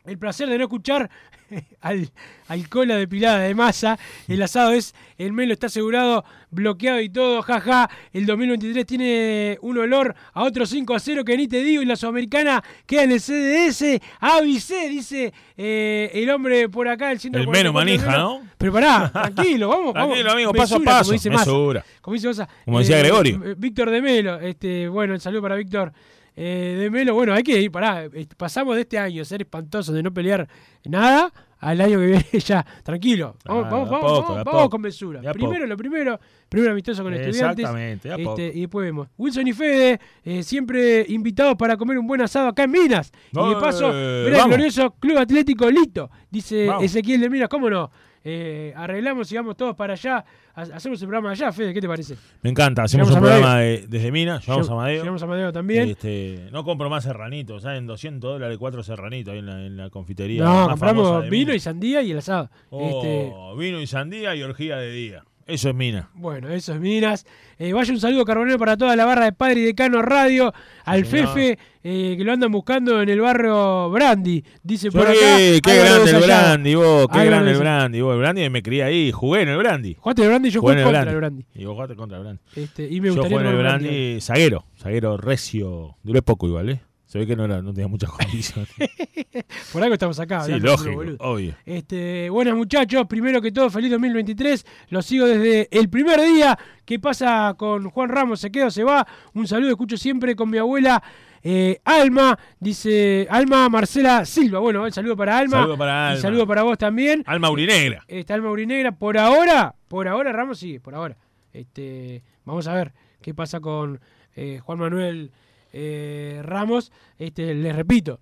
el 0.04 0.18
placer 0.18 0.48
de 0.48 0.58
no 0.58 0.64
escuchar 0.64 1.08
al, 1.80 2.10
al 2.48 2.68
cola 2.68 2.96
depilada 2.96 3.40
de 3.40 3.54
masa. 3.54 3.98
El 4.28 4.42
asado 4.42 4.72
es, 4.72 4.94
el 5.18 5.32
melo 5.32 5.52
está 5.52 5.66
asegurado, 5.66 6.24
bloqueado 6.50 7.00
y 7.00 7.08
todo, 7.08 7.42
jaja. 7.42 7.88
El 8.12 8.26
2023 8.26 8.86
tiene 8.86 9.58
un 9.62 9.78
olor 9.78 10.14
a 10.32 10.42
otro 10.42 10.66
5 10.66 10.94
a 10.94 10.98
0 11.00 11.24
que 11.24 11.36
ni 11.36 11.48
te 11.48 11.62
digo. 11.62 11.82
Y 11.82 11.86
la 11.86 11.96
sudamericana 11.96 12.62
queda 12.86 13.04
en 13.04 13.12
el 13.12 13.20
CDS. 13.20 14.00
Avisé, 14.20 14.88
dice 14.88 15.32
eh, 15.56 16.10
el 16.14 16.30
hombre 16.30 16.68
por 16.68 16.88
acá, 16.88 17.12
el 17.12 17.20
144 17.20 17.50
El 17.50 17.64
Meno 17.64 17.72
manija, 17.72 18.10
Melo. 18.10 18.18
¿no? 18.42 18.48
Pero 18.58 18.72
pará, 18.72 19.10
tranquilo, 19.12 19.68
vamos. 19.68 19.94
vamos. 19.94 20.08
Tranquilo, 20.14 20.32
amigo, 20.32 20.52
paso 20.52 20.76
a 20.76 20.78
Mesura, 20.78 20.92
paso, 20.98 21.04
Como 21.04 21.12
dice 21.14 21.30
Massa. 21.30 21.84
Como 22.00 22.14
dice 22.14 22.28
Massa. 22.28 22.48
Como 22.64 22.78
decía 22.78 22.98
Gregorio. 22.98 23.42
eh, 23.44 23.54
Víctor 23.56 23.90
de 23.90 24.02
Melo, 24.02 24.40
este, 24.40 24.88
bueno, 24.88 25.14
el 25.14 25.20
saludo 25.20 25.42
para 25.42 25.54
Víctor 25.56 25.92
eh, 26.36 26.76
de 26.78 26.90
Melo. 26.90 27.14
Bueno, 27.14 27.32
hay 27.34 27.42
que 27.42 27.60
ir, 27.60 27.70
pará, 27.72 28.04
eh, 28.04 28.26
pasamos 28.36 28.74
de 28.76 28.82
este 28.82 28.98
año 28.98 29.24
ser 29.24 29.42
espantoso 29.42 29.92
de 29.92 30.02
no 30.02 30.12
pelear 30.12 30.46
nada 30.84 31.32
al 31.58 31.80
año 31.80 31.98
que 31.98 32.06
viene 32.06 32.26
ya, 32.46 32.64
tranquilo. 32.84 33.36
Vamos, 33.44 33.64
Ah, 33.66 33.70
vamos, 33.70 33.90
vamos, 33.90 34.00
poco, 34.02 34.20
vamos, 34.22 34.44
vamos 34.44 34.44
poco. 34.62 34.70
con 34.70 34.80
mesura. 34.82 35.20
Primero 35.32 35.54
poco. 35.54 35.66
lo 35.66 35.76
primero, 35.76 36.20
primero 36.48 36.72
amistoso 36.72 37.02
con 37.02 37.14
estudiantes. 37.14 37.60
Exactamente, 37.64 38.08
este, 38.10 38.22
poco. 38.24 38.40
y 38.42 38.60
después 38.60 38.84
vemos. 38.86 39.08
Wilson 39.16 39.48
y 39.48 39.52
Fede, 39.54 40.00
eh, 40.24 40.42
siempre 40.42 41.06
invitados 41.08 41.56
para 41.56 41.76
comer 41.78 41.98
un 41.98 42.06
buen 42.06 42.20
asado 42.20 42.48
acá 42.48 42.64
en 42.64 42.70
Minas. 42.72 43.10
y 43.32 43.36
de 43.38 43.52
Eh, 43.52 43.56
paso, 43.60 43.88
ver 43.88 44.26
el 44.26 44.32
vamos. 44.32 44.48
glorioso 44.48 44.90
Club 45.00 45.18
Atlético 45.18 45.70
Lito, 45.70 46.10
dice 46.30 46.66
Vamos. 46.66 46.84
Ezequiel 46.84 47.22
de 47.22 47.30
Minas, 47.30 47.48
¿cómo 47.48 47.70
no? 47.70 47.90
Eh, 48.28 48.72
arreglamos 48.74 49.30
y 49.30 49.36
vamos 49.36 49.56
todos 49.56 49.76
para 49.76 49.92
allá. 49.92 50.24
Ha- 50.54 50.62
Hacemos 50.62 51.00
el 51.00 51.06
programa 51.06 51.30
allá, 51.30 51.52
Fede, 51.52 51.72
¿qué 51.72 51.80
te 51.80 51.86
parece? 51.86 52.16
Me 52.42 52.50
encanta. 52.50 52.82
Hacemos 52.82 53.08
un 53.10 53.20
programa 53.20 53.58
de- 53.60 53.86
desde 53.86 54.10
Minas. 54.10 54.44
Llevamos 54.44 54.68
a 54.68 54.74
Madeo. 54.74 55.00
llegamos 55.02 55.22
a 55.22 55.26
Madeo 55.26 55.52
también. 55.52 55.90
Este, 55.90 56.48
no 56.50 56.64
compro 56.64 56.90
más 56.90 57.04
serranitos. 57.04 57.62
¿saben? 57.62 57.86
200 57.86 58.32
dólares, 58.32 58.58
cuatro 58.58 58.82
serranitos 58.82 59.32
ahí 59.32 59.38
en 59.38 59.46
la, 59.46 59.64
en 59.64 59.76
la 59.76 59.90
confitería. 59.90 60.42
No, 60.42 60.68
compramos 60.68 61.22
vino 61.30 61.46
Minas. 61.46 61.56
y 61.56 61.60
sandía 61.60 62.02
y 62.02 62.10
el 62.10 62.18
asado. 62.18 62.50
Este, 62.72 63.30
Oh, 63.32 63.56
Vino 63.56 63.80
y 63.80 63.86
sandía 63.86 64.34
y 64.34 64.42
orgía 64.42 64.76
de 64.78 64.90
día. 64.90 65.24
Eso 65.46 65.68
es 65.68 65.74
Minas. 65.76 66.06
bueno, 66.14 66.48
eso 66.48 66.74
es 66.74 66.80
Minas. 66.80 67.24
Eh, 67.58 67.72
vaya 67.72 67.92
un 67.92 68.00
saludo 68.00 68.24
carbonero 68.24 68.58
para 68.58 68.76
toda 68.76 68.96
la 68.96 69.04
barra 69.04 69.26
de 69.26 69.32
Padre 69.32 69.60
y 69.60 69.64
Decano 69.64 70.02
Radio. 70.02 70.52
Al 70.84 71.06
señor. 71.06 71.28
Fefe, 71.28 71.58
eh, 71.84 72.14
que 72.18 72.24
lo 72.24 72.32
andan 72.32 72.50
buscando 72.50 73.00
en 73.00 73.08
el 73.08 73.20
barrio 73.20 73.88
Brandy. 73.90 74.42
Dice 74.64 74.90
por 74.90 75.06
Sí, 75.06 75.12
acá. 75.16 75.36
qué 75.62 75.78
grande 75.78 76.10
el. 76.10 76.22
Brandy, 76.24 76.74
vos. 76.74 77.06
Qué 77.12 77.24
grande 77.24 77.50
el. 77.52 77.58
Brandy. 77.58 78.00
Vos, 78.00 78.14
el 78.14 78.18
Brandy 78.18 78.50
me 78.50 78.62
crié 78.62 78.82
ahí. 78.82 79.12
Jugué 79.12 79.42
en 79.42 79.50
el 79.50 79.58
Brandy. 79.58 79.94
Jugaste 79.94 80.22
el 80.22 80.28
Brandy, 80.28 80.50
yo 80.50 80.60
Jugué 80.60 80.72
jugué 80.72 80.82
en 80.82 80.88
el 80.88 80.94
contra 80.94 81.10
el 81.12 81.16
Brandy. 81.18 81.46
Y 81.54 81.64
vos 81.64 81.74
jugaste 81.74 81.94
contra 81.96 82.18
el 82.18 82.24
Brandy. 82.24 82.42
Este, 82.56 82.88
y 82.90 83.00
me 83.00 83.06
Yo 83.08 83.14
gustaría 83.14 83.38
jugué 83.38 83.48
en 83.48 83.54
el 83.56 83.62
Brandy 83.62 84.20
zaguero. 84.20 84.64
Zaguero 84.82 85.16
recio. 85.16 85.96
Duré 86.02 86.22
poco 86.22 86.48
igual, 86.48 86.70
¿eh? 86.70 86.80
Se 87.06 87.18
ve 87.20 87.26
que 87.26 87.36
no, 87.36 87.44
era, 87.44 87.62
no 87.62 87.72
tenía 87.72 87.88
muchas 87.88 88.10
condiciones. 88.10 88.68
Por 89.72 89.82
algo 89.82 89.94
estamos 89.94 90.18
acá. 90.18 90.42
sí, 90.42 90.58
lógico. 90.58 90.92
boludo. 90.94 91.16
Obvio. 91.20 91.54
Este, 91.64 92.28
buenas 92.30 92.54
muchachos, 92.56 93.06
primero 93.06 93.40
que 93.40 93.52
todo, 93.52 93.70
feliz 93.70 93.90
2023. 93.92 94.66
Los 94.90 95.06
sigo 95.06 95.26
desde 95.26 95.68
el 95.70 95.88
primer 95.88 96.20
día. 96.20 96.58
¿Qué 96.84 96.98
pasa 96.98 97.54
con 97.56 97.90
Juan 97.90 98.08
Ramos? 98.08 98.40
¿Se 98.40 98.50
queda 98.50 98.66
o 98.66 98.70
se 98.70 98.82
va? 98.84 99.06
Un 99.34 99.46
saludo, 99.46 99.70
escucho 99.70 99.96
siempre 99.96 100.34
con 100.34 100.50
mi 100.50 100.58
abuela 100.58 101.02
eh, 101.42 101.78
Alma. 101.84 102.36
Dice 102.58 103.26
Alma 103.30 103.68
Marcela 103.68 104.24
Silva. 104.24 104.58
Bueno, 104.58 104.84
el 104.84 104.92
saludo 104.92 105.16
para 105.16 105.38
Alma. 105.38 105.58
Saludo 105.58 105.78
para 105.78 105.92
Y 105.92 106.08
Alma. 106.10 106.20
saludo 106.20 106.46
para 106.46 106.62
vos 106.64 106.76
también. 106.76 107.22
Alma 107.26 107.50
Urinegra. 107.50 108.02
Esta 108.08 108.34
Alma 108.34 108.50
Urinegra. 108.50 108.90
Por 108.92 109.16
ahora, 109.16 109.76
por 109.86 110.08
ahora 110.08 110.32
Ramos 110.32 110.58
sigue, 110.58 110.80
por 110.80 110.94
ahora. 110.96 111.16
Este, 111.52 112.24
vamos 112.44 112.66
a 112.66 112.74
ver 112.74 112.92
qué 113.22 113.32
pasa 113.32 113.60
con 113.60 114.00
eh, 114.34 114.58
Juan 114.62 114.78
Manuel 114.78 115.30
eh, 115.72 116.40
Ramos. 116.42 116.92
Este, 117.18 117.54
les 117.54 117.74
repito, 117.74 118.20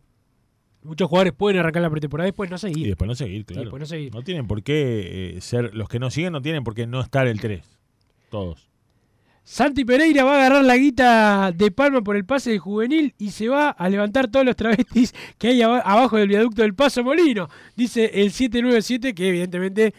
muchos 0.83 1.09
jugadores 1.09 1.33
pueden 1.33 1.61
arrancar 1.61 1.83
la 1.83 1.91
pretemporada 1.91 2.29
y 2.29 2.31
después 2.31 2.51
no 2.51 2.59
seguir. 2.59 2.87
Y 2.87 2.89
después 2.89 3.09
no 3.09 3.15
seguir, 3.15 3.45
claro. 3.45 3.63
después 3.63 3.81
no 3.81 3.87
seguir. 3.87 4.15
No 4.15 4.23
tienen 4.23 4.47
por 4.47 4.63
qué 4.63 5.37
eh, 5.37 5.41
ser. 5.41 5.75
Los 5.75 5.89
que 5.89 5.99
no 5.99 6.11
siguen 6.11 6.33
no 6.33 6.43
tienen 6.43 6.65
por 6.65 6.75
qué 6.75 6.87
no 6.87 7.01
estar 7.01 7.27
el 7.27 7.41
3. 7.41 7.63
Todos. 8.31 8.69
Santi 9.47 9.85
Pereira 9.85 10.25
va 10.25 10.33
a 10.33 10.47
agarrar 10.47 10.65
la 10.65 10.75
guita 10.79 11.53
de 11.53 11.71
Palma 11.71 12.01
por 12.01 12.17
el 12.17 12.25
pase 12.25 12.49
del 12.51 12.61
juvenil 12.61 13.15
y 13.19 13.31
se 13.31 13.47
va 13.49 13.69
a 13.69 13.89
levantar 13.91 14.29
todos 14.29 14.47
los 14.47 14.57
travestis 14.57 15.13
que 15.37 15.49
hay 15.49 15.61
aba- 15.61 15.81
abajo 15.81 16.17
del 16.17 16.29
viaducto 16.29 16.63
del 16.63 16.75
Paso 16.75 17.05
Molino. 17.05 17.51
Dice 17.77 18.07
el 18.15 18.33
797, 18.33 19.15
que 19.15 19.29
evidentemente 19.29 19.93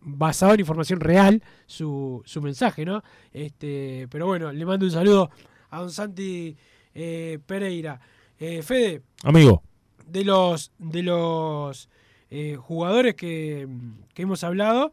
basado 0.00 0.54
en 0.54 0.60
información 0.60 0.98
real 0.98 1.40
su, 1.66 2.20
su 2.24 2.42
mensaje, 2.42 2.84
¿no? 2.84 3.04
Este, 3.32 4.08
pero 4.10 4.26
bueno, 4.26 4.50
le 4.50 4.64
mando 4.66 4.86
un 4.86 4.90
saludo 4.92 5.30
a 5.70 5.78
don 5.80 5.90
Santi 5.92 6.56
eh, 6.94 7.38
Pereira. 7.46 8.00
Eh, 8.38 8.62
Fede, 8.62 9.02
Amigo. 9.22 9.62
de 10.06 10.24
los 10.24 10.72
de 10.78 11.02
los 11.02 11.88
eh, 12.30 12.56
jugadores 12.56 13.14
que, 13.14 13.68
que 14.14 14.22
hemos 14.22 14.42
hablado, 14.44 14.92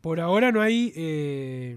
por 0.00 0.20
ahora 0.20 0.52
no 0.52 0.60
hay 0.62 0.92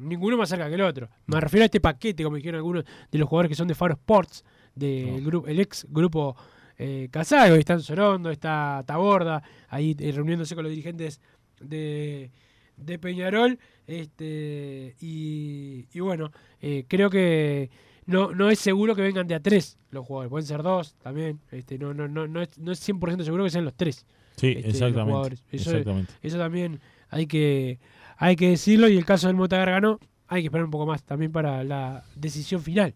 ninguno 0.01 0.37
más 0.37 0.49
cerca 0.49 0.67
que 0.69 0.75
el 0.75 0.81
otro. 0.81 1.09
Me 1.27 1.39
refiero 1.39 1.63
a 1.63 1.65
este 1.65 1.79
paquete, 1.81 2.23
como 2.23 2.37
dijeron 2.37 2.57
algunos 2.57 2.85
de 3.11 3.17
los 3.19 3.27
jugadores 3.27 3.49
que 3.49 3.55
son 3.55 3.67
de 3.67 3.75
Faro 3.75 3.93
Sports, 3.93 4.43
del 4.73 5.29
el 5.47 5.59
ex 5.59 5.85
grupo 5.89 6.35
eh, 6.77 7.07
Casago. 7.11 7.55
Está 7.55 7.79
Sorondo, 7.79 8.29
está 8.31 8.83
Taborda, 8.85 9.41
ahí 9.69 9.93
reuniéndose 9.93 10.55
con 10.55 10.63
los 10.63 10.71
dirigentes 10.71 11.21
de, 11.59 12.31
de 12.77 12.99
Peñarol. 12.99 13.57
Este, 13.87 14.95
y, 14.99 15.85
y 15.93 15.99
bueno, 15.99 16.31
eh, 16.61 16.85
creo 16.87 17.09
que 17.09 17.69
no, 18.05 18.33
no 18.33 18.49
es 18.49 18.59
seguro 18.59 18.95
que 18.95 19.01
vengan 19.01 19.27
de 19.27 19.35
a 19.35 19.39
tres 19.39 19.77
los 19.89 20.05
jugadores. 20.05 20.29
Pueden 20.29 20.45
ser 20.45 20.63
dos 20.63 20.95
también. 21.01 21.39
Este, 21.51 21.77
no, 21.77 21.93
no, 21.93 22.07
no, 22.07 22.27
no, 22.27 22.41
es, 22.41 22.57
no 22.57 22.71
es 22.71 22.87
100% 22.87 23.23
seguro 23.23 23.43
que 23.43 23.49
sean 23.49 23.65
los 23.65 23.75
tres. 23.75 24.05
Sí, 24.35 24.53
este, 24.57 24.69
exactamente. 24.69 25.35
Eso, 25.51 25.71
exactamente. 25.71 26.13
eso 26.21 26.37
también 26.37 26.79
hay 27.09 27.27
que, 27.27 27.79
hay 28.17 28.35
que 28.35 28.49
decirlo. 28.49 28.87
Y 28.89 28.97
el 28.97 29.05
caso 29.05 29.27
del 29.27 29.35
Mota 29.35 29.57
Gargano, 29.57 29.99
hay 30.27 30.41
que 30.41 30.47
esperar 30.47 30.65
un 30.65 30.71
poco 30.71 30.85
más 30.85 31.03
también 31.03 31.31
para 31.31 31.63
la 31.63 32.03
decisión 32.15 32.61
final. 32.61 32.93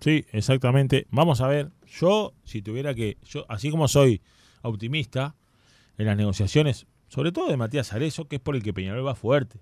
Sí, 0.00 0.24
exactamente. 0.32 1.06
Vamos 1.10 1.40
a 1.40 1.48
ver. 1.48 1.70
Yo, 1.86 2.34
si 2.44 2.62
tuviera 2.62 2.94
que. 2.94 3.18
yo 3.24 3.44
Así 3.48 3.70
como 3.70 3.88
soy 3.88 4.22
optimista 4.62 5.34
en 5.98 6.06
las 6.06 6.16
negociaciones, 6.16 6.86
sobre 7.08 7.32
todo 7.32 7.48
de 7.48 7.56
Matías 7.56 7.92
Arezo, 7.92 8.26
que 8.26 8.36
es 8.36 8.42
por 8.42 8.56
el 8.56 8.62
que 8.62 8.72
Peñarol 8.72 9.06
va 9.06 9.14
fuerte. 9.14 9.60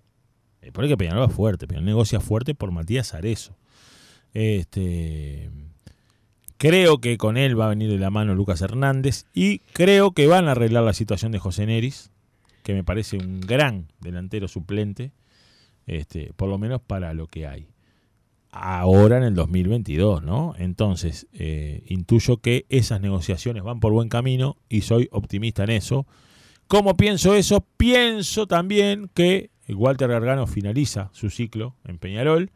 Eh, 0.62 0.72
Por 0.72 0.84
el 0.84 0.90
que 0.90 0.96
Peñarol 0.96 1.22
va 1.22 1.28
fuerte. 1.28 1.66
Peñarol 1.66 1.86
negocia 1.86 2.20
fuerte 2.20 2.54
por 2.54 2.70
Matías 2.70 3.14
Arezo. 3.14 3.56
Este. 4.34 5.50
Creo 6.56 6.98
que 6.98 7.16
con 7.16 7.38
él 7.38 7.58
va 7.58 7.66
a 7.66 7.70
venir 7.70 7.90
de 7.90 7.98
la 7.98 8.10
mano 8.10 8.34
Lucas 8.34 8.60
Hernández 8.60 9.24
y 9.32 9.60
creo 9.72 10.12
que 10.12 10.26
van 10.26 10.46
a 10.46 10.50
arreglar 10.50 10.84
la 10.84 10.92
situación 10.92 11.32
de 11.32 11.38
José 11.38 11.64
Neris, 11.64 12.10
que 12.62 12.74
me 12.74 12.84
parece 12.84 13.16
un 13.16 13.40
gran 13.40 13.86
delantero 13.98 14.46
suplente, 14.46 15.12
este, 15.86 16.34
por 16.36 16.50
lo 16.50 16.58
menos 16.58 16.82
para 16.82 17.14
lo 17.14 17.28
que 17.28 17.46
hay. 17.46 17.68
Ahora 18.52 19.16
en 19.16 19.22
el 19.22 19.34
2022, 19.34 20.22
¿no? 20.22 20.54
Entonces, 20.58 21.28
eh, 21.32 21.82
intuyo 21.86 22.38
que 22.38 22.66
esas 22.68 23.00
negociaciones 23.00 23.62
van 23.62 23.80
por 23.80 23.92
buen 23.92 24.10
camino 24.10 24.58
y 24.68 24.82
soy 24.82 25.08
optimista 25.12 25.64
en 25.64 25.70
eso. 25.70 26.06
¿Cómo 26.66 26.94
pienso 26.96 27.34
eso? 27.34 27.64
Pienso 27.78 28.46
también 28.46 29.10
que 29.14 29.50
Walter 29.68 30.10
Gargano 30.10 30.46
finaliza 30.46 31.08
su 31.12 31.30
ciclo 31.30 31.74
en 31.84 31.98
Peñarol. 31.98 32.50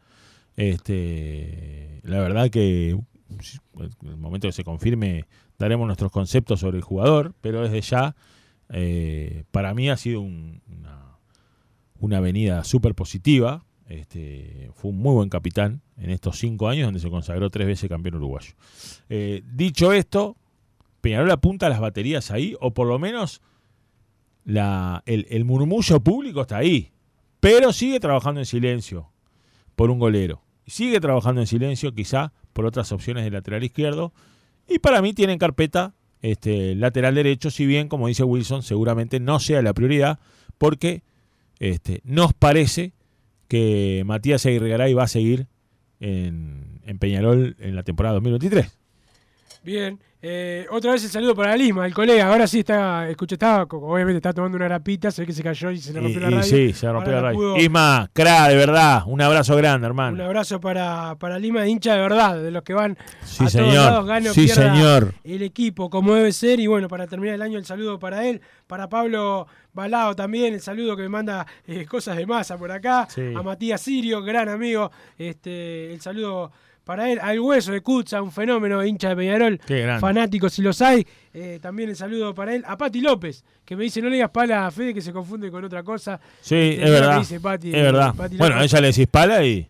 Este, 0.57 1.99
la 2.03 2.19
verdad 2.19 2.49
que 2.49 2.91
en 2.91 3.01
el 4.07 4.17
momento 4.17 4.47
que 4.47 4.51
se 4.53 4.63
confirme 4.63 5.25
daremos 5.57 5.85
nuestros 5.87 6.11
conceptos 6.11 6.59
sobre 6.61 6.77
el 6.77 6.83
jugador, 6.83 7.33
pero 7.41 7.61
desde 7.61 7.81
ya 7.81 8.15
eh, 8.69 9.43
para 9.51 9.73
mí 9.73 9.89
ha 9.89 9.97
sido 9.97 10.21
un- 10.21 10.61
una, 10.67 11.17
una 11.99 12.19
venida 12.19 12.63
súper 12.63 12.95
positiva. 12.95 13.63
Este, 13.87 14.71
fue 14.73 14.89
un 14.91 14.97
muy 14.97 15.13
buen 15.13 15.29
capitán 15.29 15.81
en 15.97 16.09
estos 16.09 16.39
cinco 16.39 16.67
años 16.67 16.87
donde 16.87 16.99
se 16.99 17.09
consagró 17.09 17.49
tres 17.51 17.67
veces 17.67 17.87
campeón 17.89 18.15
uruguayo. 18.15 18.53
Eh, 19.09 19.43
dicho 19.53 19.93
esto, 19.93 20.35
Peñarol 21.01 21.29
apunta 21.29 21.69
las 21.69 21.79
baterías 21.79 22.31
ahí, 22.31 22.55
o 22.59 22.73
por 22.73 22.87
lo 22.87 22.97
menos 22.97 23.41
la, 24.43 25.03
el 25.05 25.45
murmullo 25.45 25.99
público 25.99 26.41
está 26.41 26.57
ahí, 26.57 26.91
pero 27.39 27.71
sigue 27.73 27.99
trabajando 27.99 28.39
en 28.41 28.45
silencio 28.47 29.11
por 29.75 29.91
un 29.91 29.99
golero. 29.99 30.41
Sigue 30.67 30.99
trabajando 30.99 31.41
en 31.41 31.47
silencio, 31.47 31.93
quizá 31.93 32.33
por 32.53 32.65
otras 32.65 32.91
opciones 32.91 33.23
de 33.23 33.31
lateral 33.31 33.63
izquierdo. 33.63 34.13
Y 34.67 34.79
para 34.79 35.01
mí 35.01 35.13
tiene 35.13 35.33
en 35.33 35.39
carpeta 35.39 35.93
este, 36.21 36.73
lateral 36.75 37.15
derecho, 37.15 37.51
si 37.51 37.65
bien, 37.65 37.87
como 37.87 38.07
dice 38.07 38.23
Wilson, 38.23 38.63
seguramente 38.63 39.19
no 39.19 39.39
sea 39.39 39.61
la 39.61 39.73
prioridad, 39.73 40.19
porque 40.57 41.03
este, 41.59 42.01
nos 42.03 42.33
parece 42.33 42.93
que 43.47 44.03
Matías 44.05 44.45
Aguirregaray 44.45 44.93
va 44.93 45.03
a 45.03 45.07
seguir 45.07 45.47
en, 45.99 46.81
en 46.85 46.97
Peñarol 46.97 47.55
en 47.59 47.75
la 47.75 47.83
temporada 47.83 48.15
2023. 48.15 48.75
Bien, 49.63 49.99
eh, 50.27 50.65
otra 50.71 50.91
vez 50.93 51.03
el 51.03 51.11
saludo 51.11 51.35
para 51.35 51.55
Lima, 51.55 51.85
el 51.85 51.93
colega. 51.93 52.25
Ahora 52.27 52.47
sí 52.47 52.59
está, 52.59 53.07
escuché, 53.07 53.35
estaba, 53.35 53.61
obviamente 53.69 54.17
está 54.17 54.33
tomando 54.33 54.55
una 54.55 54.65
grapita, 54.65 55.11
se 55.11 55.21
ve 55.21 55.27
que 55.27 55.33
se 55.33 55.43
cayó 55.43 55.69
y 55.69 55.77
se 55.77 55.93
le 55.93 55.99
rompió 55.99 56.17
Y- 56.19 56.23
la 56.23 56.29
radio. 56.31 56.43
sí, 56.43 56.73
se 56.73 56.91
rompió 56.91 57.11
Ahora 57.13 57.21
la 57.21 57.27
radio. 57.27 57.37
pudo- 57.39 57.57
Isma, 57.57 58.09
cra, 58.11 58.47
de 58.47 58.55
verdad, 58.55 59.03
un 59.05 59.21
abrazo 59.21 59.55
grande, 59.55 59.85
Un 59.85 59.91
hermano. 59.91 60.23
abrazo 60.25 60.59
para, 60.59 61.15
para 61.19 61.37
Lima 61.37 61.61
de 61.61 61.69
hincha 61.69 61.93
de 61.93 62.01
verdad, 62.01 62.41
de 62.41 62.49
los 62.49 62.63
que 62.63 62.73
van 62.73 62.97
Sí, 63.23 63.43
a 63.43 63.49
señor. 63.49 63.87
todos 63.91 64.07
lados, 64.07 64.33
Sí, 64.33 64.47
señor. 64.47 65.13
el 65.23 65.43
equipo 65.43 65.91
como 65.91 66.15
debe 66.15 66.31
ser. 66.31 66.59
Y 66.59 66.65
bueno, 66.65 66.87
para 66.87 67.05
terminar 67.05 67.35
el 67.35 67.41
año, 67.43 67.59
el 67.59 67.65
saludo 67.65 67.99
para 67.99 68.25
él, 68.27 68.41
para 68.65 68.89
Pablo 68.89 69.45
Balao 69.73 70.15
también, 70.15 70.53
el 70.55 70.61
saludo 70.61 70.95
que 70.95 71.03
me 71.03 71.09
manda 71.09 71.45
eh, 71.67 71.85
cosas 71.85 72.17
de 72.17 72.25
masa 72.25 72.57
por 72.57 72.71
acá, 72.71 73.07
Sí. 73.09 73.21
a 73.35 73.43
Matías 73.43 73.79
Sirio, 73.81 74.23
gran 74.23 74.49
amigo, 74.49 74.89
este, 75.19 75.93
el 75.93 76.01
saludo 76.01 76.51
para 76.85 77.11
él, 77.11 77.19
al 77.21 77.39
hueso 77.39 77.73
de 77.73 77.81
Kutza, 77.81 78.21
un 78.21 78.31
fenómeno, 78.31 78.85
hincha 78.85 79.09
de 79.09 79.15
Peñarol, 79.17 79.59
fanático 79.99 80.47
si 80.49 80.61
los 80.61 80.81
hay. 80.81 81.05
Eh, 81.33 81.59
también 81.61 81.89
el 81.89 81.95
saludo 81.97 82.33
para 82.33 82.55
él, 82.55 82.63
a 82.65 82.77
Pati 82.77 83.01
López, 83.01 83.43
que 83.65 83.75
me 83.75 83.83
dice, 83.83 84.01
no 84.01 84.07
le 84.09 84.15
digas 84.15 84.29
pala 84.31 84.67
a 84.67 84.71
Fede 84.71 84.93
que 84.93 85.01
se 85.01 85.11
confunde 85.11 85.51
con 85.51 85.63
otra 85.65 85.83
cosa. 85.83 86.19
Sí, 86.39 86.55
Este, 86.55 86.83
es 86.85 86.91
verdad. 86.91 87.19
dice 87.19 87.39
Pati, 87.41 87.67
es 87.75 87.81
verdad. 87.81 88.13
Bueno, 88.37 88.61
ella 88.61 88.79
le 88.81 88.87
decís 88.87 89.07
pala 89.07 89.43
y. 89.43 89.67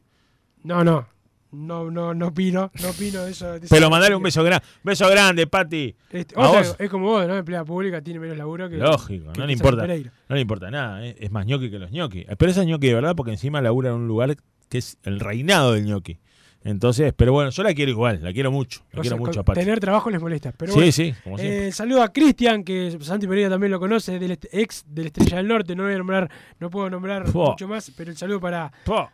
No, 0.63 0.83
no. 0.83 1.07
No, 1.51 1.89
no, 1.89 2.13
no 2.13 2.27
opino, 2.27 2.69
no 2.81 2.89
opino 2.89 3.23
de 3.23 3.31
eso. 3.31 3.53
de 3.57 3.65
Pero 3.69 3.89
mandale 3.89 4.13
un 4.13 4.21
beso 4.21 4.43
grande. 4.43 4.65
Beso 4.83 5.07
grande, 5.09 5.47
Pati. 5.47 5.95
Este, 6.09 6.35
A 6.35 6.49
otra- 6.49 6.59
vos. 6.63 6.75
es 6.77 6.89
como 6.89 7.05
vos, 7.05 7.25
¿no? 7.25 7.37
Empleada 7.37 7.63
pública 7.63 8.01
tiene 8.01 8.19
menos 8.19 8.35
laburo 8.37 8.69
que. 8.69 8.75
Lógico, 8.75 9.31
que 9.31 9.39
no 9.39 9.45
le 9.47 9.53
importa. 9.53 9.87
No 9.87 10.35
le 10.35 10.41
importa 10.41 10.69
nada. 10.69 11.05
eh, 11.05 11.15
Es 11.17 11.31
más 11.31 11.45
ñoqui 11.45 11.71
que 11.71 11.79
los 11.79 11.91
ñoqui. 11.91 12.25
Pero 12.37 12.51
esa 12.51 12.61
es 12.61 12.67
ñoqui 12.67 12.87
de 12.87 12.93
verdad 12.95 13.15
porque 13.15 13.31
encima 13.31 13.61
labura 13.61 13.89
en 13.91 13.95
un 13.95 14.07
lugar 14.09 14.35
que 14.67 14.79
es 14.79 14.97
el 15.03 15.21
reinado 15.21 15.71
del 15.73 15.85
ñoqui. 15.85 16.17
Entonces, 16.65 17.13
pero 17.15 17.31
bueno, 17.31 17.51
yo 17.51 17.61
la 17.63 17.73
quiero 17.75 17.91
igual, 17.91 18.19
la 18.23 18.33
quiero 18.33 18.51
mucho. 18.51 18.81
La 18.91 18.99
O 18.99 19.01
quiero 19.01 19.15
sea, 19.15 19.19
mucho 19.19 19.31
con- 19.33 19.39
a 19.39 19.43
Pati. 19.43 19.59
Tener 19.61 19.79
trabajo 19.79 20.09
les 20.09 20.19
molesta. 20.19 20.51
Pero 20.51 20.71
Sí, 20.73 20.77
bueno. 20.79 20.91
sí, 20.91 21.13
como. 21.23 21.37
Eh, 21.39 21.71
saludo 21.71 22.01
a 22.01 22.11
Cristian, 22.11 22.63
que 22.63 22.97
Santi 23.01 23.27
Pereira 23.27 23.51
también 23.51 23.71
lo 23.71 23.79
conoce, 23.79 24.17
del 24.17 24.31
ex 24.51 24.83
del 24.89 25.05
Estrella 25.05 25.37
del 25.37 25.47
Norte. 25.47 25.75
No 25.75 25.83
voy 25.83 25.93
a 25.93 25.97
nombrar, 25.99 26.29
no 26.59 26.69
puedo 26.71 26.89
nombrar 26.89 27.31
mucho 27.31 27.67
más, 27.67 27.91
pero 27.95 28.09
el 28.09 28.17
saludo 28.17 28.39
para, 28.41 28.71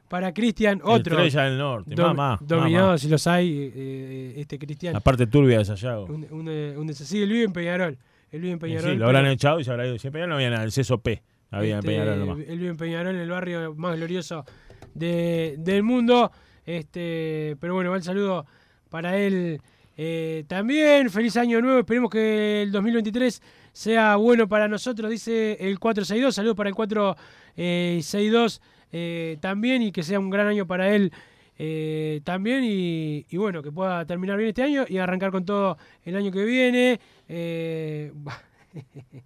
para 0.07 0.33
Cristian, 0.33 0.79
otro. 0.81 1.17
Estrella 1.19 1.43
del 1.43 1.57
Norte, 1.57 1.93
dom- 1.95 2.07
mamá, 2.15 2.37
Dominado, 2.41 2.85
mamá. 2.87 2.97
si 2.97 3.09
los 3.09 3.27
hay, 3.27 3.51
eh, 3.51 3.71
eh, 3.75 4.33
este 4.37 4.57
Cristian. 4.57 4.93
La 4.93 5.01
parte 5.01 5.27
turbia 5.27 5.57
de 5.57 5.65
Sayago. 5.65 6.05
Un, 6.05 6.25
un, 6.31 6.47
un 6.47 6.93
sí, 6.95 7.21
él 7.21 7.29
vive 7.29 7.43
en 7.43 7.53
Peñarol. 7.53 7.97
Él 8.31 8.39
vive 8.39 8.53
en 8.53 8.59
Sí, 8.59 8.61
Peñarol. 8.61 8.97
lo 8.97 9.05
habrán 9.07 9.23
pero- 9.23 9.33
echado 9.33 9.59
y 9.59 9.65
se 9.65 9.71
habrá 9.71 9.85
ido. 9.87 9.99
Siempre 9.99 10.25
no 10.25 10.35
había 10.35 10.49
nada. 10.51 10.63
El 10.63 10.71
CESO 10.71 10.99
P 10.99 11.21
había 11.49 11.79
Este, 11.79 11.91
en 11.91 11.99
Peñarol 11.99 12.19
nomás. 12.25 12.45
Él 12.47 12.57
vive 12.59 12.69
en 12.71 12.77
Peñarol, 12.77 13.15
en 13.15 13.21
el 13.21 13.29
barrio 13.29 13.75
más 13.75 13.97
glorioso 13.97 14.45
de- 14.93 15.55
del 15.57 15.83
mundo. 15.83 16.31
Este, 16.65 17.57
pero 17.59 17.73
bueno, 17.73 17.91
va 17.91 17.97
el 17.97 18.03
saludo 18.03 18.45
para 18.89 19.17
él 19.17 19.61
eh, 19.97 20.43
también. 20.47 21.09
Feliz 21.09 21.37
año 21.37 21.61
nuevo. 21.61 21.79
Esperemos 21.79 22.09
que 22.09 22.61
el 22.63 22.71
2023 22.71 23.41
sea 23.73 24.15
bueno 24.17 24.47
para 24.47 24.67
nosotros, 24.67 25.09
dice 25.09 25.53
el 25.59 25.79
462. 25.79 26.35
Saludos 26.35 26.55
para 26.55 26.69
el 26.69 26.75
462 26.75 28.61
eh, 28.91 29.37
también 29.39 29.81
y 29.81 29.91
que 29.91 30.03
sea 30.03 30.19
un 30.19 30.29
gran 30.29 30.47
año 30.47 30.65
para 30.67 30.93
él. 30.93 31.11
eh, 31.57 32.21
también 32.23 32.63
y, 32.63 33.25
y 33.29 33.37
bueno, 33.37 33.61
que 33.61 33.71
pueda 33.71 34.05
terminar 34.05 34.37
bien 34.37 34.49
este 34.49 34.63
año 34.63 34.85
y 34.87 34.97
arrancar 34.97 35.31
con 35.31 35.45
todo 35.45 35.77
el 36.05 36.15
año 36.15 36.31
que 36.31 36.43
viene. 36.43 36.99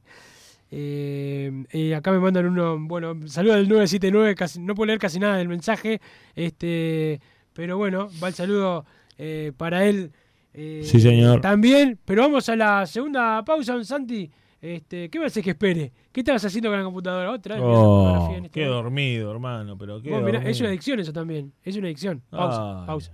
Eh, 0.78 1.64
Eh, 1.72 1.96
acá 1.96 2.12
me 2.12 2.20
mandan 2.20 2.46
uno, 2.48 2.78
bueno, 2.80 3.16
saludo 3.28 3.56
del 3.56 3.70
979, 3.70 4.36
casi, 4.36 4.60
no 4.60 4.76
puedo 4.76 4.88
leer 4.88 5.00
casi 5.00 5.20
nada 5.20 5.38
del 5.38 5.48
mensaje, 5.48 6.02
este, 6.36 7.22
pero 7.54 7.78
bueno, 7.78 8.10
va 8.22 8.28
el 8.28 8.34
saludo 8.34 8.86
eh, 9.18 9.54
para 9.56 9.86
él 9.86 10.12
eh, 10.54 10.82
Sí, 10.84 11.00
señor. 11.00 11.40
también, 11.42 11.98
pero 12.04 12.24
vamos 12.24 12.50
a 12.50 12.56
la 12.58 12.86
segunda 12.86 13.44
pausa, 13.46 13.74
don 13.74 13.86
Santi, 13.86 14.30
este, 14.62 15.10
¿qué 15.10 15.20
me 15.20 15.26
hace 15.28 15.42
que 15.42 15.52
espere? 15.52 15.92
¿Qué 16.12 16.22
estabas 16.22 16.44
haciendo 16.44 16.70
con 16.70 16.78
la 16.78 16.84
computadora? 16.84 17.32
Otra 17.32 17.56
Oh, 17.62 18.30
este 18.36 18.50
qué 18.50 18.62
momento. 18.66 18.84
dormido, 18.84 19.32
hermano. 19.32 19.78
Pero 19.78 20.02
qué 20.02 20.10
Vos 20.10 20.20
mirá, 20.22 20.34
dormido. 20.40 20.50
es 20.52 20.60
una 20.60 20.70
adicción 20.70 21.00
eso 21.00 21.14
también, 21.14 21.54
es 21.64 21.76
una 21.78 21.88
adicción. 21.88 22.22
Pausa, 22.30 22.82
Ay. 22.82 22.88
pausa. 22.88 23.14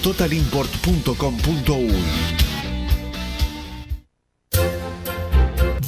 www.totalimport.com.uy. 0.00 2.59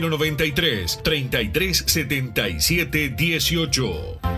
093 0.00 0.98
33 1.02 1.84
77 1.86 3.14
18. 3.16 4.37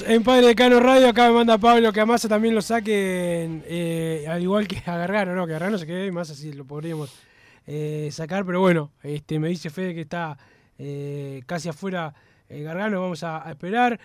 En 0.00 0.22
Padre 0.22 0.46
de 0.46 0.54
Cano 0.54 0.80
Radio. 0.80 1.06
Acá 1.06 1.28
me 1.28 1.34
manda 1.34 1.58
Pablo 1.58 1.92
que 1.92 2.00
a 2.00 2.06
Massa 2.06 2.26
también 2.26 2.54
lo 2.54 2.62
saquen, 2.62 3.62
eh, 3.66 4.24
al 4.26 4.40
igual 4.40 4.66
que 4.66 4.78
a 4.86 4.96
Gargano, 4.96 5.34
¿no? 5.34 5.46
Que 5.46 5.52
Gargano 5.52 5.76
se 5.76 5.86
quede 5.86 6.06
y 6.06 6.10
Massa 6.10 6.34
sí 6.34 6.50
lo 6.54 6.64
podríamos 6.64 7.12
eh, 7.66 8.08
sacar, 8.10 8.46
pero 8.46 8.60
bueno, 8.60 8.90
este 9.02 9.38
me 9.38 9.48
dice 9.48 9.68
Fede 9.68 9.92
que 9.94 10.00
está 10.00 10.38
eh, 10.78 11.42
casi 11.44 11.68
afuera 11.68 12.14
Gargano, 12.48 13.02
vamos 13.02 13.22
a, 13.22 13.44
esperar. 13.50 14.00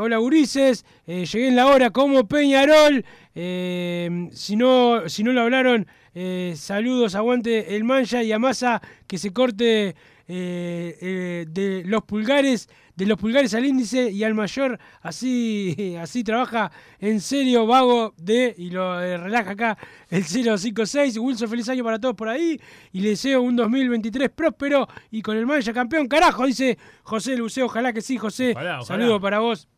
Hola 0.00 0.18
Urises, 0.18 0.84
eh, 1.06 1.24
llegué 1.24 1.48
en 1.48 1.56
la 1.56 1.66
hora 1.66 1.90
como 1.90 2.26
Peñarol. 2.26 3.04
Si, 3.34 4.56
no, 4.56 5.08
si 5.08 5.22
no 5.22 5.32
lo 5.32 5.42
hablaron, 5.42 5.86
eh, 6.20 6.56
saludos, 6.56 7.14
aguante 7.14 7.76
el 7.76 7.84
mancha 7.84 8.24
y 8.24 8.32
a 8.32 8.40
Massa 8.40 8.82
que 9.06 9.18
se 9.18 9.32
corte 9.32 9.90
eh, 9.90 9.94
eh, 10.26 11.46
de 11.48 11.84
los 11.86 12.02
pulgares, 12.02 12.68
de 12.96 13.06
los 13.06 13.16
pulgares 13.16 13.54
al 13.54 13.64
índice 13.64 14.10
y 14.10 14.24
al 14.24 14.34
mayor, 14.34 14.80
así, 15.00 15.94
así 16.00 16.24
trabaja 16.24 16.72
en 16.98 17.20
serio, 17.20 17.68
vago 17.68 18.14
de, 18.16 18.52
y 18.58 18.70
lo 18.70 18.98
relaja 18.98 19.52
acá 19.52 19.78
el 20.10 20.24
056. 20.24 21.18
Wilson, 21.18 21.48
feliz 21.48 21.68
año 21.68 21.84
para 21.84 22.00
todos 22.00 22.16
por 22.16 22.28
ahí 22.28 22.60
y 22.90 23.00
le 23.00 23.10
deseo 23.10 23.40
un 23.40 23.54
2023 23.54 24.28
próspero 24.30 24.88
y 25.12 25.22
con 25.22 25.36
el 25.36 25.46
mancha 25.46 25.72
campeón, 25.72 26.08
carajo, 26.08 26.46
dice 26.46 26.78
José 27.04 27.36
Luceo, 27.36 27.66
ojalá 27.66 27.92
que 27.92 28.00
sí, 28.00 28.16
José. 28.16 28.54
Ojalá, 28.56 28.80
ojalá. 28.80 28.84
Saludo 28.86 29.20
para 29.20 29.38
vos, 29.38 29.68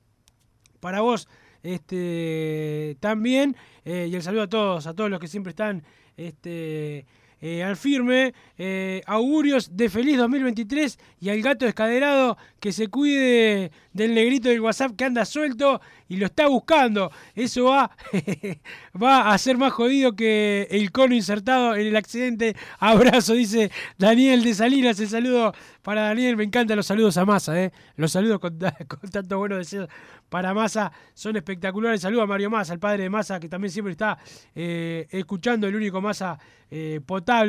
para 0.80 1.02
vos 1.02 1.28
este 1.62 2.96
también 3.00 3.54
eh, 3.84 4.08
y 4.10 4.14
el 4.14 4.22
saludo 4.22 4.44
a 4.44 4.48
todos 4.48 4.86
a 4.86 4.94
todos 4.94 5.10
los 5.10 5.20
que 5.20 5.28
siempre 5.28 5.50
están 5.50 5.84
este 6.16 7.06
eh, 7.40 7.62
al 7.62 7.76
firme 7.76 8.34
eh, 8.58 9.00
augurios 9.06 9.76
de 9.76 9.88
feliz 9.88 10.18
2023 10.18 10.98
y 11.20 11.30
al 11.30 11.40
gato 11.40 11.64
descaderado 11.64 12.36
que 12.60 12.72
se 12.72 12.88
cuide 12.88 13.72
del 13.92 14.14
negrito 14.14 14.50
del 14.50 14.60
WhatsApp 14.60 14.92
que 14.96 15.04
anda 15.04 15.24
suelto 15.24 15.80
y 16.08 16.16
lo 16.16 16.26
está 16.26 16.48
buscando. 16.48 17.10
Eso 17.34 17.64
va 17.64 17.90
va 19.02 19.32
a 19.32 19.38
ser 19.38 19.56
más 19.56 19.72
jodido 19.72 20.14
que 20.14 20.68
el 20.70 20.92
cono 20.92 21.14
insertado 21.14 21.76
en 21.76 21.86
el 21.86 21.96
accidente. 21.96 22.54
Abrazo 22.78 23.32
dice 23.32 23.70
Daniel 23.96 24.42
de 24.42 24.54
Salinas. 24.54 25.00
El 25.00 25.08
saludo 25.08 25.54
para 25.82 26.02
Daniel. 26.02 26.36
Me 26.36 26.44
encantan 26.44 26.76
los 26.76 26.86
saludos 26.86 27.16
a 27.16 27.24
Massa 27.24 27.58
eh. 27.62 27.72
los 27.96 28.12
saludos 28.12 28.40
con, 28.40 28.58
con 28.88 29.10
tanto 29.10 29.38
buenos 29.38 29.58
deseos 29.58 29.88
para 30.28 30.52
Massa. 30.52 30.92
Son 31.14 31.36
espectaculares. 31.36 32.00
Saludo 32.00 32.22
a 32.22 32.26
Mario 32.26 32.50
Massa, 32.50 32.74
el 32.74 32.80
padre 32.80 33.04
de 33.04 33.10
Massa, 33.10 33.40
que 33.40 33.48
también 33.48 33.70
siempre 33.70 33.92
está 33.92 34.18
eh, 34.54 35.06
escuchando 35.10 35.66
el 35.66 35.74
único 35.74 36.00
Massa 36.00 36.38
eh, 36.70 37.00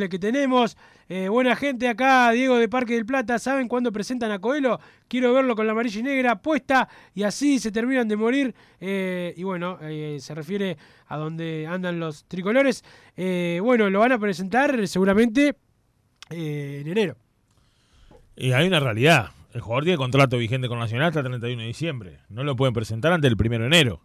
que 0.09 0.19
tenemos. 0.19 0.77
Eh, 1.09 1.27
buena 1.27 1.55
gente 1.55 1.87
acá, 1.87 2.31
Diego 2.31 2.57
de 2.57 2.69
Parque 2.69 2.93
del 2.93 3.05
Plata. 3.05 3.39
¿Saben 3.39 3.67
cuándo 3.67 3.91
presentan 3.91 4.29
a 4.31 4.39
Coelho? 4.39 4.79
Quiero 5.07 5.33
verlo 5.33 5.55
con 5.55 5.65
la 5.65 5.71
amarilla 5.71 5.99
y 5.99 6.03
negra 6.03 6.39
puesta 6.39 6.87
y 7.15 7.23
así 7.23 7.57
se 7.57 7.71
terminan 7.71 8.07
de 8.07 8.15
morir. 8.15 8.53
Eh, 8.79 9.33
y 9.35 9.43
bueno, 9.43 9.79
eh, 9.81 10.17
se 10.19 10.35
refiere 10.35 10.77
a 11.07 11.17
donde 11.17 11.65
andan 11.67 11.99
los 11.99 12.25
tricolores. 12.25 12.83
Bueno, 13.15 13.89
lo 13.89 13.99
van 13.99 14.11
a 14.11 14.19
presentar 14.19 14.87
seguramente 14.87 15.55
en 16.29 16.87
enero. 16.87 17.17
Y 18.35 18.51
hay 18.51 18.67
una 18.67 18.79
realidad. 18.79 19.31
El 19.53 19.61
jugador 19.61 19.83
tiene 19.83 19.97
contrato 19.97 20.37
vigente 20.37 20.67
con 20.67 20.77
Nacional 20.77 21.07
hasta 21.07 21.21
el 21.21 21.25
31 21.25 21.61
de 21.61 21.67
diciembre. 21.67 22.19
No 22.29 22.43
lo 22.43 22.55
pueden 22.55 22.73
presentar 22.73 23.11
antes 23.11 23.29
del 23.29 23.37
1 23.39 23.59
de 23.59 23.65
enero. 23.65 24.01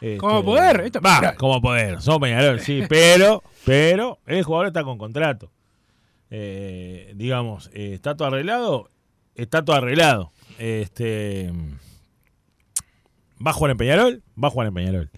Este, 0.00 0.16
¿Cómo 0.18 0.44
poder? 0.44 0.80
Esto- 0.80 1.00
Va, 1.00 1.34
como 1.36 1.60
poder. 1.60 2.00
Somos 2.02 2.20
Peñarol, 2.20 2.60
sí. 2.60 2.82
Pero, 2.88 3.42
pero, 3.64 4.18
el 4.26 4.42
jugador 4.42 4.66
está 4.66 4.82
con 4.84 4.98
contrato. 4.98 5.50
Eh, 6.30 7.12
digamos, 7.14 7.70
eh, 7.72 7.92
¿está 7.94 8.16
todo 8.16 8.28
arreglado? 8.28 8.88
Está 9.34 9.64
todo 9.64 9.76
arreglado. 9.76 10.32
Este, 10.58 11.52
¿Va 13.44 13.50
a 13.50 13.54
jugar 13.54 13.72
en 13.72 13.76
Peñarol? 13.78 14.22
Va 14.42 14.48
a 14.48 14.50
jugar 14.50 14.68
en 14.68 14.74
Peñarol. 14.74 15.10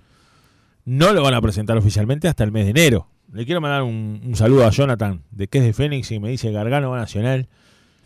No 0.84 1.12
lo 1.12 1.22
van 1.22 1.34
a 1.34 1.40
presentar 1.40 1.76
oficialmente 1.76 2.28
hasta 2.28 2.44
el 2.44 2.52
mes 2.52 2.64
de 2.64 2.70
enero. 2.70 3.08
Le 3.32 3.44
quiero 3.44 3.60
mandar 3.60 3.82
un, 3.82 4.20
un 4.24 4.36
saludo 4.36 4.66
a 4.66 4.70
Jonathan, 4.70 5.22
de 5.30 5.48
que 5.48 5.58
es 5.58 5.64
de 5.64 5.72
Fénix, 5.72 6.10
y 6.12 6.20
me 6.20 6.28
dice 6.30 6.52
Gargano 6.52 6.90
va 6.90 6.98
Nacional. 6.98 7.48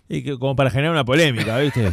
Y 0.08 0.22
que, 0.22 0.38
como 0.38 0.56
para 0.56 0.70
generar 0.70 0.90
una 0.92 1.04
polémica, 1.04 1.58
¿viste? 1.58 1.92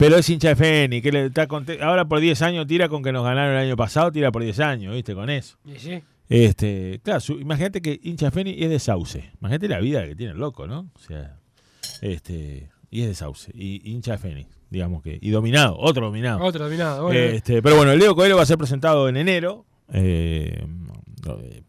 Pero 0.00 0.16
es 0.16 0.28
hincha 0.30 0.48
de 0.48 0.56
Fénix, 0.56 1.02
que 1.02 1.12
le 1.12 1.26
está 1.26 1.46
ahora 1.82 2.06
por 2.06 2.18
10 2.20 2.40
años 2.42 2.66
tira 2.66 2.88
con 2.88 3.02
que 3.02 3.12
nos 3.12 3.22
ganaron 3.22 3.52
el 3.54 3.66
año 3.66 3.76
pasado, 3.76 4.10
tira 4.10 4.32
por 4.32 4.42
10 4.42 4.58
años, 4.60 4.94
¿viste? 4.94 5.14
Con 5.14 5.28
eso. 5.30 5.58
Y 5.64 5.78
sí. 5.78 6.02
Este, 6.28 7.00
claro, 7.04 7.20
su- 7.20 7.38
imagínate 7.38 7.82
que 7.82 8.00
hincha 8.02 8.32
y 8.34 8.64
es 8.64 8.70
de 8.70 8.78
Sauce. 8.78 9.30
Imagínate 9.40 9.68
la 9.68 9.78
vida 9.78 10.06
que 10.06 10.16
tiene 10.16 10.32
el 10.32 10.38
loco, 10.38 10.66
¿no? 10.66 10.90
O 10.94 10.98
sea, 10.98 11.36
este, 12.00 12.70
y 12.90 13.02
es 13.02 13.08
de 13.08 13.14
Sauce, 13.14 13.50
y 13.54 13.90
hincha 13.92 14.12
de 14.12 14.18
Fénix. 14.18 14.48
digamos 14.70 15.02
que. 15.02 15.18
Y 15.20 15.30
dominado, 15.30 15.76
otro 15.78 16.06
dominado. 16.06 16.42
Otro 16.42 16.64
dominado. 16.64 17.02
Bueno, 17.04 17.20
Este, 17.20 17.60
pero 17.62 17.76
bueno, 17.76 17.92
el 17.92 17.98
Leo 17.98 18.14
Coelho 18.16 18.36
va 18.36 18.42
a 18.44 18.46
ser 18.46 18.56
presentado 18.58 19.06
en 19.08 19.16
enero. 19.18 19.66
Eh, 19.92 20.64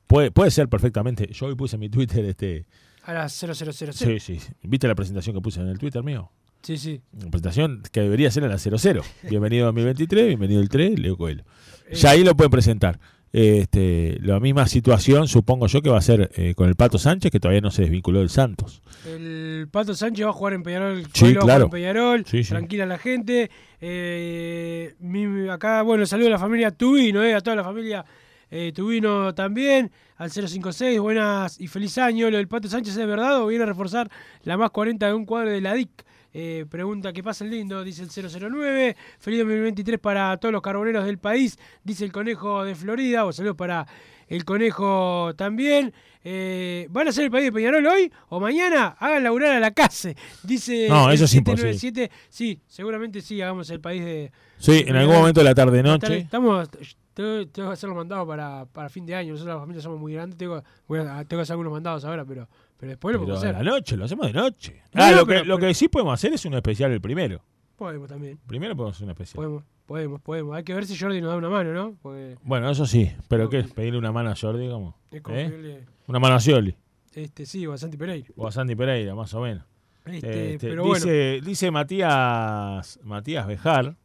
puede, 0.07 0.32
puede 0.32 0.51
ser 0.51 0.69
perfectamente. 0.69 1.27
Yo 1.34 1.47
hoy 1.47 1.55
puse 1.55 1.75
en 1.75 1.79
mi 1.82 1.89
Twitter 1.89 2.23
este. 2.25 2.65
a 3.03 3.13
las 3.13 3.34
0000. 3.34 3.93
Sí, 3.93 4.19
sí. 4.19 4.39
¿Viste 4.63 4.88
la 4.88 4.95
presentación 4.95 5.36
que 5.36 5.41
puse 5.41 5.59
en 5.59 5.67
el 5.67 5.77
Twitter 5.79 6.03
mío? 6.03 6.32
Sí, 6.64 6.78
sí. 6.78 7.01
Una 7.14 7.32
presentación 7.32 7.82
que 7.91 8.01
debería 8.01 8.30
ser 8.30 8.43
a 8.43 8.47
la 8.47 8.57
00. 8.57 9.01
Bienvenido 9.30 9.64
a 9.64 9.68
2023, 9.68 10.28
bienvenido 10.28 10.62
el 10.62 10.70
3, 10.70 10.99
Leo 10.99 11.18
Coelho. 11.18 11.43
Ya 11.91 12.12
ahí 12.12 12.24
lo 12.24 12.36
pueden 12.36 12.51
presentar. 12.51 12.99
Este, 13.34 14.18
la 14.22 14.39
misma 14.41 14.68
situación, 14.68 15.28
supongo 15.28 15.68
yo, 15.68 15.82
que 15.82 15.89
va 15.89 15.97
a 15.97 16.01
ser 16.01 16.30
eh, 16.36 16.53
con 16.53 16.68
el 16.68 16.76
Pato 16.76 16.97
Sánchez, 16.97 17.32
que 17.32 17.39
todavía 17.39 17.62
no 17.62 17.72
se 17.72 17.84
desvinculó 17.84 18.20
del 18.20 18.30
Santos. 18.30 18.82
El 19.07 19.70
Pato 19.72 19.95
Sánchez 19.95 20.26
va 20.26 20.30
a 20.30 20.34
jugar 20.34 20.53
en 20.53 20.64
Peñarol. 20.64 21.03
Sí, 21.14 21.22
Coelho 21.22 21.41
claro. 21.41 21.64
en 21.66 21.70
Peñarol. 21.72 22.26
Sí, 22.26 22.43
sí. 22.43 22.49
Tranquila 22.49 22.86
la 22.86 22.97
gente. 22.97 23.49
Eh, 23.80 24.93
mi- 24.99 25.47
acá, 25.49 25.82
bueno, 25.82 26.05
saludo 26.05 26.28
a 26.28 26.32
la 26.32 26.39
familia 26.39 26.72
Tubino, 26.72 27.24
eh, 27.24 27.34
a 27.34 27.41
toda 27.41 27.55
la 27.55 27.64
familia 27.64 28.05
eh, 28.51 28.72
Tubino 28.76 29.34
también. 29.34 29.91
Al 30.18 30.30
056, 30.30 30.99
buenas 30.99 31.59
y 31.59 31.68
feliz 31.68 31.97
año. 31.97 32.30
Lo 32.30 32.38
del 32.38 32.47
Pato 32.49 32.68
Sánchez 32.68 32.95
es 32.97 33.07
verdad 33.07 33.41
o 33.41 33.47
viene 33.47 33.64
a 33.64 33.68
reforzar 33.68 34.09
la 34.43 34.57
más 34.57 34.70
40 34.72 35.07
de 35.07 35.14
un 35.14 35.26
cuadro 35.26 35.49
de 35.49 35.62
la 35.62 35.74
DIC. 35.74 35.89
Eh, 36.34 36.65
pregunta 36.69 37.11
que 37.11 37.23
pasa 37.23 37.43
el 37.43 37.51
lindo, 37.51 37.84
dice 37.84 38.03
el 38.03 38.09
009. 38.09 38.95
Feliz 39.19 39.39
2023 39.39 39.99
para 39.99 40.38
todos 40.38 40.51
los 40.51 40.61
carboneros 40.61 41.05
del 41.05 41.17
país, 41.17 41.57
dice 41.84 42.05
el 42.05 42.11
conejo 42.11 42.63
de 42.63 42.75
Florida. 42.75 43.25
O 43.25 43.34
saludos 43.34 43.57
para 43.57 43.86
el 44.27 44.45
conejo 44.45 45.34
también. 45.36 45.93
Eh, 46.23 46.88
¿Van 46.89 47.07
a 47.07 47.09
hacer 47.09 47.25
el 47.25 47.32
país 47.32 47.45
de 47.45 47.51
Peñarol 47.51 47.86
hoy 47.86 48.11
o 48.29 48.39
mañana? 48.39 48.95
Hagan 48.99 49.23
laburar 49.23 49.51
a 49.51 49.59
la 49.59 49.71
casa. 49.71 50.11
Dice 50.43 50.88
No, 50.88 51.09
el 51.09 51.15
eso 51.15 51.25
es 51.25 51.32
797. 51.32 52.11
Sí, 52.29 52.61
seguramente 52.67 53.21
sí, 53.21 53.41
hagamos 53.41 53.69
el 53.69 53.82
país 53.82 54.03
de. 54.03 54.32
Sí, 54.57 54.84
en 54.88 54.95
algún 54.95 55.15
momento 55.15 55.41
de 55.41 55.45
la 55.45 55.55
tarde-noche. 55.55 56.17
Estamos. 56.17 56.69
Tengo, 57.13 57.45
tengo 57.47 57.67
que 57.69 57.73
hacer 57.73 57.89
los 57.89 57.97
mandados 57.97 58.25
para, 58.25 58.65
para 58.71 58.88
fin 58.88 59.05
de 59.05 59.15
año. 59.15 59.34
Nosotros, 59.34 59.55
la 59.55 59.59
familia, 59.59 59.82
somos 59.82 59.99
muy 59.99 60.13
grandes. 60.13 60.38
Tengo, 60.38 60.63
tengo 60.88 61.25
que 61.27 61.36
hacer 61.41 61.53
algunos 61.53 61.73
mandados 61.73 62.05
ahora, 62.05 62.23
pero, 62.23 62.47
pero 62.82 62.89
después 62.89 63.13
lo 63.13 63.19
Pero 63.19 63.25
podemos 63.27 63.45
a 63.45 63.49
hacer. 63.51 63.63
la 63.63 63.71
noche, 63.71 63.95
lo 63.95 64.05
hacemos 64.05 64.25
de 64.25 64.34
noche. 64.34 64.82
No, 64.91 65.03
ah, 65.03 65.11
no, 65.11 65.17
lo, 65.17 65.25
pero- 65.27 65.41
que, 65.43 65.47
lo 65.47 65.55
pero- 65.57 65.67
que 65.67 65.73
sí 65.75 65.88
podemos 65.88 66.15
hacer 66.15 66.34
es 66.34 66.43
un 66.45 66.55
especial 66.55 66.91
el 66.91 66.99
primero. 66.99 67.43
Podemos 67.75 68.09
también. 68.09 68.39
Primero 68.47 68.75
podemos 68.75 68.95
hacer 68.95 69.05
un 69.05 69.11
especial. 69.11 69.36
Podemos, 69.36 69.63
podemos, 69.86 70.19
podemos. 70.21 70.55
Hay 70.55 70.63
que 70.63 70.73
ver 70.73 70.88
si 70.88 70.97
Jordi 70.97 71.21
nos 71.21 71.29
da 71.29 71.38
una 71.38 71.49
mano, 71.49 71.73
¿no? 71.73 71.95
Porque 72.01 72.38
Bueno, 72.43 72.71
eso 72.71 72.88
sí. 72.88 73.11
¿Pero 73.27 73.49
qué? 73.49 73.63
¿Pedirle 73.65 73.99
una 73.99 74.11
mano 74.11 74.32
a 74.32 74.36
Jordi? 74.36 74.67
¿Cómo? 74.67 74.97
es 75.11 75.21
como 75.21 75.38
¿Eh? 75.38 75.47
pedirle- 75.49 75.86
Una 76.07 76.17
mano 76.19 76.36
a 76.36 76.39
Scioli. 76.39 76.75
Este, 77.13 77.45
sí, 77.45 77.67
o 77.67 77.73
a 77.73 77.77
Santi 77.77 77.97
Pereira. 77.97 78.27
O 78.36 78.47
a 78.47 78.51
Sandy 78.51 78.75
Pereira, 78.75 79.13
más 79.13 79.32
o 79.36 79.41
menos. 79.41 79.63
Este, 80.05 80.53
Este, 80.55 80.69
pero 80.69 80.86
dice, 80.93 81.39
dice 81.43 81.69
Matías, 81.71 82.99
Matías 83.03 83.45
Bejar, 83.45 83.95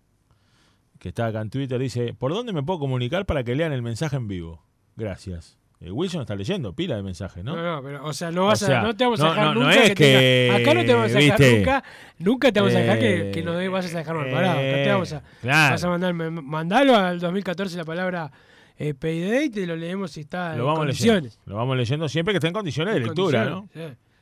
que 0.98 1.08
está 1.08 1.26
acá 1.26 1.40
en 1.40 1.48
Twitter, 1.50 1.78
dice, 1.78 2.12
¿por 2.14 2.32
dónde 2.34 2.52
me 2.52 2.62
puedo 2.62 2.78
comunicar 2.78 3.24
para 3.24 3.42
que 3.44 3.54
lean 3.54 3.72
el 3.72 3.80
mensaje 3.82 4.16
en 4.16 4.28
vivo? 4.28 4.62
Gracias. 4.96 5.58
Eh, 5.78 5.90
Wilson 5.90 6.22
está 6.22 6.34
leyendo 6.34 6.72
pila 6.72 6.96
de 6.96 7.02
mensajes, 7.02 7.44
¿no? 7.44 7.54
No, 7.54 7.62
no, 7.76 7.82
pero, 7.82 8.04
o 8.06 8.12
sea, 8.14 8.30
no, 8.30 8.46
vas 8.46 8.62
O 8.62 8.66
sea, 8.66 8.80
a, 8.80 8.82
no 8.82 8.96
te 8.96 9.04
vamos 9.04 9.20
a 9.20 9.28
dejar 9.28 9.44
no, 9.44 9.54
no 9.54 9.60
nunca 9.60 9.74
es 9.82 9.88
que, 9.90 9.94
que, 9.94 10.48
tenga- 10.50 10.56
acá 10.62 10.74
no 10.74 10.84
te 10.86 10.94
vamos 10.94 11.14
a 11.14 11.18
dejar 11.18 11.38
viste, 11.38 11.58
nunca, 11.58 11.84
nunca 12.18 12.52
te 12.52 12.60
vamos 12.60 12.74
a 12.74 12.78
dejar 12.78 12.98
que, 12.98 13.28
eh, 13.28 13.30
que 13.30 13.42
nos 13.42 13.56
de- 13.58 13.68
vayas 13.68 13.94
a 13.94 13.98
dejar 13.98 14.16
mal 14.16 14.30
parado. 14.30 14.58
Acá 14.58 14.82
te 14.82 14.88
vamos 14.88 15.12
a, 15.12 15.22
claro. 15.42 15.74
vas 15.74 15.84
a 15.84 15.88
mandar, 15.90 16.14
mandalo 16.14 16.96
al 16.96 17.20
2014 17.20 17.76
la 17.76 17.84
palabra 17.84 18.32
eh, 18.78 18.94
payday 18.94 19.44
y 19.44 19.50
te 19.50 19.66
lo 19.66 19.76
leemos 19.76 20.12
si 20.12 20.20
está 20.20 20.50
Lo 20.54 20.60
en 20.60 20.64
vamos 20.64 20.78
condiciones. 20.78 21.22
leyendo. 21.24 21.42
Lo 21.44 21.56
vamos 21.56 21.76
leyendo 21.76 22.08
siempre 22.08 22.32
que 22.32 22.36
esté 22.38 22.48
en 22.48 22.54
condiciones 22.54 22.94
de 22.94 23.00
lectura, 23.00 23.44
¿no? 23.44 23.68
sí. 23.74 23.80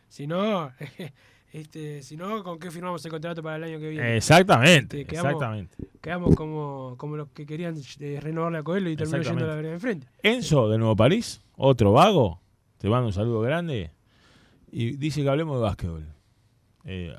Si 0.08 0.26
no, 0.26 0.72
este, 1.54 2.02
si 2.02 2.16
no, 2.16 2.42
¿con 2.42 2.58
qué 2.58 2.70
firmamos 2.70 3.04
el 3.04 3.10
contrato 3.10 3.42
para 3.42 3.56
el 3.56 3.64
año 3.64 3.78
que 3.78 3.88
viene? 3.88 4.16
Exactamente, 4.16 5.00
Este, 5.02 5.10
quedamos, 5.10 5.32
exactamente. 5.32 5.76
Quedamos 6.00 6.34
como, 6.34 6.94
como 6.98 7.16
los 7.16 7.28
que 7.30 7.46
querían 7.46 7.76
eh, 8.00 8.18
renovarle 8.20 8.58
a 8.58 8.62
Coelho 8.62 8.90
y 8.90 8.96
terminó 8.96 9.22
yendo 9.22 9.44
a 9.44 9.48
la 9.48 9.54
vereda 9.54 9.70
de 9.70 9.74
enfrente. 9.76 10.06
Enzo 10.22 10.68
de 10.68 10.78
Nuevo 10.78 10.96
París, 10.96 11.40
otro 11.56 11.92
vago, 11.92 12.40
te 12.78 12.88
mando 12.88 13.06
un 13.06 13.12
saludo 13.12 13.40
grande. 13.40 13.92
Y 14.72 14.96
dice 14.96 15.22
que 15.22 15.28
hablemos 15.28 15.56
de 15.58 15.62
básquetbol. 15.62 16.06
Eh, 16.84 17.14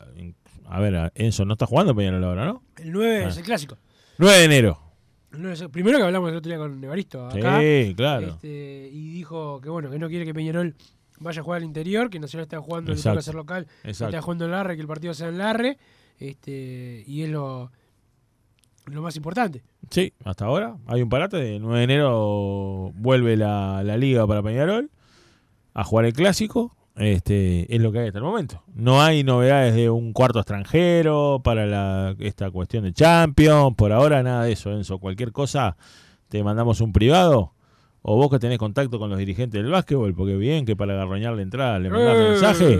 a 0.68 0.80
ver, 0.80 1.12
Enzo 1.16 1.46
no 1.46 1.54
está 1.54 1.66
jugando 1.66 1.96
Peñarol 1.96 2.24
ahora, 2.24 2.46
¿no? 2.46 2.62
El 2.78 2.92
9 2.92 3.24
Ah. 3.26 3.30
es 3.30 3.38
el 3.38 3.44
clásico. 3.44 3.78
9 4.18 4.38
de 4.40 4.44
enero. 4.46 4.80
El 5.32 5.40
9 5.42 5.54
es 5.54 5.62
el- 5.62 5.70
primero 5.70 5.98
que 5.98 6.04
hablamos 6.04 6.30
el 6.30 6.36
otro 6.38 6.50
día 6.50 6.58
con 6.58 6.84
Evaristo 6.84 7.26
acá. 7.28 7.60
Sí, 7.62 7.94
claro. 7.96 8.28
este, 8.28 8.90
y 8.92 9.10
dijo 9.14 9.62
que 9.62 9.70
bueno, 9.70 9.90
que 9.90 9.98
no 9.98 10.10
quiere 10.10 10.26
que 10.26 10.34
Peñarol 10.34 10.76
vaya 11.20 11.42
a 11.42 11.44
jugar 11.44 11.58
al 11.58 11.64
interior, 11.66 12.10
que 12.10 12.20
Nacional 12.20 12.44
está 12.44 12.60
jugando, 12.60 12.92
Exacto. 12.92 13.16
toca 13.16 13.22
ser 13.24 13.36
local, 13.36 13.68
que 13.84 13.90
Exacto. 13.92 14.16
está 14.16 14.22
jugando 14.22 14.46
en 14.46 14.52
Larre, 14.52 14.76
que 14.76 14.82
el 14.82 14.88
partido 14.88 15.14
sea 15.14 15.30
en 15.30 15.38
Larre, 15.38 15.78
este, 16.20 17.04
y 17.08 17.24
es 17.24 17.30
lo, 17.30 17.72
lo 18.86 19.02
más 19.02 19.16
importante. 19.16 19.64
Sí, 19.90 20.14
hasta 20.24 20.46
ahora. 20.46 20.78
Hay 20.88 21.02
un 21.02 21.10
parate. 21.10 21.38
De 21.38 21.60
9 21.60 21.78
de 21.78 21.84
enero 21.84 22.92
vuelve 22.96 23.38
la, 23.38 23.84
la 23.84 23.98
liga 23.98 24.26
para 24.28 24.42
Peñarol 24.42 24.90
a 25.74 25.84
jugar 25.84 26.06
el 26.06 26.14
clásico. 26.14 26.76
Este, 26.96 27.74
es 27.76 27.82
lo 27.82 27.92
que 27.92 28.00
hay 28.00 28.08
hasta 28.08 28.20
el 28.20 28.24
momento. 28.24 28.64
No 28.74 29.02
hay 29.02 29.24
novedades 29.26 29.76
de 29.76 29.90
un 29.90 30.14
cuarto 30.14 30.40
extranjero 30.40 31.42
para 31.44 31.66
la, 31.66 32.16
esta 32.20 32.50
cuestión 32.52 32.86
de 32.86 32.94
Champions. 32.94 33.76
Por 33.76 33.92
ahora 33.92 34.24
nada 34.24 34.46
de 34.46 34.54
eso, 34.54 34.72
Enzo. 34.72 35.00
Cualquier 35.00 35.34
cosa, 35.34 35.76
te 36.30 36.42
mandamos 36.44 36.80
un 36.80 36.94
privado. 36.94 37.52
O 38.08 38.16
vos 38.18 38.30
que 38.30 38.38
tenés 38.38 38.60
contacto 38.60 39.00
con 39.00 39.10
los 39.10 39.18
dirigentes 39.18 39.64
del 39.64 39.72
básquetbol, 39.72 40.14
porque 40.14 40.36
bien 40.38 40.64
que 40.66 40.76
para 40.76 40.94
agarroñar 40.94 41.34
la 41.34 41.42
entrada 41.42 41.80
le 41.80 41.90
mandás 41.90 42.16
Eh. 42.18 42.30
mensaje. 42.30 42.80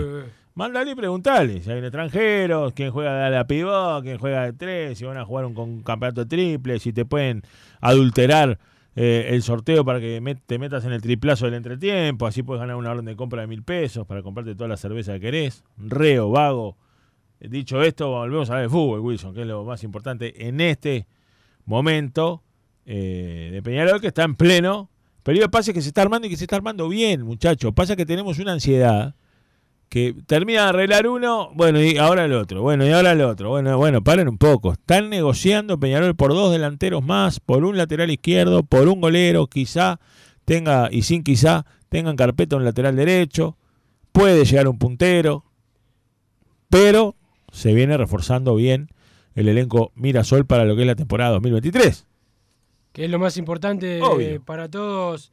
Mándale 0.54 0.92
y 0.92 0.94
preguntale 0.94 1.60
si 1.62 1.70
hay 1.70 1.78
un 1.80 1.84
extranjero, 1.84 2.72
quién 2.74 2.90
juega 2.92 3.24
de 3.24 3.30
la 3.32 3.46
pivot, 3.46 4.02
quién 4.04 4.18
juega 4.18 4.44
de 4.44 4.52
tres, 4.52 4.96
si 4.96 5.04
van 5.04 5.16
a 5.18 5.24
jugar 5.24 5.44
un, 5.46 5.82
campeonato 5.82 6.26
triple, 6.28 6.78
si 6.78 6.92
te 6.92 7.04
pueden 7.04 7.42
adulterar 7.80 8.58
eh, 8.94 9.26
el 9.30 9.42
sorteo 9.42 9.84
para 9.84 9.98
que 10.00 10.22
met- 10.22 10.40
te 10.46 10.58
metas 10.58 10.84
en 10.84 10.92
el 10.92 11.02
triplazo 11.02 11.44
del 11.46 11.54
entretiempo, 11.54 12.26
así 12.26 12.42
puedes 12.44 12.60
ganar 12.60 12.76
una 12.76 12.92
orden 12.92 13.04
de 13.04 13.16
compra 13.16 13.42
de 13.42 13.48
mil 13.48 13.62
pesos 13.64 14.06
para 14.06 14.22
comprarte 14.22 14.54
toda 14.54 14.68
la 14.68 14.76
cerveza 14.76 15.12
que 15.14 15.20
querés. 15.20 15.64
Reo, 15.76 16.30
vago. 16.30 16.76
Eh, 17.40 17.48
Dicho 17.48 17.82
esto, 17.82 18.08
volvemos 18.10 18.48
a 18.48 18.52
hablar 18.54 18.68
de 18.68 18.72
fútbol, 18.72 19.00
Wilson, 19.00 19.34
que 19.34 19.40
es 19.42 19.46
lo 19.48 19.64
más 19.64 19.82
importante 19.84 20.46
en 20.48 20.60
este 20.60 21.06
momento 21.66 22.42
eh, 22.86 23.50
de 23.52 23.60
Peñarol, 23.62 24.00
que 24.00 24.06
está 24.06 24.22
en 24.22 24.36
pleno 24.36 24.88
periodo 25.26 25.46
de 25.46 25.50
pases 25.50 25.74
que 25.74 25.82
se 25.82 25.88
está 25.88 26.02
armando 26.02 26.28
y 26.28 26.30
que 26.30 26.36
se 26.36 26.44
está 26.44 26.54
armando 26.54 26.88
bien, 26.88 27.22
muchachos. 27.22 27.72
Pasa 27.74 27.96
que 27.96 28.06
tenemos 28.06 28.38
una 28.38 28.52
ansiedad 28.52 29.16
que 29.88 30.14
termina 30.24 30.62
de 30.62 30.68
arreglar 30.68 31.08
uno, 31.08 31.50
bueno, 31.52 31.82
y 31.82 31.96
ahora 31.96 32.26
el 32.26 32.32
otro, 32.32 32.62
bueno, 32.62 32.86
y 32.86 32.90
ahora 32.90 33.10
el 33.10 33.20
otro. 33.22 33.48
Bueno, 33.48 33.76
bueno, 33.76 34.04
paren 34.04 34.28
un 34.28 34.38
poco. 34.38 34.74
Están 34.74 35.10
negociando 35.10 35.80
Peñarol 35.80 36.14
por 36.14 36.32
dos 36.32 36.52
delanteros 36.52 37.02
más, 37.04 37.40
por 37.40 37.64
un 37.64 37.76
lateral 37.76 38.08
izquierdo, 38.12 38.62
por 38.62 38.86
un 38.86 39.00
golero, 39.00 39.48
quizá 39.48 39.98
tenga, 40.44 40.90
y 40.92 41.02
sin 41.02 41.24
quizá, 41.24 41.66
tengan 41.88 42.14
carpeta 42.14 42.54
un 42.54 42.64
lateral 42.64 42.94
derecho, 42.94 43.56
puede 44.12 44.44
llegar 44.44 44.68
un 44.68 44.78
puntero, 44.78 45.44
pero 46.70 47.16
se 47.50 47.74
viene 47.74 47.96
reforzando 47.96 48.54
bien 48.54 48.90
el 49.34 49.48
elenco 49.48 49.90
Mirasol 49.96 50.46
para 50.46 50.64
lo 50.64 50.76
que 50.76 50.82
es 50.82 50.86
la 50.86 50.94
temporada 50.94 51.32
2023. 51.32 52.06
Que 52.96 53.04
es 53.04 53.10
lo 53.10 53.18
más 53.18 53.36
importante 53.36 54.00
eh, 54.20 54.40
para 54.42 54.70
todos 54.70 55.30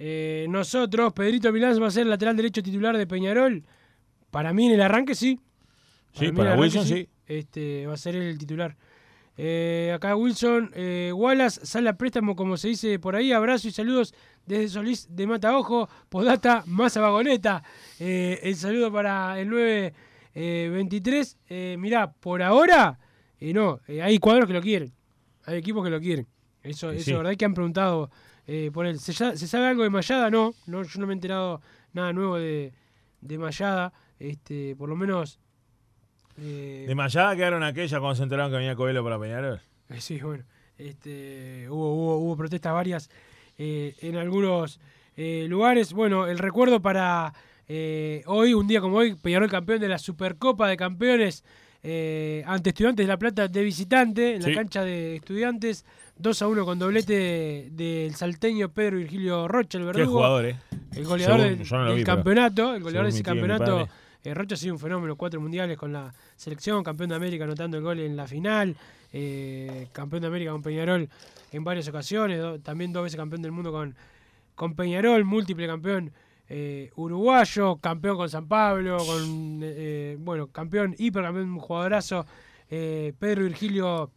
eh, 0.00 0.46
nosotros. 0.48 1.12
Pedrito 1.12 1.52
Milán 1.52 1.80
va 1.80 1.86
a 1.86 1.90
ser 1.92 2.08
lateral 2.08 2.36
derecho 2.36 2.60
titular 2.60 2.98
de 2.98 3.06
Peñarol. 3.06 3.62
Para 4.32 4.52
mí 4.52 4.66
en 4.66 4.72
el 4.72 4.80
arranque 4.80 5.14
sí. 5.14 5.38
Sí, 6.12 6.32
para 6.32 6.54
arranque 6.54 6.62
Wilson 6.62 6.84
sí. 6.84 7.08
Este, 7.24 7.86
va 7.86 7.94
a 7.94 7.96
ser 7.96 8.16
el 8.16 8.36
titular. 8.36 8.76
Eh, 9.36 9.92
acá 9.94 10.16
Wilson, 10.16 10.72
Wallace 11.14 11.64
sale 11.64 11.88
a 11.88 11.96
préstamo, 11.96 12.34
como 12.34 12.56
se 12.56 12.66
dice 12.66 12.98
por 12.98 13.14
ahí. 13.14 13.30
Abrazo 13.30 13.68
y 13.68 13.70
saludos 13.70 14.12
desde 14.44 14.70
Solís 14.70 15.06
de 15.08 15.28
Mataojo. 15.28 15.88
Podata, 16.08 16.64
Masa 16.66 17.00
Vagoneta. 17.00 17.62
El 17.96 18.56
saludo 18.56 18.92
para 18.92 19.38
el 19.38 19.48
923. 19.50 21.38
Eh, 21.48 21.76
mirá, 21.78 22.10
por 22.12 22.42
ahora, 22.42 22.98
no, 23.40 23.78
hay 23.86 24.18
cuadros 24.18 24.48
que 24.48 24.54
lo 24.54 24.60
quieren. 24.60 24.92
Hay 25.44 25.58
equipos 25.58 25.84
que 25.84 25.90
lo 25.90 26.00
quieren. 26.00 26.26
Eso, 26.64 26.90
Sí, 26.92 26.98
eso 26.98 27.10
es 27.12 27.16
verdad 27.18 27.36
que 27.36 27.44
han 27.44 27.54
preguntado 27.54 28.10
eh, 28.46 28.70
por 28.72 28.86
él. 28.86 28.98
¿Se, 28.98 29.12
sabe 29.12 29.66
algo 29.66 29.82
de 29.84 29.90
Mayada? 29.90 30.30
No, 30.30 30.54
no, 30.66 30.82
yo 30.82 31.00
no 31.00 31.06
me 31.06 31.12
he 31.12 31.16
enterado 31.16 31.60
nada 31.92 32.12
nuevo 32.12 32.36
de, 32.36 32.72
de 33.20 33.38
Mayada. 33.38 33.92
Este, 34.18 34.74
por 34.76 34.88
lo 34.88 34.96
menos. 34.96 35.38
eh, 36.38 36.84
De 36.88 36.94
Mayada 36.94 37.36
quedaron 37.36 37.62
aquellas 37.62 38.00
cuando 38.00 38.16
se 38.16 38.22
enteraron 38.24 38.50
que 38.50 38.56
venía 38.58 38.74
Coelho 38.74 39.04
para 39.04 39.18
Peñarol. 39.20 39.60
eh, 39.90 40.00
Sí, 40.00 40.18
bueno. 40.20 40.44
Este, 40.76 41.66
hubo, 41.70 41.94
hubo, 41.94 42.16
hubo 42.18 42.36
protestas 42.36 42.72
varias 42.72 43.08
eh, 43.58 43.94
en 44.00 44.16
algunos 44.16 44.80
lugares. 45.16 45.92
Bueno, 45.92 46.26
el 46.26 46.38
recuerdo 46.38 46.80
para 46.82 47.32
hoy, 48.26 48.54
un 48.54 48.66
día 48.66 48.80
como 48.80 48.96
hoy, 48.96 49.14
Peñarol 49.14 49.48
campeón 49.50 49.80
de 49.80 49.88
la 49.88 49.98
Supercopa 49.98 50.66
de 50.68 50.76
Campeones 50.76 51.44
eh, 51.82 52.42
ante 52.46 52.70
Estudiantes 52.70 53.04
de 53.04 53.08
La 53.08 53.18
Plata 53.18 53.46
de 53.46 53.62
visitante 53.62 54.34
en 54.36 54.42
Sí. 54.42 54.50
la 54.50 54.56
cancha 54.56 54.82
de 54.82 55.16
Estudiantes. 55.16 55.84
2 56.18 56.42
a 56.42 56.48
1 56.48 56.64
con 56.64 56.78
doblete 56.78 57.68
del 57.72 58.14
salteño 58.14 58.68
Pedro 58.70 58.98
Virgilio 58.98 59.48
Rocha, 59.48 59.78
el 59.78 59.84
Qué 59.84 59.98
verdugo. 59.98 60.18
jugador, 60.18 60.46
¿eh? 60.46 60.56
El 60.94 61.04
goleador 61.04 61.40
Según- 61.40 61.58
del, 61.58 61.88
no 61.88 61.94
vi, 61.96 62.04
campeonato, 62.04 62.74
el 62.74 62.82
goleador 62.82 63.06
de 63.06 63.14
ese 63.14 63.22
campeonato. 63.22 63.88
Eh, 64.22 64.32
Rocha 64.32 64.54
ha 64.54 64.58
sido 64.58 64.72
un 64.74 64.80
fenómeno, 64.80 65.16
cuatro 65.16 65.40
mundiales 65.40 65.76
con 65.76 65.92
la 65.92 66.14
selección, 66.36 66.82
campeón 66.82 67.10
de 67.10 67.16
América 67.16 67.44
anotando 67.44 67.76
el 67.76 67.82
gol 67.82 67.98
en 68.00 68.16
la 68.16 68.26
final, 68.26 68.74
eh, 69.12 69.88
campeón 69.92 70.22
de 70.22 70.28
América 70.28 70.52
con 70.52 70.62
Peñarol 70.62 71.08
en 71.52 71.64
varias 71.64 71.88
ocasiones, 71.88 72.40
do- 72.40 72.58
también 72.60 72.92
dos 72.92 73.02
veces 73.02 73.16
campeón 73.18 73.42
del 73.42 73.52
mundo 73.52 73.70
con, 73.70 73.94
con 74.54 74.74
Peñarol, 74.74 75.24
múltiple 75.24 75.66
campeón 75.66 76.10
eh, 76.48 76.90
uruguayo, 76.96 77.76
campeón 77.76 78.16
con 78.16 78.30
San 78.30 78.46
Pablo, 78.48 78.96
con 78.98 79.60
bueno, 80.24 80.46
campeón, 80.46 80.94
hipercampeón, 80.96 81.50
un 81.50 81.58
jugadorazo, 81.58 82.24
Pedro 82.68 83.42
Virgilio 83.44 84.10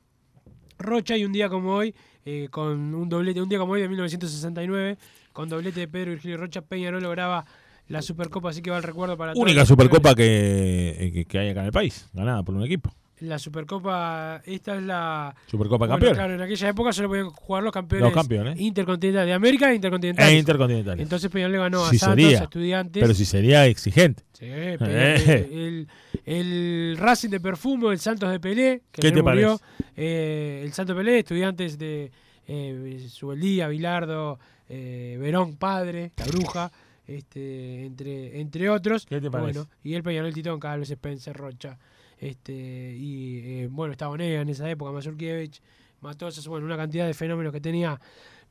Rocha 0.78 1.18
y 1.18 1.26
un 1.26 1.32
día 1.34 1.50
como 1.50 1.74
hoy, 1.74 1.94
eh, 2.26 2.48
con 2.52 2.94
un 2.94 3.10
doblete, 3.10 3.42
un 3.42 3.50
día 3.50 3.60
como 3.60 3.74
hoy 3.74 3.82
de 3.82 3.90
1969, 3.90 4.98
con 5.34 5.50
doblete 5.50 5.80
de 5.82 5.88
Pedro 5.88 6.12
Virgilio 6.12 6.38
Rocha, 6.38 6.62
Peñarol 6.62 7.02
lograba 7.02 7.46
la 7.88 8.02
Supercopa, 8.02 8.50
así 8.50 8.62
que 8.62 8.70
va 8.70 8.78
el 8.78 8.84
recuerdo 8.84 9.18
para 9.18 9.34
todos 9.34 9.44
Única 9.44 9.66
Supercopa 9.66 10.14
que, 10.14 11.12
que, 11.14 11.26
que 11.26 11.40
hay 11.40 11.50
acá 11.50 11.62
en 11.62 11.68
el 11.68 11.72
país, 11.72 12.10
ganada 12.14 12.44
por 12.44 12.56
un 12.56 12.64
equipo. 12.64 12.92
La 13.20 13.40
Supercopa, 13.40 14.42
esta 14.46 14.76
es 14.76 14.84
la. 14.84 15.34
Supercopa 15.48 15.80
Bueno, 15.88 15.94
Campeones. 15.94 16.18
Claro, 16.18 16.34
en 16.36 16.42
aquella 16.42 16.70
época 16.70 16.94
solo 16.94 17.08
podían 17.10 17.30
jugar 17.32 17.64
los 17.64 17.74
campeones, 17.74 18.04
Los 18.06 18.14
campeones. 18.14 18.60
intercontinentales 18.60 19.28
de 19.28 19.34
América 19.34 19.72
e 19.72 19.76
intercontinentales. 19.76 20.34
E 20.34 20.38
intercontinentales. 20.38 21.02
Entonces 21.04 21.32
Peñarol 21.32 21.52
le 21.54 21.58
ganó 21.58 21.86
a 21.86 21.90
Sí 21.90 21.98
Santos, 21.98 22.22
sería, 22.24 22.40
a 22.40 22.44
Estudiantes. 22.44 23.02
Pero 23.02 23.14
si 23.16 23.26
sería 23.26 23.66
exigente. 23.66 24.24
Sí, 24.34 24.46
Eh. 24.50 25.48
El, 25.52 25.88
el 26.26 26.98
Racing 26.98 27.30
de 27.30 27.40
Perfumo, 27.40 27.92
el 27.92 27.98
Santos 28.00 28.30
de 28.30 28.40
Pelé, 28.40 28.84
que 28.92 29.02
¿Qué 29.02 29.12
te 29.12 29.24
murió, 29.24 29.60
eh, 29.96 30.62
el 30.64 30.72
Santos 30.74 30.96
de 30.96 31.04
Pelé, 31.04 31.20
estudiantes 31.20 31.78
de 31.80 32.12
eh, 32.48 33.08
Subeldía, 33.10 33.68
Bilardo, 33.68 34.38
eh, 34.70 35.18
Verón 35.20 35.56
Padre, 35.58 36.12
La 36.18 36.26
Bruja, 36.26 36.72
este, 37.08 37.86
entre, 37.86 38.40
entre 38.40 38.70
otros. 38.70 39.06
¿Qué 39.08 39.20
te 39.20 39.32
parece? 39.32 39.60
Bueno, 39.60 39.70
y 39.84 39.96
el 39.96 40.04
Peñarol 40.04 40.34
Titón, 40.34 40.60
Carlos 40.60 40.90
Spencer, 40.92 41.36
Rocha, 41.36 41.80
este, 42.20 42.96
y 42.98 43.40
eh, 43.64 43.68
bueno, 43.72 43.92
estaba 43.94 44.12
Onega 44.12 44.42
en 44.42 44.50
esa 44.50 44.70
época, 44.70 44.92
Mazurkiewicz, 44.92 45.62
Matosas, 46.02 46.48
bueno, 46.48 46.66
una 46.66 46.78
cantidad 46.78 47.06
de 47.08 47.14
fenómenos 47.14 47.52
que 47.54 47.62
tenía 47.62 48.00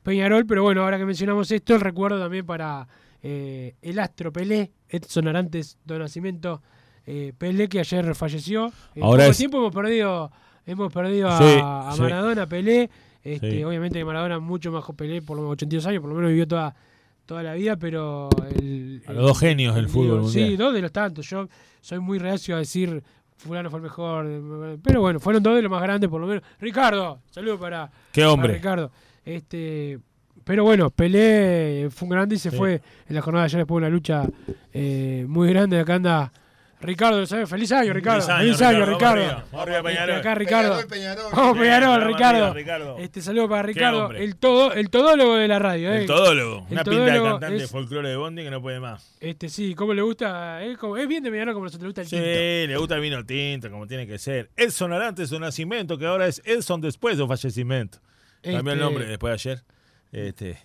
Peñarol, 0.03 0.45
pero 0.45 0.63
bueno, 0.63 0.83
ahora 0.83 0.97
que 0.97 1.05
mencionamos 1.05 1.51
esto, 1.51 1.75
el 1.75 1.81
recuerdo 1.81 2.19
también 2.19 2.45
para 2.45 2.87
eh, 3.23 3.75
el 3.81 3.99
astro 3.99 4.31
Pelé, 4.31 4.71
Edson 4.89 5.27
Arantes 5.27 5.77
do 5.85 5.97
Nascimento 5.99 6.61
eh, 7.05 7.33
Pelé, 7.37 7.67
que 7.67 7.79
ayer 7.79 8.13
falleció. 8.15 8.71
En 8.95 9.03
Ahora 9.03 9.23
poco 9.23 9.31
es- 9.31 9.37
tiempo 9.37 9.57
hemos 9.57 9.73
perdido, 9.73 10.31
hemos 10.65 10.93
perdido 10.93 11.29
a, 11.29 11.37
Sí, 11.37 11.59
a 11.61 11.91
sí. 11.95 12.01
Maradona, 12.01 12.47
Pelé, 12.47 12.89
este, 13.23 13.51
Sí. 13.51 13.63
obviamente 13.63 13.99
que 13.99 14.05
Maradona 14.05 14.39
mucho 14.39 14.71
más 14.71 14.83
Pelé, 14.95 15.21
por 15.21 15.35
lo 15.37 15.43
menos 15.43 15.53
82 15.53 15.85
años, 15.87 16.01
por 16.01 16.09
lo 16.09 16.15
menos 16.15 16.29
vivió 16.29 16.47
toda, 16.47 16.75
toda 17.25 17.43
la 17.43 17.53
vida, 17.53 17.75
pero 17.77 18.29
el, 18.55 19.01
A 19.07 19.13
los 19.13 19.23
dos 19.23 19.39
genios 19.39 19.75
del 19.75 19.85
el- 19.85 19.89
fútbol 19.89 20.29
Sí, 20.29 20.39
mundial. 20.39 20.57
dos 20.57 20.73
de 20.73 20.81
los 20.81 20.91
tantos. 20.91 21.29
Yo 21.29 21.47
soy 21.81 21.99
muy 21.99 22.19
reacio 22.19 22.55
a 22.55 22.59
decir 22.59 23.03
fulano 23.37 23.69
fue 23.69 23.79
el 23.79 23.83
mejor, 23.83 24.79
pero 24.83 25.01
bueno, 25.01 25.19
fueron 25.19 25.41
dos 25.43 25.55
de 25.55 25.61
los 25.61 25.71
más 25.71 25.81
grandes 25.81 26.09
por 26.09 26.19
lo 26.21 26.27
menos. 26.27 26.43
Ricardo, 26.59 27.19
saludo 27.31 27.59
para, 27.59 27.89
Qué 28.11 28.25
hombre. 28.25 28.49
para 28.49 28.57
Ricardo. 28.57 28.91
Este, 29.23 29.99
pero 30.43 30.63
bueno, 30.63 30.89
Pelé 30.89 31.89
fue 31.91 32.05
un 32.05 32.09
grande 32.11 32.35
y 32.35 32.39
se 32.39 32.51
Sí. 32.51 32.57
fue 32.57 32.81
en 33.07 33.15
la 33.15 33.21
jornada 33.21 33.43
de 33.43 33.45
ayer 33.47 33.57
después 33.59 33.81
de 33.81 33.87
una 33.87 33.89
lucha 33.93 34.23
eh, 34.73 35.25
muy 35.27 35.49
grande. 35.49 35.79
Acá 35.79 35.95
anda 35.95 36.31
Ricardo, 36.79 37.25
¿sabes? 37.25 37.49
Feliz 37.49 37.71
año, 37.71 37.91
Ricardo. 37.91 38.21
Feliz 38.21 38.37
Feliz 38.37 38.61
año, 38.61 38.77
año, 38.77 38.85
Ricardo. 38.85 39.15
Ricardo. 39.23 39.43
Vamos 39.51 39.61
arriba, 39.67 39.83
Peñarol. 39.83 40.15
acá 40.17 40.35
Ricardo. 40.35 40.69
Peñarol, 40.69 40.87
Peñarol. 40.87 41.31
Vamos, 41.33 41.57
Peñarol, 41.57 42.53
Ricardo. 42.53 42.97
Este 42.99 43.21
saludo 43.21 43.49
para 43.49 43.63
Ricardo, 43.63 44.11
el 44.11 44.35
todo, 44.35 44.73
el 44.73 44.89
todólogo 44.91 45.35
de 45.37 45.47
la 45.47 45.57
radio, 45.57 45.91
¿eh? 45.91 46.01
El 46.01 46.05
todólogo. 46.05 46.65
El 46.67 46.73
Una 46.73 46.83
pinta 46.83 47.05
de 47.05 47.21
cantante 47.23 47.57
de 47.57 47.67
folclore 47.67 48.09
de 48.09 48.15
Bondi 48.15 48.43
que 48.43 48.51
no 48.51 48.61
puede 48.61 48.79
más. 48.79 49.15
Este 49.19 49.49
sí, 49.49 49.73
¿cómo 49.73 49.93
le 49.95 50.03
gusta? 50.03 50.63
Es, 50.63 50.77
como- 50.77 50.97
es 50.97 51.07
bien 51.07 51.23
de 51.23 51.31
Peñarol 51.31 51.55
como 51.55 51.65
nosotros 51.65 51.81
le 51.83 51.87
gusta 51.87 52.01
el 52.01 52.07
Sí, 52.07 52.15
tinto. 52.15 52.27
le 52.71 52.77
gusta 52.77 52.95
el 52.95 53.01
vino 53.01 53.25
tinto, 53.25 53.71
como 53.71 53.87
tiene 53.87 54.05
que 54.05 54.19
ser. 54.19 54.51
Edson 54.55 54.93
Arantes 54.93 55.29
su 55.29 55.39
nacimiento, 55.39 55.97
que 55.97 56.05
ahora 56.05 56.27
es 56.27 56.43
Edson 56.45 56.79
después 56.79 57.17
de 57.17 57.23
su 57.23 57.27
fallecimiento. 57.27 57.97
Cambió 58.43 58.59
el 58.59 58.67
Este- 58.67 58.75
nombre 58.77 59.05
después 59.07 59.31
de 59.31 59.33
ayer. 59.51 59.63
Este, 60.11 60.57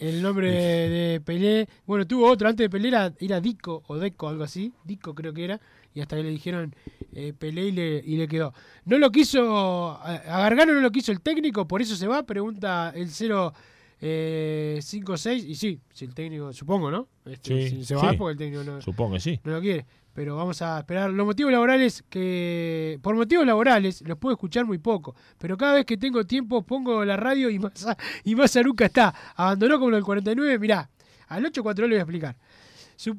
El 0.00 0.22
nombre 0.22 0.50
de 0.52 1.20
Pelé. 1.20 1.68
Bueno, 1.86 2.06
tuvo 2.06 2.28
otro 2.30 2.48
antes 2.48 2.64
de 2.64 2.70
Pelé, 2.70 2.88
era, 2.88 3.12
era 3.20 3.40
Dico 3.40 3.82
o 3.86 3.96
Deco, 3.98 4.28
algo 4.28 4.44
así. 4.44 4.72
Dico 4.84 5.14
creo 5.14 5.32
que 5.32 5.44
era. 5.44 5.60
Y 5.94 6.00
hasta 6.00 6.16
que 6.16 6.22
le 6.22 6.30
dijeron 6.30 6.74
eh, 7.14 7.34
Pelé 7.38 7.66
y 7.66 7.72
le, 7.72 8.02
y 8.04 8.16
le 8.16 8.26
quedó. 8.26 8.54
No 8.86 8.96
lo 8.98 9.10
quiso, 9.10 9.90
a 10.02 10.18
Gargano 10.24 10.72
no 10.72 10.80
lo 10.80 10.90
quiso 10.90 11.12
el 11.12 11.20
técnico, 11.20 11.68
por 11.68 11.82
eso 11.82 11.94
se 11.96 12.06
va, 12.06 12.22
pregunta 12.24 12.92
el 12.96 13.08
056. 13.10 15.44
y 15.44 15.54
sí, 15.54 15.78
si 15.92 16.04
el 16.04 16.14
técnico, 16.14 16.52
supongo, 16.52 16.90
¿no? 16.90 17.06
Este, 17.24 17.68
Sí, 17.68 17.76
si 17.76 17.84
se 17.84 17.94
va 17.94 18.10
sí. 18.10 18.16
porque 18.16 18.32
el 18.32 18.38
técnico 18.38 18.64
no, 18.64 18.80
supongo 18.80 19.20
sí. 19.20 19.38
no 19.44 19.52
lo 19.52 19.60
quiere. 19.60 19.86
Pero 20.14 20.36
vamos 20.36 20.60
a 20.60 20.78
esperar. 20.78 21.10
Los 21.10 21.26
motivos 21.26 21.52
laborales 21.52 22.04
que. 22.08 22.98
Por 23.02 23.14
motivos 23.14 23.46
laborales 23.46 24.02
los 24.02 24.18
puedo 24.18 24.34
escuchar 24.34 24.64
muy 24.66 24.78
poco. 24.78 25.14
Pero 25.38 25.56
cada 25.56 25.74
vez 25.74 25.86
que 25.86 25.96
tengo 25.96 26.24
tiempo 26.24 26.62
pongo 26.62 27.04
la 27.04 27.16
radio 27.16 27.48
y 27.48 27.58
Massa, 27.58 27.96
y 28.24 28.34
Massa 28.34 28.62
nunca 28.62 28.86
está. 28.86 29.14
Abandonó 29.36 29.78
como 29.78 29.96
el 29.96 30.02
49. 30.02 30.58
Mirá, 30.58 30.88
al 31.28 31.44
8-4 31.44 31.76
le 31.76 31.86
voy 31.86 31.96
a 31.96 32.00
explicar. 32.00 32.36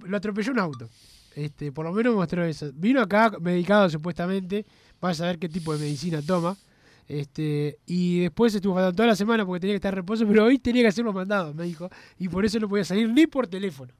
Lo 0.06 0.18
atropelló 0.18 0.52
un 0.52 0.60
auto. 0.60 0.89
Este, 1.36 1.72
por 1.72 1.86
lo 1.86 1.91
menos 1.91 2.16
mostró 2.16 2.44
eso. 2.46 2.72
Vino 2.74 3.02
acá 3.02 3.32
medicado 3.41 3.89
supuestamente. 3.89 4.66
Vas 5.02 5.20
a 5.22 5.26
ver 5.26 5.39
qué 5.39 5.50
tipo 5.50 5.74
de 5.74 5.80
medicina 5.80 6.22
toma. 6.22 6.56
Este, 7.08 7.80
y 7.86 8.22
después 8.22 8.56
estuvo 8.56 8.76
faltando 8.76 8.96
toda 8.96 9.08
la 9.08 9.16
semana 9.16 9.46
porque 9.46 9.60
tenía 9.60 9.74
que 9.74 9.78
estar 9.78 9.94
en 9.94 9.98
reposo, 9.98 10.26
pero 10.26 10.46
hoy 10.46 10.58
tenía 10.58 10.84
que 10.84 10.88
hacer 10.88 11.04
los 11.04 11.14
mandados, 11.14 11.54
me 11.54 11.64
dijo. 11.64 11.89
Y 12.18 12.30
por 12.30 12.46
eso 12.46 12.60
no 12.60 12.70
podía 12.70 12.86
salir 12.86 13.10
ni 13.10 13.28
por 13.28 13.48
teléfono. 13.48 13.94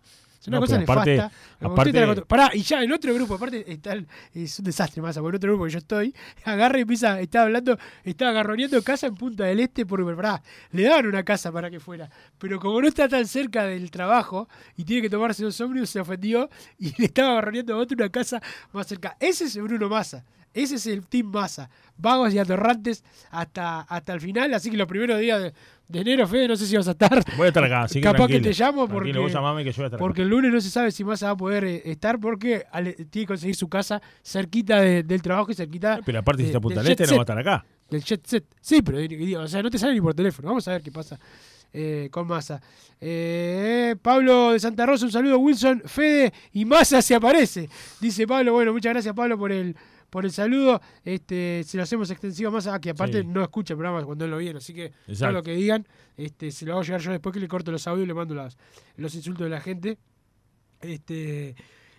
Es 0.44 0.48
una 0.50 0.58
No, 0.58 0.62
cosa 0.66 0.76
aparte- 0.82 1.12
nefasta. 1.12 1.36
Aparte- 1.62 1.90
está 2.12 2.26
Pará, 2.26 2.52
y 2.54 2.64
ya 2.64 2.84
en 2.84 2.92
otro 2.92 3.14
grupo, 3.14 3.36
aparte 3.36 3.64
está 3.72 3.94
el- 3.94 4.06
es 4.34 4.60
un 4.60 4.66
desastre 4.66 5.02
más, 5.02 5.16
porque 5.18 5.30
en 5.30 5.36
otro 5.38 5.52
grupo 5.54 5.64
que 5.66 5.72
yo 5.72 5.78
estoy, 5.78 6.14
agarra 6.44 6.80
y 6.80 6.82
empieza, 6.82 7.18
estaba 7.22 7.46
hablando, 7.46 7.78
estaba 8.04 8.32
agarroneando 8.32 8.84
casa 8.84 9.08
en 9.08 9.16
Punta 9.16 9.46
del 9.46 9.62
Este, 9.62 9.86
porque 9.86 10.14
pará, 10.14 10.44
le 10.72 10.84
daban 10.84 11.08
una 11.08 11.24
casa 11.24 11.50
para 11.50 11.72
que 11.72 11.80
fuera, 11.80 12.10
pero 12.38 12.60
como 12.60 12.82
no 12.82 12.88
está 12.90 13.08
tan 13.08 13.26
cerca 13.26 13.64
del 13.64 13.90
trabajo 13.90 14.50
y 14.76 14.84
tiene 14.84 15.02
que 15.04 15.10
tomarse 15.10 15.44
los 15.44 15.62
ómnibus, 15.62 15.90
se 15.92 16.02
ofendió 16.02 16.50
y 16.78 16.94
le 17.00 17.06
estaba 17.06 17.32
agarroneando 17.32 17.76
a 17.76 17.78
otro 17.78 17.96
una 17.96 18.10
casa 18.10 18.42
más 18.74 18.86
cerca. 18.86 19.16
Ese 19.22 19.46
es 19.46 19.56
Bruno 19.58 19.88
Massa. 19.88 20.26
Ese 20.54 20.76
es 20.76 20.86
el 20.86 21.08
Team 21.08 21.28
Massa. 21.32 21.68
Vagos 21.98 22.32
y 22.34 22.38
atorrantes 22.38 23.04
hasta, 23.32 23.80
hasta 23.82 24.14
el 24.14 24.22
final. 24.22 24.54
Así 24.54 24.70
que 24.70 24.78
los 24.78 24.88
primeros 24.88 25.20
días 25.20 25.42
de, 25.42 25.54
de 25.88 26.00
enero, 26.00 26.28
Fede, 26.28 26.48
no 26.48 26.56
sé 26.56 26.66
si 26.66 26.76
vas 26.76 26.88
a 26.88 26.92
estar. 26.92 27.24
Voy 27.38 27.46
a 27.46 27.48
estar 27.50 27.64
acá, 27.64 27.84
así 27.84 28.00
que 28.00 28.04
Capaz 28.04 28.28
que 28.28 28.40
te 28.40 28.54
llamo 28.54 28.88
porque, 28.88 29.12
vos 29.18 29.32
llamame 29.32 29.64
que 29.64 29.72
yo 29.72 29.78
voy 29.78 29.84
a 29.84 29.88
estar 29.88 29.98
acá. 29.98 29.98
porque 30.00 30.22
el 30.24 30.30
lunes 30.30 30.52
no 30.52 30.60
se 30.62 30.70
sabe 30.70 30.92
si 30.92 31.04
Massa 31.04 31.28
va 31.28 31.32
a 31.34 31.38
poder 31.38 31.64
eh, 31.66 31.82
estar 31.86 32.20
porque 32.20 32.66
tiene 33.10 33.10
que 33.12 33.26
conseguir 33.28 33.56
su 33.56 33.68
casa 33.70 34.02
cerquita 34.24 34.80
de- 34.82 35.04
del 35.04 35.22
trabajo 35.22 35.52
y 35.52 35.56
cerquita. 35.56 36.00
Pero 36.06 36.20
aparte, 36.20 36.42
si 36.42 36.44
de- 36.46 36.50
está 36.50 36.60
Punta 36.62 36.76
del 36.82 36.86
del 36.86 36.92
Este, 36.94 37.06
no 37.08 37.18
va 37.18 37.22
a 37.22 37.24
estar 37.24 37.38
acá. 37.38 37.66
Del 37.90 38.04
jet 38.04 38.26
set. 38.26 38.46
Sí, 38.62 38.82
pero 38.82 38.98
digo, 38.98 39.42
o 39.42 39.48
sea, 39.48 39.62
no 39.62 39.70
te 39.70 39.78
sale 39.78 39.94
ni 39.94 40.02
por 40.02 40.14
teléfono. 40.16 40.48
Vamos 40.48 40.68
a 40.68 40.72
ver 40.72 40.82
qué 40.82 40.92
pasa 40.92 41.20
eh, 41.74 42.08
con 42.12 42.28
Massa. 42.28 42.60
Eh, 43.00 43.96
Pablo 44.02 44.52
de 44.54 44.60
Santa 44.60 44.86
Rosa, 44.86 45.06
un 45.06 45.12
saludo. 45.12 45.38
Wilson, 45.40 45.82
Fede 45.86 46.32
y 46.54 46.66
Massa 46.66 47.02
se 47.02 47.14
aparece. 47.14 47.70
Dice 48.00 48.26
Pablo. 48.26 48.54
Bueno, 48.54 48.72
muchas 48.74 48.94
gracias, 48.94 49.14
Pablo, 49.14 49.38
por 49.38 49.52
el 49.52 49.76
por 50.14 50.26
el 50.26 50.32
saludo. 50.32 50.80
Este, 51.04 51.64
se 51.66 51.76
lo 51.76 51.82
hacemos 51.84 52.12
extensivo 52.12 52.50
a 52.50 52.52
Massa, 52.52 52.80
que 52.80 52.92
aparte 52.92 53.22
Sí. 53.22 53.28
no 53.28 53.42
escucha 53.42 53.74
el 53.74 53.80
programa 53.80 54.06
cuando 54.06 54.26
él 54.26 54.30
lo 54.32 54.38
viene. 54.38 54.60
Así 54.60 54.72
que 54.72 54.94
todo 55.18 55.32
lo 55.32 55.42
que 55.42 55.54
digan, 55.56 55.88
este, 56.16 56.52
se 56.52 56.68
lo 56.68 56.74
hago 56.74 56.84
llegar 56.84 57.02
yo 57.02 57.12
después 57.12 57.34
que 57.34 57.40
le 57.40 57.48
corto 57.48 57.72
los 57.72 57.88
audios 57.88 58.06
y 58.06 58.08
le 58.08 58.14
mando 58.14 58.36
las, 58.36 58.56
los 58.96 59.16
insultos 59.16 59.44
de 59.46 59.50
la 59.50 59.60
gente. 59.60 59.98
Este, 60.82 61.56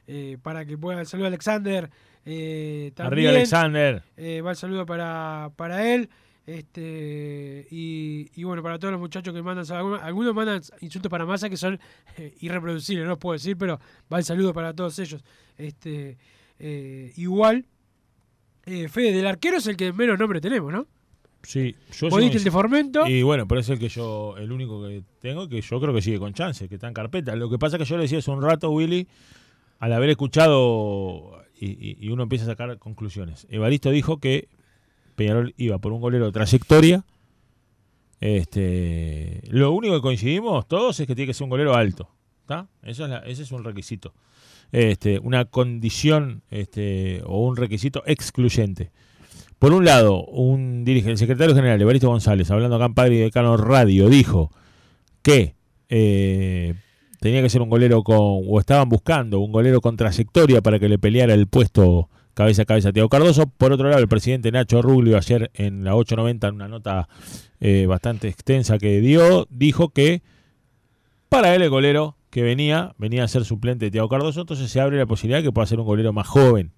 eh, 0.07 0.39
para 0.43 0.65
que 0.65 0.79
pueda 0.79 1.01
el 1.01 1.07
saludo 1.07 1.27
a 1.27 1.29
Alexander. 1.29 1.91
Eh, 2.25 2.93
Arriba. 2.99 3.31
Alexander. 3.31 4.03
Eh, 4.17 4.41
va 4.43 4.53
el 4.53 4.57
saludo 4.57 4.87
para, 4.87 5.51
para 5.57 5.93
él. 5.93 6.09
Este, 6.47 7.67
y, 7.71 8.31
y 8.35 8.45
bueno, 8.45 8.63
para 8.63 8.79
todos 8.79 8.93
los 8.93 9.01
muchachos 9.01 9.35
que 9.35 9.43
mandan 9.43 9.65
algunos, 9.77 10.03
algunos 10.03 10.35
mandan 10.35 10.61
insultos 10.81 11.11
para 11.11 11.27
masa 11.27 11.49
que 11.49 11.57
son 11.57 11.81
eh, 12.19 12.35
irreproducibles, 12.41 13.05
no 13.05 13.11
los 13.11 13.19
puedo 13.19 13.33
decir, 13.33 13.57
pero 13.57 13.81
va 14.13 14.19
el 14.19 14.25
saludo 14.25 14.53
para 14.53 14.73
todos 14.73 14.99
ellos. 14.99 15.25
Este, 15.57 16.17
eh, 16.59 17.13
igual, 17.17 17.65
eh, 18.67 18.89
Fede, 18.89 19.13
del 19.13 19.27
arquero 19.27 19.57
es 19.59 19.67
el 19.67 19.77
que 19.77 19.93
menos 19.93 20.19
nombre 20.19 20.41
tenemos, 20.41 20.73
¿no? 20.73 20.87
Sí, 21.43 21.77
yo 21.93 22.09
Vos 22.09 22.21
diste 22.23 22.39
el 22.39 22.45
de 22.45 22.51
Formento. 22.51 23.07
Y 23.07 23.23
bueno, 23.23 23.47
pero 23.47 23.61
es 23.61 23.69
el 23.69 23.79
que 23.79 23.89
yo, 23.91 24.35
el 24.39 24.51
único 24.51 24.83
que 24.87 25.03
tengo, 25.21 25.47
que 25.49 25.61
yo 25.61 25.81
creo 25.81 25.93
que 25.93 26.01
sigue 26.01 26.19
con 26.19 26.33
chance, 26.33 26.69
que 26.69 26.77
está 26.77 26.89
en 26.89 26.95
carpeta. 26.95 27.37
Lo 27.37 27.51
que 27.51 27.59
pasa 27.59 27.77
es 27.77 27.83
que 27.83 27.89
yo 27.89 27.97
le 27.97 28.03
decía 28.05 28.19
hace 28.19 28.31
un 28.31 28.41
rato, 28.43 28.71
Willy, 28.71 29.07
al 29.79 29.93
haber 29.93 30.09
escuchado 30.11 31.43
y, 31.61 31.67
y- 31.67 31.99
y 32.01 32.09
uno 32.09 32.23
empieza 32.23 32.45
a 32.45 32.49
sacar 32.49 32.79
conclusiones. 32.79 33.47
Evaristo 33.51 33.91
dijo 33.91 34.19
que 34.21 34.49
Peñarol 35.17 35.53
iba 35.59 35.79
por 35.79 35.93
un 35.93 36.01
golero 36.01 36.25
de 36.27 36.33
trayectoria. 36.33 37.05
Este, 38.21 39.43
lo 39.51 39.73
único 39.73 39.95
que 39.97 40.01
coincidimos 40.01 40.67
todos 40.67 40.99
es 41.01 41.07
que 41.07 41.15
tiene 41.15 41.27
que 41.27 41.35
ser 41.35 41.45
un 41.45 41.51
golero 41.51 41.75
alto. 41.75 42.09
¿está? 42.41 42.69
Eso 42.83 43.05
es 43.05 43.11
la- 43.11 43.19
ese 43.19 43.43
es 43.43 43.53
un 43.53 43.65
requisito. 43.65 44.15
Este, 44.73 45.19
una 45.21 45.45
condición 45.45 46.43
este, 46.51 47.23
o 47.27 47.47
un 47.47 47.57
requisito 47.57 48.03
excluyente. 48.07 48.91
Por 49.59 49.73
un 49.73 49.85
lado, 49.85 50.25
un 50.27 50.85
el 50.87 51.19
secretario 51.19 51.55
general, 51.55 51.81
Evaristo 51.81 52.09
González, 52.09 52.51
hablando 52.51 52.77
acá 52.77 52.87
en 52.87 52.95
Padre 52.95 53.15
y 53.15 53.19
Decano 53.19 53.57
Radio, 53.57 54.09
dijo 54.09 54.51
que 55.23 55.55
eh, 55.89 56.75
tenía 57.21 57.41
que 57.41 57.49
ser 57.49 57.63
un 57.63 57.71
golero 57.71 58.03
con, 58.03 58.17
o 58.19 58.61
estaban 58.61 58.89
buscando 58.89 59.41
un 59.41 59.53
golero 59.53 59.81
con 59.81 59.97
trayectoria 59.97 60.61
para 60.61 60.79
que 60.79 60.89
le 60.89 60.99
peleara 60.99 61.33
el 61.35 61.47
puesto 61.47 62.11
cabeza 62.35 62.63
a 62.63 62.65
cabeza 62.67 62.93
Tiago 62.93 63.09
Cardoso. 63.09 63.47
Por 63.47 63.73
otro 63.73 63.89
lado, 63.89 64.03
el 64.03 64.09
presidente 64.09 64.53
Nacho 64.53 64.83
Rubio 64.83 65.17
ayer 65.17 65.51
en 65.55 65.85
la 65.85 65.97
890, 65.97 66.49
en 66.49 66.55
una 66.55 66.69
nota 66.69 67.09
eh, 67.61 67.87
bastante 67.87 68.29
extensa 68.29 68.79
que 68.79 69.01
dio, 69.01 69.47
dijo 69.49 69.89
que 69.91 70.23
para 71.29 71.55
él 71.55 71.63
el 71.63 71.71
golero 71.71 72.17
que 72.35 72.43
venía, 72.43 72.97
venía 72.99 73.23
a 73.23 73.29
ser 73.29 73.45
suplente 73.45 73.85
de 73.85 73.93
Tiago 73.93 74.09
Cardoso, 74.09 74.41
entonces 74.41 74.69
se 74.69 74.81
abre 74.81 74.99
la 74.99 75.07
posibilidad 75.07 75.39
de 75.39 75.45
que 75.45 75.53
pueda 75.53 75.69
ser 75.69 75.79
un 75.79 75.87
golero 75.87 76.13
más 76.13 76.27
joven. 76.27 76.73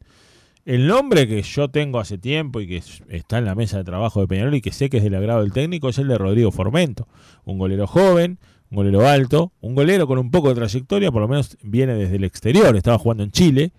El 0.67 0.87
nombre 0.87 1.27
que 1.27 1.41
yo 1.41 1.71
tengo 1.71 1.99
hace 1.99 2.19
tiempo 2.19 2.61
y 2.61 2.67
que 2.67 2.83
está 3.09 3.39
en 3.39 3.47
la 3.47 3.55
mesa 3.55 3.79
de 3.79 3.85
trabajo 3.85 4.21
de 4.21 4.29
Peñarol 4.29 4.55
y 4.55 4.61
que 4.61 4.71
sé 4.71 4.91
que 4.91 4.99
es 4.99 5.03
del 5.03 5.15
agrado 5.15 5.41
del 5.41 5.55
técnico 5.55 5.89
es 5.89 5.97
el 5.97 6.09
de 6.09 6.19
Rodrigo 6.19 6.51
Formento. 6.51 7.09
Un 7.47 7.57
golero 7.57 7.87
joven, 7.87 8.39
un 8.71 8.77
golero 8.77 9.09
alto, 9.09 9.51
un 9.63 9.75
golero 9.75 10.07
con 10.07 10.19
un 10.19 10.31
poco 10.31 10.51
de 10.51 10.57
trayectoria, 10.57 11.11
por 11.11 11.23
lo 11.23 11.29
menos 11.29 11.57
viene 11.63 11.95
desde 11.95 12.17
el 12.17 12.25
exterior, 12.25 12.77
estaba 12.77 12.99
jugando 12.99 13.23
en 13.23 13.31
Chile, 13.31 13.73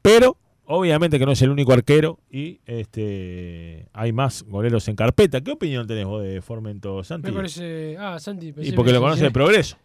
pero 0.00 0.36
obviamente 0.66 1.18
que 1.18 1.26
no 1.26 1.32
es 1.32 1.42
el 1.42 1.50
único 1.50 1.72
arquero 1.72 2.20
y 2.30 2.60
este 2.64 3.88
hay 3.92 4.12
más 4.12 4.44
goleros 4.44 4.86
en 4.86 4.94
carpeta. 4.94 5.40
¿Qué 5.40 5.50
opinión 5.50 5.88
tenés 5.88 6.06
vos 6.06 6.22
de 6.22 6.40
Formento, 6.42 7.02
Santi? 7.02 7.32
Me 7.32 7.36
parece. 7.36 7.96
Ah, 7.98 8.20
Santi. 8.20 8.54
Y 8.62 8.70
porque 8.70 8.92
lo 8.92 9.00
conoce 9.00 9.24
de 9.24 9.32
progreso. 9.32 9.78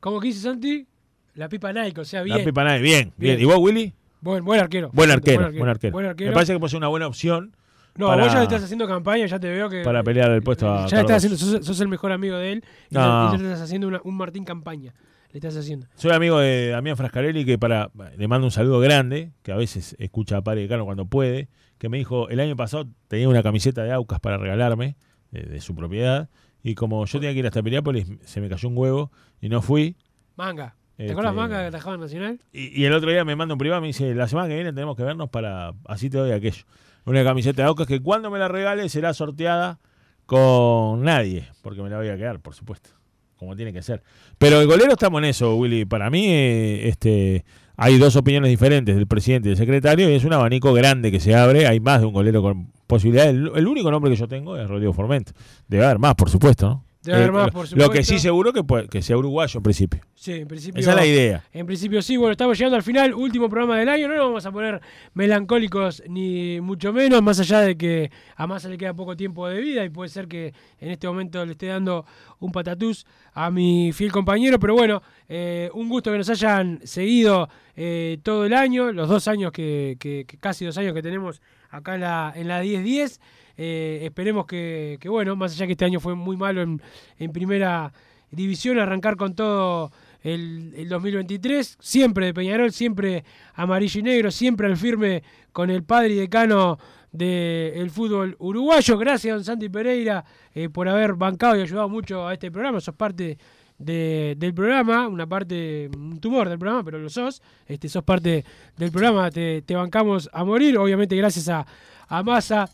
¿Cómo 0.00 0.20
que 0.20 0.28
dice 0.28 0.40
Santi? 0.40 0.86
La 1.34 1.48
pipa 1.48 1.72
Nike, 1.72 2.00
o 2.00 2.04
sea, 2.04 2.22
bien. 2.22 2.38
La 2.38 2.44
pipa 2.44 2.64
Nike, 2.64 2.82
bien, 2.82 3.12
bien. 3.16 3.40
¿Y 3.40 3.44
vos, 3.44 3.58
Willy? 3.58 3.92
Buen, 4.20 4.44
buen 4.44 4.60
arquero. 4.60 4.90
Buen 4.92 5.10
arquero, 5.10 5.52
buen 5.52 5.68
arquero. 5.68 5.92
Buen 5.92 6.06
arquero. 6.06 6.30
Me 6.30 6.34
parece 6.34 6.52
que 6.52 6.58
puede 6.58 6.70
ser 6.70 6.78
una 6.78 6.88
buena 6.88 7.06
opción. 7.06 7.54
No, 7.96 8.16
vos 8.16 8.32
ya 8.32 8.42
estás 8.44 8.62
haciendo 8.62 8.86
campaña, 8.86 9.26
ya 9.26 9.40
te 9.40 9.50
veo 9.50 9.68
que. 9.68 9.82
Para 9.82 10.02
pelear 10.04 10.30
el 10.30 10.42
puesto 10.42 10.72
a. 10.72 10.86
Ya 10.86 11.00
estás 11.00 11.24
haciendo, 11.24 11.36
sos, 11.36 11.80
el 11.80 11.88
mejor 11.88 12.12
amigo 12.12 12.36
de 12.36 12.52
él. 12.52 12.64
Y 12.90 12.94
ya, 12.94 13.32
estás 13.34 13.62
haciendo 13.62 14.00
un 14.02 14.16
Martín 14.16 14.44
campaña. 14.44 14.94
Le 15.32 15.38
estás 15.38 15.56
haciendo. 15.56 15.86
Soy 15.96 16.12
amigo 16.12 16.38
de 16.38 16.68
Damián 16.68 16.96
Frascarelli, 16.96 17.44
que 17.44 17.58
para 17.58 17.90
le 18.16 18.28
mando 18.28 18.46
un 18.46 18.50
saludo 18.50 18.80
grande, 18.80 19.32
que 19.42 19.52
a 19.52 19.56
veces 19.56 19.96
escucha 19.98 20.38
a 20.38 20.42
Padre 20.42 20.62
de 20.62 20.68
Cano 20.68 20.84
cuando 20.84 21.06
puede. 21.06 21.48
Que 21.76 21.88
me 21.88 21.98
dijo, 21.98 22.28
el 22.28 22.40
año 22.40 22.56
pasado 22.56 22.88
tenía 23.08 23.28
una 23.28 23.42
camiseta 23.42 23.84
de 23.84 23.92
Aucas 23.92 24.20
para 24.20 24.36
regalarme, 24.36 24.96
de, 25.30 25.60
su 25.60 25.74
propiedad. 25.74 26.28
Y 26.62 26.74
como 26.74 27.04
yo 27.04 27.20
tenía 27.20 27.32
que 27.32 27.40
ir 27.40 27.46
hasta 27.46 27.62
Piriápolis, 27.62 28.06
se 28.24 28.40
me 28.40 28.48
cayó 28.48 28.68
un 28.68 28.76
huevo 28.76 29.12
y 29.40 29.48
no 29.48 29.62
fui. 29.62 29.96
Manga. 30.36 30.76
¿Te 30.96 31.12
acuerdas 31.12 31.32
este, 31.32 31.40
manga 31.40 31.60
que 31.60 31.66
atajaba 31.66 31.94
en 31.94 32.00
Nacional? 32.00 32.40
Y, 32.52 32.84
el 32.84 32.92
otro 32.92 33.10
día 33.10 33.24
me 33.24 33.36
manda 33.36 33.54
un 33.54 33.58
privado 33.58 33.80
y 33.80 33.82
me 33.82 33.86
dice, 33.88 34.14
la 34.14 34.26
semana 34.26 34.48
que 34.48 34.54
viene 34.56 34.72
tenemos 34.72 34.96
que 34.96 35.04
vernos 35.04 35.30
para, 35.30 35.72
así 35.86 36.10
te 36.10 36.18
doy 36.18 36.32
aquello. 36.32 36.64
Una 37.04 37.22
camiseta 37.22 37.62
de 37.62 37.68
Aucas 37.68 37.86
que 37.86 38.00
cuando 38.00 38.30
me 38.30 38.38
la 38.40 38.48
regale 38.48 38.88
será 38.88 39.14
sorteada 39.14 39.78
con 40.26 41.02
nadie, 41.02 41.48
porque 41.62 41.82
me 41.82 41.88
la 41.88 41.98
voy 41.98 42.08
a 42.08 42.16
quedar, 42.16 42.40
por 42.40 42.54
supuesto, 42.54 42.90
como 43.36 43.54
tiene 43.54 43.72
que 43.72 43.80
ser. 43.80 44.02
Pero 44.38 44.60
el 44.60 44.66
golero 44.66 44.92
estamos 44.92 45.20
en 45.20 45.26
eso, 45.26 45.54
Willy. 45.54 45.84
Para 45.84 46.10
mí, 46.10 46.26
eh, 46.26 46.88
este, 46.88 47.44
hay 47.76 47.96
dos 47.96 48.16
opiniones 48.16 48.50
diferentes 48.50 48.96
del 48.96 49.06
presidente 49.06 49.48
y 49.48 49.50
del 49.50 49.56
secretario 49.56 50.10
y 50.10 50.14
es 50.14 50.24
un 50.24 50.32
abanico 50.32 50.72
grande 50.72 51.12
que 51.12 51.20
se 51.20 51.34
abre. 51.36 51.68
Hay 51.68 51.78
más 51.78 52.00
de 52.00 52.08
un 52.08 52.12
golero 52.12 52.42
con 52.42 52.72
posibilidades. 52.88 53.34
El, 53.34 53.52
el 53.54 53.68
único 53.68 53.90
nombre 53.90 54.10
que 54.10 54.16
yo 54.16 54.26
tengo 54.26 54.56
es 54.56 54.68
Rodrigo 54.68 54.92
Formento. 54.92 55.32
Debe 55.68 55.84
haber 55.84 56.00
más, 56.00 56.16
por 56.16 56.28
supuesto, 56.28 56.68
¿no? 56.68 56.88
Eh, 57.06 57.30
lo 57.76 57.90
que 57.90 58.02
sí 58.02 58.18
seguro 58.18 58.52
que, 58.52 58.62
que 58.88 59.02
sea 59.02 59.16
uruguayo 59.16 59.58
en 59.58 59.62
principio. 59.62 60.00
Sí, 60.14 60.32
en 60.32 60.48
principio. 60.48 60.80
Esa 60.80 60.90
es 60.90 60.96
la 60.96 61.06
idea. 61.06 61.44
En 61.52 61.64
principio 61.64 62.02
sí. 62.02 62.16
Bueno, 62.16 62.32
estamos 62.32 62.58
llegando 62.58 62.76
al 62.76 62.82
final, 62.82 63.14
último 63.14 63.48
programa 63.48 63.78
del 63.78 63.88
año. 63.88 64.08
No 64.08 64.16
nos 64.16 64.26
vamos 64.26 64.46
a 64.46 64.50
poner 64.50 64.80
melancólicos 65.14 66.02
ni 66.08 66.60
mucho 66.60 66.92
menos, 66.92 67.22
más 67.22 67.38
allá 67.38 67.60
de 67.60 67.76
que 67.76 68.10
a 68.36 68.46
Massa 68.46 68.68
le 68.68 68.76
queda 68.76 68.94
poco 68.94 69.16
tiempo 69.16 69.48
de 69.48 69.60
vida 69.60 69.84
y 69.84 69.90
puede 69.90 70.10
ser 70.10 70.26
que 70.26 70.52
en 70.80 70.90
este 70.90 71.06
momento 71.06 71.44
le 71.46 71.52
esté 71.52 71.66
dando 71.66 72.04
un 72.40 72.50
patatús 72.50 73.06
a 73.32 73.50
mi 73.50 73.92
fiel 73.92 74.10
compañero. 74.10 74.58
Pero 74.58 74.74
bueno, 74.74 75.02
eh, 75.28 75.70
un 75.74 75.88
gusto 75.88 76.10
que 76.10 76.18
nos 76.18 76.28
hayan 76.28 76.80
seguido 76.82 77.48
eh, 77.76 78.18
todo 78.24 78.44
el 78.44 78.52
año, 78.52 78.92
los 78.92 79.08
dos 79.08 79.28
años 79.28 79.52
que, 79.52 79.96
que, 80.00 80.26
casi 80.40 80.64
dos 80.64 80.76
años 80.76 80.92
que 80.94 81.02
tenemos 81.02 81.40
acá 81.70 81.94
en 81.94 82.00
la, 82.02 82.32
en 82.34 82.48
la 82.48 82.60
1010. 82.60 83.20
Eh, 83.60 84.00
esperemos 84.04 84.46
que, 84.46 84.98
bueno, 85.06 85.34
más 85.34 85.52
allá 85.52 85.66
que 85.66 85.72
este 85.72 85.84
año 85.84 85.98
fue 85.98 86.14
muy 86.14 86.36
malo 86.36 86.62
en, 86.62 87.32
primera 87.32 87.92
división, 88.30 88.78
arrancar 88.78 89.16
con 89.16 89.34
todo 89.34 89.90
el, 90.22 90.88
2023, 90.88 91.76
siempre 91.80 92.26
de 92.26 92.34
Peñarol, 92.34 92.72
siempre 92.72 93.24
amarillo 93.54 93.98
y 93.98 94.02
negro, 94.04 94.30
siempre 94.30 94.68
al 94.68 94.76
firme 94.76 95.24
con 95.52 95.70
el 95.70 95.82
padre 95.82 96.10
y 96.10 96.16
decano 96.16 96.78
del 97.10 97.90
fútbol 97.90 98.36
uruguayo. 98.38 98.96
Gracias, 98.96 99.34
don 99.34 99.44
Santi 99.44 99.68
Pereira, 99.68 100.24
eh, 100.54 100.68
por 100.68 100.88
haber 100.88 101.14
bancado 101.14 101.56
y 101.56 101.62
ayudado 101.62 101.88
mucho 101.88 102.28
a 102.28 102.34
este 102.34 102.52
programa. 102.52 102.80
Sos 102.80 102.94
parte 102.94 103.38
del 103.78 104.52
programa, 104.54 105.08
una 105.08 105.26
parte, 105.26 105.88
un 105.96 106.20
tumor 106.20 106.48
del 106.48 106.58
programa, 106.58 106.84
pero 106.84 106.98
lo 106.98 107.08
sos. 107.08 107.42
Este, 107.66 107.88
sos 107.88 108.04
parte 108.04 108.44
del 108.76 108.90
programa, 108.90 109.30
te, 109.30 109.62
bancamos 109.70 110.28
a 110.32 110.44
morir. 110.44 110.76
Obviamente, 110.78 111.16
gracias 111.16 111.48
a, 111.48 111.66
a 112.08 112.22
Massa 112.22 112.68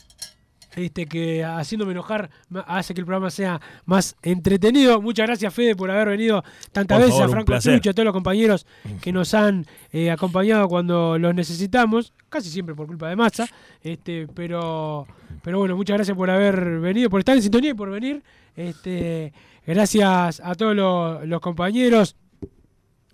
este, 0.77 1.07
que 1.07 1.45
haciéndome 1.45 1.93
enojar 1.93 2.31
hace 2.67 2.95
que 2.95 3.01
el 3.01 3.07
programa 3.07 3.31
sea 3.31 3.61
más 3.85 4.17
entretenido. 4.23 5.01
Muchas 5.01 5.27
gracias, 5.27 5.53
Fede, 5.55 5.77
por 5.77 5.91
haber 5.91 6.09
venido 6.09 6.43
tantas 6.73 6.99
veces, 7.01 7.21
a 7.21 7.29
Franco 7.29 7.59
Trucho, 7.59 7.91
a 7.91 7.93
todos 7.93 8.05
los 8.05 8.13
compañeros 8.13 8.67
que 9.01 9.13
nos 9.13 9.35
han 9.35 9.67
eh, 9.93 10.11
acompañado 10.11 10.69
cuando 10.69 11.19
los 11.19 11.35
necesitamos, 11.35 12.13
casi 12.29 12.51
siempre 12.51 12.75
por 12.75 12.87
culpa 12.87 13.09
de 13.09 13.17
Massa, 13.17 13.49
este, 13.83 14.27
pero, 14.35 15.07
pero 15.43 15.59
bueno, 15.59 15.77
muchas 15.77 15.97
gracias 15.97 16.17
por 16.17 16.31
haber 16.31 16.81
venido, 16.81 17.11
por 17.11 17.21
estar 17.21 17.37
en 17.37 17.43
sintonía 17.43 17.71
y 17.71 17.75
por 17.75 17.91
venir. 17.91 18.23
Este, 18.57 19.33
gracias 19.67 20.41
a 20.45 20.55
todos 20.55 20.75
los, 20.75 21.41
compañeros 21.41 22.17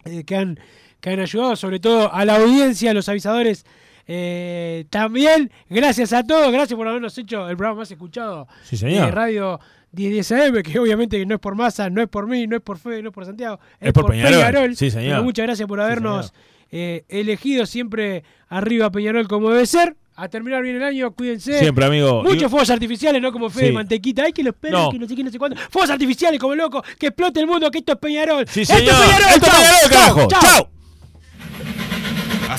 eh, 0.04 0.24
que, 0.24 0.36
han, 0.36 0.58
que 1.00 1.11
han 1.11 1.20
ayudado, 1.20 1.56
sobre 1.56 1.80
todo 1.80 2.12
a 2.12 2.24
la 2.24 2.36
audiencia, 2.36 2.90
a 2.90 2.94
los 2.94 3.08
avisadores 3.08 3.64
eh, 4.07 4.86
también, 4.90 5.51
gracias 5.68 6.12
a 6.12 6.24
todos, 6.24 6.53
gracias 6.53 6.76
por 6.76 6.88
habernos 6.88 7.16
hecho 7.16 7.48
el 7.48 7.57
programa 7.57 7.80
más 7.80 7.90
escuchado 7.90 8.48
de 8.70 9.11
Radio 9.11 9.61
1010 9.92 10.32
AM, 10.32 10.62
que 10.62 10.78
obviamente 10.78 11.24
no 11.26 11.34
es 11.34 11.40
por 11.40 11.55
masa, 11.55 11.90
no 11.90 12.01
es 12.03 12.09
por 12.09 12.26
mí, 12.26 12.46
no 12.46 12.57
es 12.57 12.62
por 12.62 12.78
Fede, 12.78 13.03
no 13.03 13.09
es 13.09 13.14
por 13.14 13.24
Santiago, 13.24 13.59
es, 13.80 13.92
por, 13.92 14.07
Peñarol. 14.07 14.74
muchas 15.22 15.46
gracias 15.46 15.68
por 15.68 15.80
habernos 15.80 16.32
eh, 16.70 17.05
elegido 17.09 17.66
siempre 17.66 18.22
arriba 18.48 18.90
Peñarol 18.90 19.26
como 19.28 19.51
debe 19.51 19.66
ser. 19.66 19.96
A 20.16 20.28
terminar 20.28 20.62
bien 20.62 20.76
el 20.76 20.82
año, 20.82 21.12
cuídense. 21.12 21.59
Siempre, 21.61 21.82
amigo. 21.82 22.22
Muchos 22.22 22.51
fuegos 22.51 22.68
artificiales, 22.68 23.22
no 23.22 23.32
como 23.32 23.48
Fede 23.48 23.72
Mantequita. 23.72 24.24
Ay, 24.24 24.34
que 24.34 24.42
lo 24.42 24.51
esperen, 24.51 24.90
que 24.90 24.98
no 24.98 25.09
sé 25.09 25.16
qué, 25.16 25.24
no 25.24 25.30
sé 25.30 25.38
cuándo. 25.38 25.57
Fuegos 25.70 25.88
artificiales 25.88 26.38
como 26.38 26.55
loco, 26.55 26.84
que 26.98 27.07
explote 27.07 27.40
el 27.40 27.46
mundo, 27.46 27.70
que 27.70 27.78
esto 27.78 27.92
es 27.92 27.98
Peñarol. 27.98 28.46
Sí, 28.46 28.66
señor. 28.66 28.82
Esto 28.82 28.92
es 28.92 29.01
Peñarol, 29.01 29.28
esto 29.34 29.46
es 29.46 29.88
Peñarol, 29.88 30.28
¡Chao! 30.28 30.80